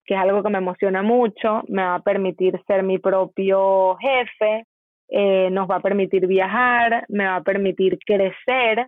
que 0.06 0.16
es 0.16 0.20
algo 0.20 0.43
que 0.43 0.49
me 0.49 0.58
emociona 0.58 1.01
mucho, 1.01 1.64
me 1.68 1.84
va 1.84 1.95
a 1.95 2.03
permitir 2.03 2.62
ser 2.68 2.84
mi 2.84 2.99
propio 2.99 3.95
jefe, 3.97 4.66
eh, 5.10 5.49
nos 5.51 5.70
va 5.70 5.78
a 5.78 5.82
permitir 5.82 6.28
viajar, 6.28 7.06
me 7.10 7.26
va 7.26 7.38
a 7.38 7.43
permitir 7.43 7.99
crecer 8.06 8.88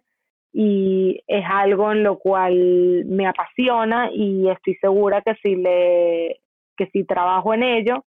y 0.54 1.22
es 1.28 1.46
algo 1.48 1.92
en 1.92 2.04
lo 2.04 2.18
cual 2.18 3.06
me 3.06 3.28
apasiona 3.28 4.10
y 4.12 4.50
estoy 4.50 4.76
segura 4.76 5.22
que 5.22 5.36
si 5.44 5.56
le 5.56 6.40
que 6.76 6.88
si 6.88 7.04
trabajo 7.04 7.54
en 7.54 7.64
ello 7.64 8.06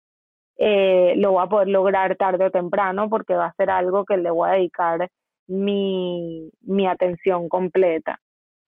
eh, 0.57 1.15
lo 1.17 1.33
voy 1.33 1.45
a 1.45 1.49
poder 1.49 1.69
lograr 1.69 2.17
tarde 2.17 2.47
o 2.47 2.51
temprano 2.51 3.09
porque 3.09 3.35
va 3.35 3.47
a 3.47 3.55
ser 3.55 3.71
algo 3.71 4.05
que 4.05 4.17
le 4.17 4.31
voy 4.31 4.49
a 4.51 4.53
dedicar 4.55 5.09
mi, 5.47 6.51
mi 6.63 6.87
atención 6.87 7.49
completa. 7.49 8.19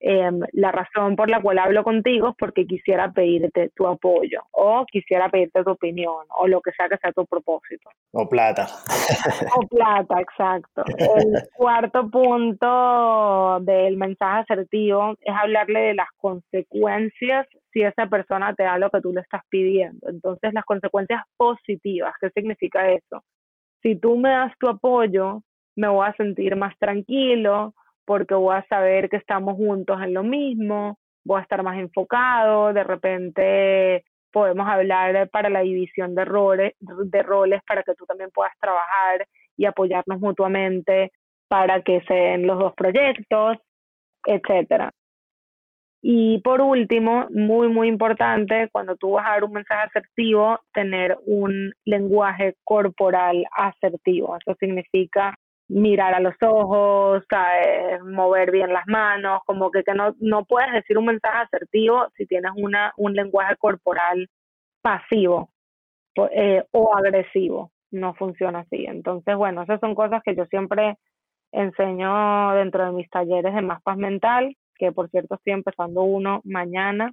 Em, 0.02 0.40
la 0.52 0.72
razón 0.72 1.14
por 1.14 1.28
la 1.28 1.42
cual 1.42 1.58
hablo 1.58 1.84
contigo 1.84 2.30
es 2.30 2.34
porque 2.38 2.66
quisiera 2.66 3.12
pedirte 3.12 3.70
tu 3.74 3.86
apoyo 3.86 4.40
o 4.50 4.86
quisiera 4.90 5.28
pedirte 5.28 5.62
tu 5.62 5.72
opinión 5.72 6.24
o 6.38 6.46
lo 6.46 6.62
que 6.62 6.72
sea 6.72 6.88
que 6.88 6.96
sea 6.96 7.12
tu 7.12 7.26
propósito. 7.26 7.90
O 8.12 8.26
plata. 8.26 8.66
O 9.56 9.66
plata, 9.66 10.20
exacto. 10.20 10.84
El 10.96 11.42
cuarto 11.54 12.10
punto 12.10 13.60
del 13.60 13.98
mensaje 13.98 14.40
asertivo 14.40 15.16
es 15.20 15.34
hablarle 15.38 15.80
de 15.80 15.94
las 15.94 16.08
consecuencias 16.16 17.46
si 17.70 17.82
esa 17.82 18.06
persona 18.06 18.54
te 18.54 18.62
da 18.62 18.78
lo 18.78 18.88
que 18.88 19.02
tú 19.02 19.12
le 19.12 19.20
estás 19.20 19.42
pidiendo. 19.50 20.08
Entonces, 20.08 20.54
las 20.54 20.64
consecuencias 20.64 21.22
positivas, 21.36 22.14
¿qué 22.22 22.30
significa 22.30 22.90
eso? 22.90 23.22
Si 23.82 23.96
tú 23.96 24.16
me 24.16 24.30
das 24.30 24.52
tu 24.58 24.66
apoyo, 24.66 25.42
me 25.76 25.88
voy 25.88 26.06
a 26.06 26.14
sentir 26.14 26.56
más 26.56 26.76
tranquilo, 26.78 27.74
porque 28.10 28.34
voy 28.34 28.56
a 28.56 28.66
saber 28.66 29.08
que 29.08 29.18
estamos 29.18 29.54
juntos 29.54 30.02
en 30.02 30.14
lo 30.14 30.24
mismo, 30.24 30.98
voy 31.24 31.38
a 31.38 31.42
estar 31.42 31.62
más 31.62 31.78
enfocado, 31.78 32.72
de 32.72 32.82
repente 32.82 34.04
podemos 34.32 34.66
hablar 34.68 35.30
para 35.30 35.48
la 35.48 35.60
división 35.60 36.16
de 36.16 36.24
roles, 36.24 36.74
de 36.80 37.22
roles 37.22 37.62
para 37.64 37.84
que 37.84 37.94
tú 37.94 38.06
también 38.06 38.30
puedas 38.34 38.52
trabajar 38.60 39.28
y 39.56 39.64
apoyarnos 39.64 40.18
mutuamente 40.18 41.12
para 41.46 41.82
que 41.82 42.00
se 42.00 42.14
den 42.14 42.48
los 42.48 42.58
dos 42.58 42.74
proyectos, 42.74 43.58
etcétera. 44.26 44.90
Y 46.02 46.40
por 46.40 46.60
último, 46.62 47.28
muy, 47.30 47.68
muy 47.68 47.86
importante, 47.86 48.70
cuando 48.72 48.96
tú 48.96 49.12
vas 49.12 49.26
a 49.28 49.34
dar 49.34 49.44
un 49.44 49.52
mensaje 49.52 49.86
asertivo, 49.86 50.58
tener 50.74 51.16
un 51.26 51.72
lenguaje 51.84 52.56
corporal 52.64 53.44
asertivo. 53.52 54.36
Eso 54.36 54.56
significa 54.58 55.36
mirar 55.70 56.14
a 56.14 56.20
los 56.20 56.34
ojos, 56.42 57.24
mover 58.04 58.50
bien 58.50 58.72
las 58.72 58.86
manos, 58.88 59.40
como 59.46 59.70
que, 59.70 59.84
que 59.84 59.94
no, 59.94 60.14
no 60.18 60.44
puedes 60.44 60.72
decir 60.72 60.98
un 60.98 61.06
mensaje 61.06 61.38
asertivo 61.38 62.08
si 62.16 62.26
tienes 62.26 62.50
una, 62.56 62.92
un 62.96 63.14
lenguaje 63.14 63.56
corporal 63.56 64.28
pasivo 64.82 65.50
eh, 66.32 66.64
o 66.72 66.94
agresivo. 66.96 67.70
No 67.92 68.14
funciona 68.14 68.60
así. 68.60 68.84
Entonces, 68.86 69.36
bueno, 69.36 69.62
esas 69.62 69.80
son 69.80 69.94
cosas 69.94 70.22
que 70.24 70.34
yo 70.34 70.44
siempre 70.46 70.96
enseño 71.52 72.52
dentro 72.54 72.86
de 72.86 72.92
mis 72.92 73.08
talleres 73.10 73.54
de 73.54 73.62
Más 73.62 73.82
Paz 73.82 73.96
Mental, 73.96 74.56
que 74.76 74.92
por 74.92 75.08
cierto 75.10 75.36
estoy 75.36 75.52
empezando 75.52 76.02
uno 76.02 76.40
mañana. 76.44 77.12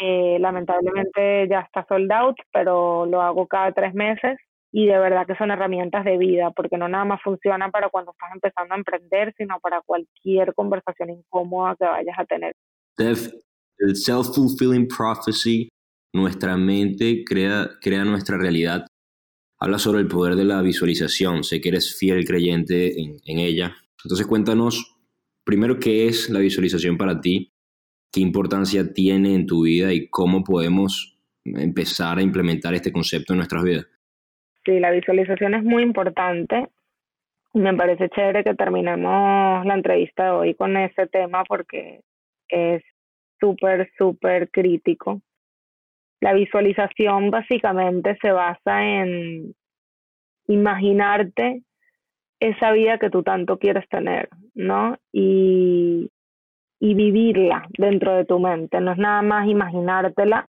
Eh, 0.00 0.38
lamentablemente 0.40 1.46
ya 1.48 1.60
está 1.60 1.84
sold 1.88 2.10
out, 2.10 2.36
pero 2.52 3.06
lo 3.06 3.22
hago 3.22 3.46
cada 3.46 3.72
tres 3.72 3.94
meses 3.94 4.38
y 4.78 4.84
de 4.84 4.98
verdad 4.98 5.26
que 5.26 5.34
son 5.36 5.50
herramientas 5.50 6.04
de 6.04 6.18
vida, 6.18 6.50
porque 6.50 6.76
no 6.76 6.86
nada 6.86 7.06
más 7.06 7.22
funcionan 7.22 7.70
para 7.70 7.88
cuando 7.88 8.10
estás 8.10 8.28
empezando 8.34 8.74
a 8.74 8.76
emprender, 8.76 9.32
sino 9.38 9.58
para 9.58 9.80
cualquier 9.80 10.52
conversación 10.52 11.08
incómoda 11.08 11.74
que 11.76 11.86
vayas 11.86 12.18
a 12.18 12.26
tener. 12.26 12.54
el 12.98 13.96
self-fulfilling 13.96 14.86
prophecy, 14.86 15.70
nuestra 16.12 16.58
mente 16.58 17.24
crea, 17.24 17.70
crea 17.80 18.04
nuestra 18.04 18.36
realidad. 18.36 18.86
Habla 19.58 19.78
sobre 19.78 20.00
el 20.00 20.08
poder 20.08 20.36
de 20.36 20.44
la 20.44 20.60
visualización, 20.60 21.42
sé 21.42 21.62
que 21.62 21.70
eres 21.70 21.96
fiel 21.98 22.26
creyente 22.26 23.00
en, 23.00 23.16
en 23.24 23.38
ella. 23.38 23.74
Entonces 24.04 24.26
cuéntanos 24.26 24.98
primero 25.42 25.78
qué 25.78 26.06
es 26.06 26.28
la 26.28 26.40
visualización 26.40 26.98
para 26.98 27.18
ti, 27.18 27.50
qué 28.12 28.20
importancia 28.20 28.92
tiene 28.92 29.36
en 29.36 29.46
tu 29.46 29.62
vida 29.62 29.94
y 29.94 30.10
cómo 30.10 30.44
podemos 30.44 31.16
empezar 31.46 32.18
a 32.18 32.22
implementar 32.22 32.74
este 32.74 32.92
concepto 32.92 33.32
en 33.32 33.38
nuestras 33.38 33.62
vidas. 33.64 33.86
Sí, 34.66 34.80
la 34.80 34.90
visualización 34.90 35.54
es 35.54 35.62
muy 35.62 35.84
importante. 35.84 36.68
Me 37.54 37.72
parece 37.74 38.08
chévere 38.10 38.42
que 38.42 38.54
terminemos 38.54 39.64
la 39.64 39.74
entrevista 39.74 40.24
de 40.24 40.30
hoy 40.30 40.54
con 40.54 40.76
ese 40.76 41.06
tema 41.06 41.44
porque 41.44 42.00
es 42.48 42.82
súper, 43.38 43.90
súper 43.96 44.50
crítico. 44.50 45.22
La 46.20 46.32
visualización 46.32 47.30
básicamente 47.30 48.18
se 48.20 48.32
basa 48.32 48.84
en 48.84 49.54
imaginarte 50.48 51.62
esa 52.40 52.72
vida 52.72 52.98
que 52.98 53.10
tú 53.10 53.22
tanto 53.22 53.58
quieres 53.58 53.88
tener, 53.88 54.28
¿no? 54.54 54.98
Y, 55.12 56.10
y 56.80 56.94
vivirla 56.94 57.68
dentro 57.78 58.16
de 58.16 58.24
tu 58.24 58.40
mente. 58.40 58.80
No 58.80 58.92
es 58.92 58.98
nada 58.98 59.22
más 59.22 59.46
imaginártela, 59.48 60.48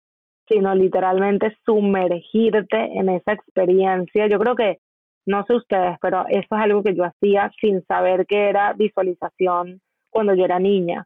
sino 0.47 0.73
literalmente 0.75 1.55
sumergirte 1.65 2.77
en 2.77 3.09
esa 3.09 3.33
experiencia. 3.33 4.27
Yo 4.27 4.39
creo 4.39 4.55
que, 4.55 4.79
no 5.25 5.43
sé 5.45 5.55
ustedes, 5.55 5.97
pero 6.01 6.25
eso 6.27 6.47
es 6.51 6.61
algo 6.61 6.83
que 6.83 6.95
yo 6.95 7.03
hacía 7.03 7.51
sin 7.59 7.83
saber 7.85 8.25
que 8.27 8.49
era 8.49 8.73
visualización 8.73 9.81
cuando 10.09 10.33
yo 10.33 10.45
era 10.45 10.59
niña. 10.59 11.05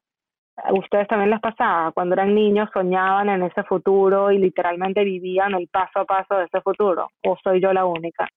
Ustedes 0.72 1.08
también 1.08 1.30
les 1.30 1.40
pasaba, 1.40 1.92
cuando 1.94 2.16
eran 2.16 2.36
niños 2.36 2.70
soñaban 2.74 3.30
en 3.30 3.44
ese 3.44 3.64
futuro 3.64 4.30
y 4.30 4.40
literalmente 4.40 5.06
vivían 5.06 5.54
el 5.54 5.70
paso 5.70 6.00
a 6.00 6.06
paso 6.06 6.36
de 6.36 6.46
ese 6.46 6.60
futuro, 6.62 7.08
o 7.26 7.38
soy 7.42 7.62
yo 7.62 7.72
la 7.72 7.86
única. 7.86 8.28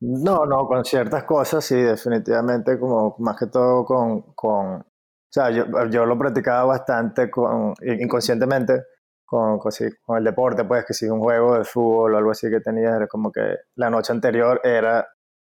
No, 0.00 0.46
no, 0.46 0.66
con 0.66 0.84
ciertas 0.84 1.24
cosas 1.24 1.64
sí, 1.64 1.76
definitivamente, 1.76 2.78
como 2.78 3.16
más 3.18 3.38
que 3.38 3.46
todo 3.46 3.84
con, 3.84 4.22
con 4.34 4.84
o 5.26 5.28
sea, 5.28 5.50
yo, 5.50 5.64
yo 5.90 6.06
lo 6.06 6.18
practicaba 6.18 6.64
bastante 6.64 7.30
con, 7.30 7.74
inconscientemente, 7.82 8.84
con, 9.26 9.58
con, 9.58 10.18
el 10.18 10.24
deporte, 10.24 10.64
pues 10.64 10.84
que 10.86 10.94
si 10.94 11.06
un 11.06 11.20
juego 11.20 11.58
de 11.58 11.64
fútbol 11.64 12.14
o 12.14 12.18
algo 12.18 12.30
así 12.30 12.48
que 12.48 12.60
tenías, 12.60 12.94
era 12.96 13.06
como 13.08 13.30
que 13.30 13.56
la 13.74 13.90
noche 13.90 14.12
anterior 14.12 14.60
era 14.64 15.06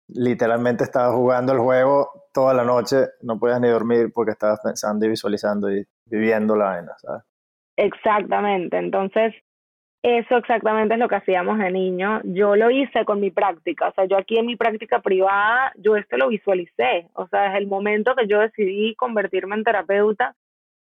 literalmente 0.08 0.84
estabas 0.84 1.16
jugando 1.16 1.54
el 1.54 1.60
juego 1.60 2.10
toda 2.34 2.54
la 2.54 2.64
noche, 2.64 3.08
no 3.22 3.40
podías 3.40 3.60
ni 3.60 3.68
dormir 3.68 4.12
porque 4.14 4.32
estabas 4.32 4.60
pensando 4.64 5.06
y 5.06 5.10
visualizando 5.10 5.72
y 5.72 5.86
viviendo 6.06 6.56
la 6.56 6.66
vaina, 6.66 6.92
¿sabes? 6.98 7.24
Exactamente, 7.78 8.78
entonces 8.78 9.34
eso 10.04 10.38
exactamente 10.38 10.94
es 10.94 11.00
lo 11.00 11.08
que 11.08 11.16
hacíamos 11.16 11.58
de 11.58 11.72
niño. 11.72 12.22
Yo 12.26 12.56
lo 12.56 12.70
hice 12.70 13.06
con 13.06 13.20
mi 13.20 13.32
práctica, 13.32 13.88
o 13.88 13.94
sea, 13.94 14.06
yo 14.06 14.18
aquí 14.18 14.38
en 14.38 14.46
mi 14.46 14.56
práctica 14.56 15.00
privada, 15.00 15.74
yo 15.78 15.96
esto 15.96 16.16
lo 16.18 16.28
visualicé, 16.28 17.10
o 17.14 17.28
sea, 17.28 17.46
desde 17.46 17.58
el 17.58 17.68
momento 17.68 18.16
que 18.16 18.28
yo 18.28 18.40
decidí 18.40 18.94
convertirme 18.96 19.56
en 19.56 19.64
terapeuta, 19.64 20.36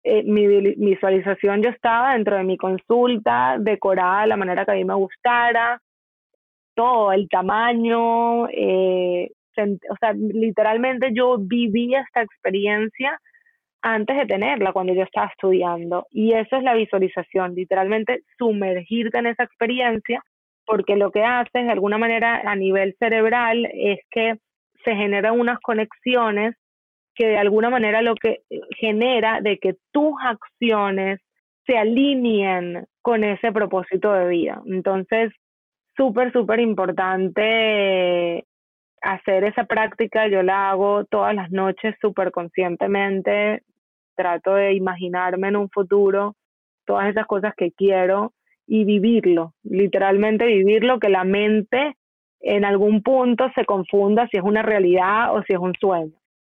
eh, 0.04 0.22
mi 0.24 0.46
visualización 0.46 1.62
yo 1.62 1.70
estaba 1.70 2.12
dentro 2.12 2.36
de 2.36 2.44
mi 2.44 2.58
consulta, 2.58 3.56
decorada 3.58 4.22
de 4.22 4.26
la 4.28 4.36
manera 4.36 4.64
que 4.64 4.72
a 4.72 4.74
mí 4.74 4.84
me 4.84 4.94
gustara, 4.94 5.80
todo, 6.74 7.12
el 7.12 7.28
tamaño, 7.28 8.48
eh, 8.48 9.30
o 9.56 9.96
sea, 9.98 10.12
literalmente 10.12 11.10
yo 11.14 11.38
viví 11.38 11.94
esta 11.94 12.22
experiencia 12.22 13.18
antes 13.80 14.16
de 14.16 14.26
tenerla, 14.26 14.72
cuando 14.72 14.94
yo 14.94 15.02
estaba 15.02 15.28
estudiando. 15.28 16.06
Y 16.10 16.32
eso 16.32 16.56
es 16.56 16.62
la 16.62 16.74
visualización, 16.74 17.54
literalmente 17.54 18.22
sumergirte 18.38 19.18
en 19.18 19.26
esa 19.26 19.44
experiencia, 19.44 20.22
porque 20.66 20.96
lo 20.96 21.10
que 21.10 21.22
haces 21.22 21.64
de 21.64 21.70
alguna 21.70 21.98
manera 21.98 22.42
a 22.44 22.56
nivel 22.56 22.96
cerebral 22.98 23.68
es 23.72 24.00
que 24.10 24.34
se 24.84 24.94
generan 24.94 25.38
unas 25.38 25.60
conexiones 25.60 26.56
que 27.14 27.26
de 27.26 27.38
alguna 27.38 27.70
manera 27.70 28.02
lo 28.02 28.14
que 28.14 28.42
genera 28.78 29.40
de 29.40 29.58
que 29.58 29.76
tus 29.92 30.12
acciones 30.22 31.20
se 31.66 31.78
alineen 31.78 32.86
con 33.02 33.24
ese 33.24 33.52
propósito 33.52 34.12
de 34.12 34.28
vida. 34.28 34.62
Entonces, 34.66 35.32
súper, 35.96 36.32
súper 36.32 36.60
importante 36.60 38.44
hacer 39.00 39.44
esa 39.44 39.64
práctica. 39.64 40.28
Yo 40.28 40.42
la 40.42 40.70
hago 40.70 41.04
todas 41.04 41.34
las 41.34 41.50
noches 41.50 41.94
súper 42.00 42.30
conscientemente. 42.32 43.62
Trato 44.16 44.54
de 44.54 44.74
imaginarme 44.74 45.48
en 45.48 45.56
un 45.56 45.70
futuro 45.70 46.34
todas 46.86 47.08
esas 47.08 47.26
cosas 47.26 47.54
que 47.56 47.72
quiero 47.72 48.32
y 48.66 48.84
vivirlo, 48.84 49.52
literalmente 49.62 50.46
vivirlo, 50.46 50.98
que 50.98 51.08
la 51.08 51.24
mente 51.24 51.96
en 52.40 52.64
algún 52.64 53.02
punto 53.02 53.50
se 53.54 53.64
confunda 53.64 54.28
si 54.28 54.36
es 54.38 54.42
una 54.42 54.62
realidad 54.62 55.34
o 55.34 55.42
si 55.42 55.54
es 55.54 55.58
un 55.58 55.74
sueño. 55.78 56.14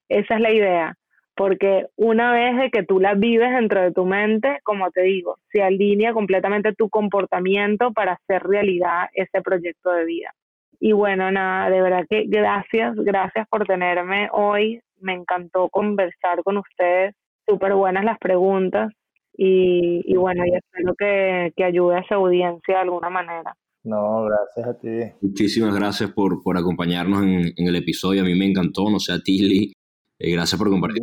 Esa 0.09 0.35
es 0.35 0.41
la 0.41 0.53
idea, 0.53 0.95
porque 1.37 1.87
una 1.97 2.33
vez 2.33 2.57
de 2.57 2.71
que 2.71 2.83
tú 2.83 2.99
la 2.99 3.15
vives 3.15 3.53
dentro 3.53 3.81
de 3.83 3.93
tu 3.93 4.05
mente, 4.05 4.59
como 4.65 4.91
te 4.91 5.03
digo, 5.03 5.37
se 5.53 5.63
alinea 5.63 6.13
completamente 6.13 6.75
tu 6.75 6.89
comportamiento 6.89 7.93
para 7.93 8.13
hacer 8.13 8.43
realidad 8.43 9.09
ese 9.13 9.41
proyecto 9.43 9.93
de 9.93 10.05
vida. 10.05 10.35
Y 10.81 10.93
bueno, 10.93 11.31
nada, 11.31 11.71
de 11.71 11.83
verdad 11.83 12.05
que 12.09 12.25
gracias, 12.27 12.95
gracias 12.97 13.47
por 13.49 13.67
tenerme 13.67 14.29
hoy. 14.33 14.81
Me 15.01 15.13
encantó 15.13 15.69
conversar 15.69 16.43
con 16.43 16.57
ustedes. 16.59 17.15
Súper 17.47 17.75
buenas 17.75 18.05
las 18.05 18.19
preguntas. 18.19 18.93
Y, 19.37 20.03
y 20.05 20.17
bueno, 20.17 20.45
y 20.45 20.55
espero 20.55 20.95
que, 20.97 21.53
que 21.57 21.65
ayude 21.65 21.97
a 21.97 22.01
esa 22.01 22.17
audiencia 22.17 22.75
de 22.75 22.81
alguna 22.81 23.11
manera. 23.11 23.55
No, 23.85 24.25
gracias 24.25 24.67
a 24.67 24.79
ti. 24.79 25.13
Muchísimas 25.21 25.75
gracias 25.75 26.11
por, 26.11 26.43
por 26.43 26.59
acompañarnos 26.59 27.23
en, 27.23 27.53
en, 27.57 27.69
el 27.69 27.77
episodio. 27.77 28.23
A 28.23 28.25
mí 28.25 28.35
me 28.35 28.47
encantó, 28.47 28.91
no 28.91 28.99
sé 28.99 29.13
a 29.13 29.21
ti, 29.21 29.73
eh, 30.19 30.33
gracias 30.33 30.59
por 30.59 30.71
compartir 30.71 31.03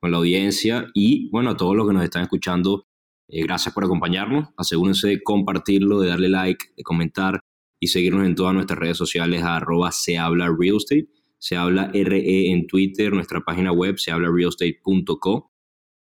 con 0.00 0.10
la 0.10 0.18
audiencia 0.18 0.86
y 0.94 1.30
bueno, 1.30 1.50
a 1.50 1.56
todos 1.56 1.74
los 1.74 1.86
que 1.86 1.94
nos 1.94 2.04
están 2.04 2.22
escuchando, 2.22 2.86
eh, 3.28 3.42
gracias 3.42 3.74
por 3.74 3.84
acompañarnos. 3.84 4.48
Asegúrense 4.56 5.08
de 5.08 5.22
compartirlo, 5.22 6.00
de 6.00 6.08
darle 6.08 6.28
like, 6.28 6.66
de 6.76 6.82
comentar 6.82 7.40
y 7.80 7.88
seguirnos 7.88 8.26
en 8.26 8.34
todas 8.34 8.54
nuestras 8.54 8.78
redes 8.78 8.96
sociales 8.96 9.42
a 9.42 9.56
arroba 9.56 9.92
se 9.92 10.18
habla 10.18 10.48
real 10.48 10.76
estate. 10.76 11.08
Se 11.38 11.56
habla 11.56 11.90
RE 11.92 12.50
en 12.50 12.66
Twitter, 12.66 13.12
nuestra 13.12 13.40
página 13.40 13.70
web 13.70 13.98
se 13.98 14.10
habla 14.10 14.30
realestate.co. 14.30 15.50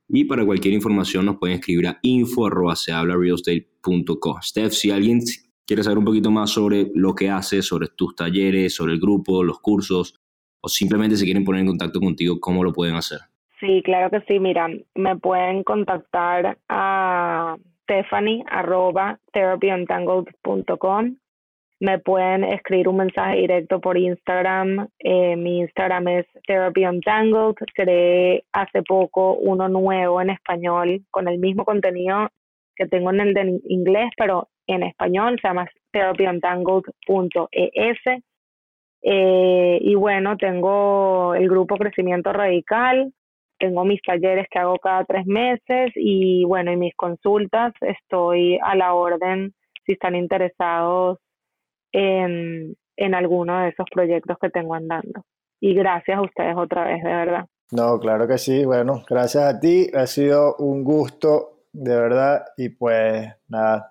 Y 0.09 0.25
para 0.25 0.45
cualquier 0.45 0.75
información 0.75 1.27
nos 1.27 1.39
pueden 1.39 1.59
escribir 1.59 1.89
a 1.89 1.99
info 2.03 2.47
arroba 2.47 2.77
se 2.77 2.93
habla 2.93 3.17
realestate.co. 3.17 4.39
Steph, 4.43 4.73
si 4.73 4.91
alguien 4.93 5.21
quiere 5.67 5.83
saber 5.83 5.99
un 5.99 6.05
poquito 6.05 6.31
más 6.31 6.51
sobre 6.51 6.93
lo 6.95 7.15
que 7.15 7.31
haces, 7.31 7.67
sobre 7.67 7.89
tus 7.89 8.15
talleres, 8.15 8.75
sobre 8.75 8.93
el 8.93 9.01
grupo, 9.01 9.43
los 9.43 9.59
cursos, 9.61 10.15
o 10.63 10.69
simplemente 10.69 11.17
se 11.17 11.25
quieren 11.25 11.45
poner 11.45 11.61
en 11.61 11.67
contacto 11.67 12.01
contigo, 12.01 12.41
¿cómo 12.41 12.65
lo 12.65 12.73
pueden 12.73 12.95
hacer? 12.95 13.19
Sí, 13.61 13.83
claro 13.85 14.11
que 14.11 14.21
sí. 14.27 14.41
Mira, 14.41 14.69
me 14.95 15.17
pueden 15.17 15.63
contactar 15.63 16.57
a 16.69 17.57
Stephanie 17.85 18.45
arroba 18.49 19.19
Me 21.81 21.99
pueden 21.99 22.45
escribir 22.45 22.89
un 22.89 22.97
mensaje 22.97 23.39
directo 23.39 23.81
por 23.81 23.99
Instagram. 23.99 24.89
Eh, 24.99 25.37
mi 25.37 25.61
Instagram 25.61 26.09
es 26.09 26.27
Therapy 26.47 26.87
Untangled. 26.87 27.55
Creé 27.75 28.45
hace 28.53 28.83
poco 28.83 29.35
uno 29.35 29.69
nuevo 29.69 30.21
en 30.21 30.31
español 30.31 31.03
con 31.11 31.29
el 31.29 31.39
mismo 31.39 31.65
contenido 31.65 32.29
que 32.75 32.87
tengo 32.87 33.11
en 33.11 33.21
el 33.21 33.61
inglés, 33.67 34.11
pero 34.17 34.49
en 34.67 34.85
español 34.85 35.39
se 35.41 35.49
llama 35.49 35.69
therapyuntangled.es. 35.93 37.99
Eh, 39.03 39.79
y 39.81 39.95
bueno, 39.95 40.37
tengo 40.37 41.35
el 41.35 41.49
grupo 41.49 41.77
Crecimiento 41.77 42.33
Radical, 42.33 43.13
tengo 43.59 43.85
mis 43.85 44.01
talleres 44.03 44.47
que 44.51 44.59
hago 44.59 44.79
cada 44.79 45.05
tres 45.05 45.27
meses 45.27 45.93
y 45.95 46.45
bueno, 46.45 46.73
y 46.73 46.77
mis 46.77 46.95
consultas 46.95 47.73
estoy 47.81 48.59
a 48.63 48.75
la 48.77 48.95
orden 48.95 49.55
si 49.85 49.93
están 49.93 50.15
interesados 50.15 51.19
en, 51.93 52.77
en 52.97 53.15
alguno 53.15 53.61
de 53.61 53.69
esos 53.71 53.87
proyectos 53.93 54.37
que 54.41 54.51
tengo 54.51 54.75
andando. 54.75 55.25
Y 55.61 55.75
gracias 55.75 56.19
a 56.19 56.23
ustedes 56.23 56.57
otra 56.57 56.85
vez, 56.85 57.03
de 57.03 57.11
verdad. 57.11 57.47
No, 57.71 57.99
claro 57.99 58.29
que 58.29 58.37
sí. 58.37 58.65
Bueno, 58.65 59.03
gracias 59.09 59.45
a 59.45 59.59
ti. 59.59 59.89
Ha 59.95 60.07
sido 60.07 60.57
un 60.57 60.85
gusto, 60.85 61.67
de 61.73 61.97
verdad. 61.97 62.45
Y 62.57 62.69
pues 62.69 63.29
nada, 63.49 63.91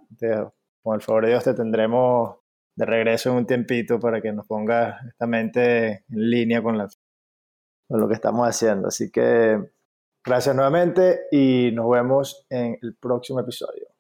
con 0.84 0.96
el 0.96 1.02
favor 1.02 1.24
de 1.24 1.32
Dios 1.32 1.44
te 1.44 1.54
tendremos 1.54 2.41
de 2.76 2.86
regreso 2.86 3.30
en 3.32 3.38
un 3.38 3.46
tiempito 3.46 4.00
para 4.00 4.22
que 4.22 4.32
nos 4.32 4.48
ponga 4.48 5.00
esta 5.08 5.28
mente 5.28 6.06
en 6.10 6.30
línea 6.30 6.62
con, 6.62 6.78
la, 6.78 6.88
con 7.88 8.00
lo 8.00 8.08
que 8.08 8.16
estamos 8.16 8.48
haciendo. 8.48 8.88
Así 8.88 9.12
que 9.12 9.60
gracias 10.24 10.56
nuevamente 10.56 11.22
y 11.32 11.72
nos 11.74 11.90
vemos 11.90 12.46
en 12.50 12.78
el 12.82 12.96
próximo 12.96 13.40
episodio. 13.40 13.91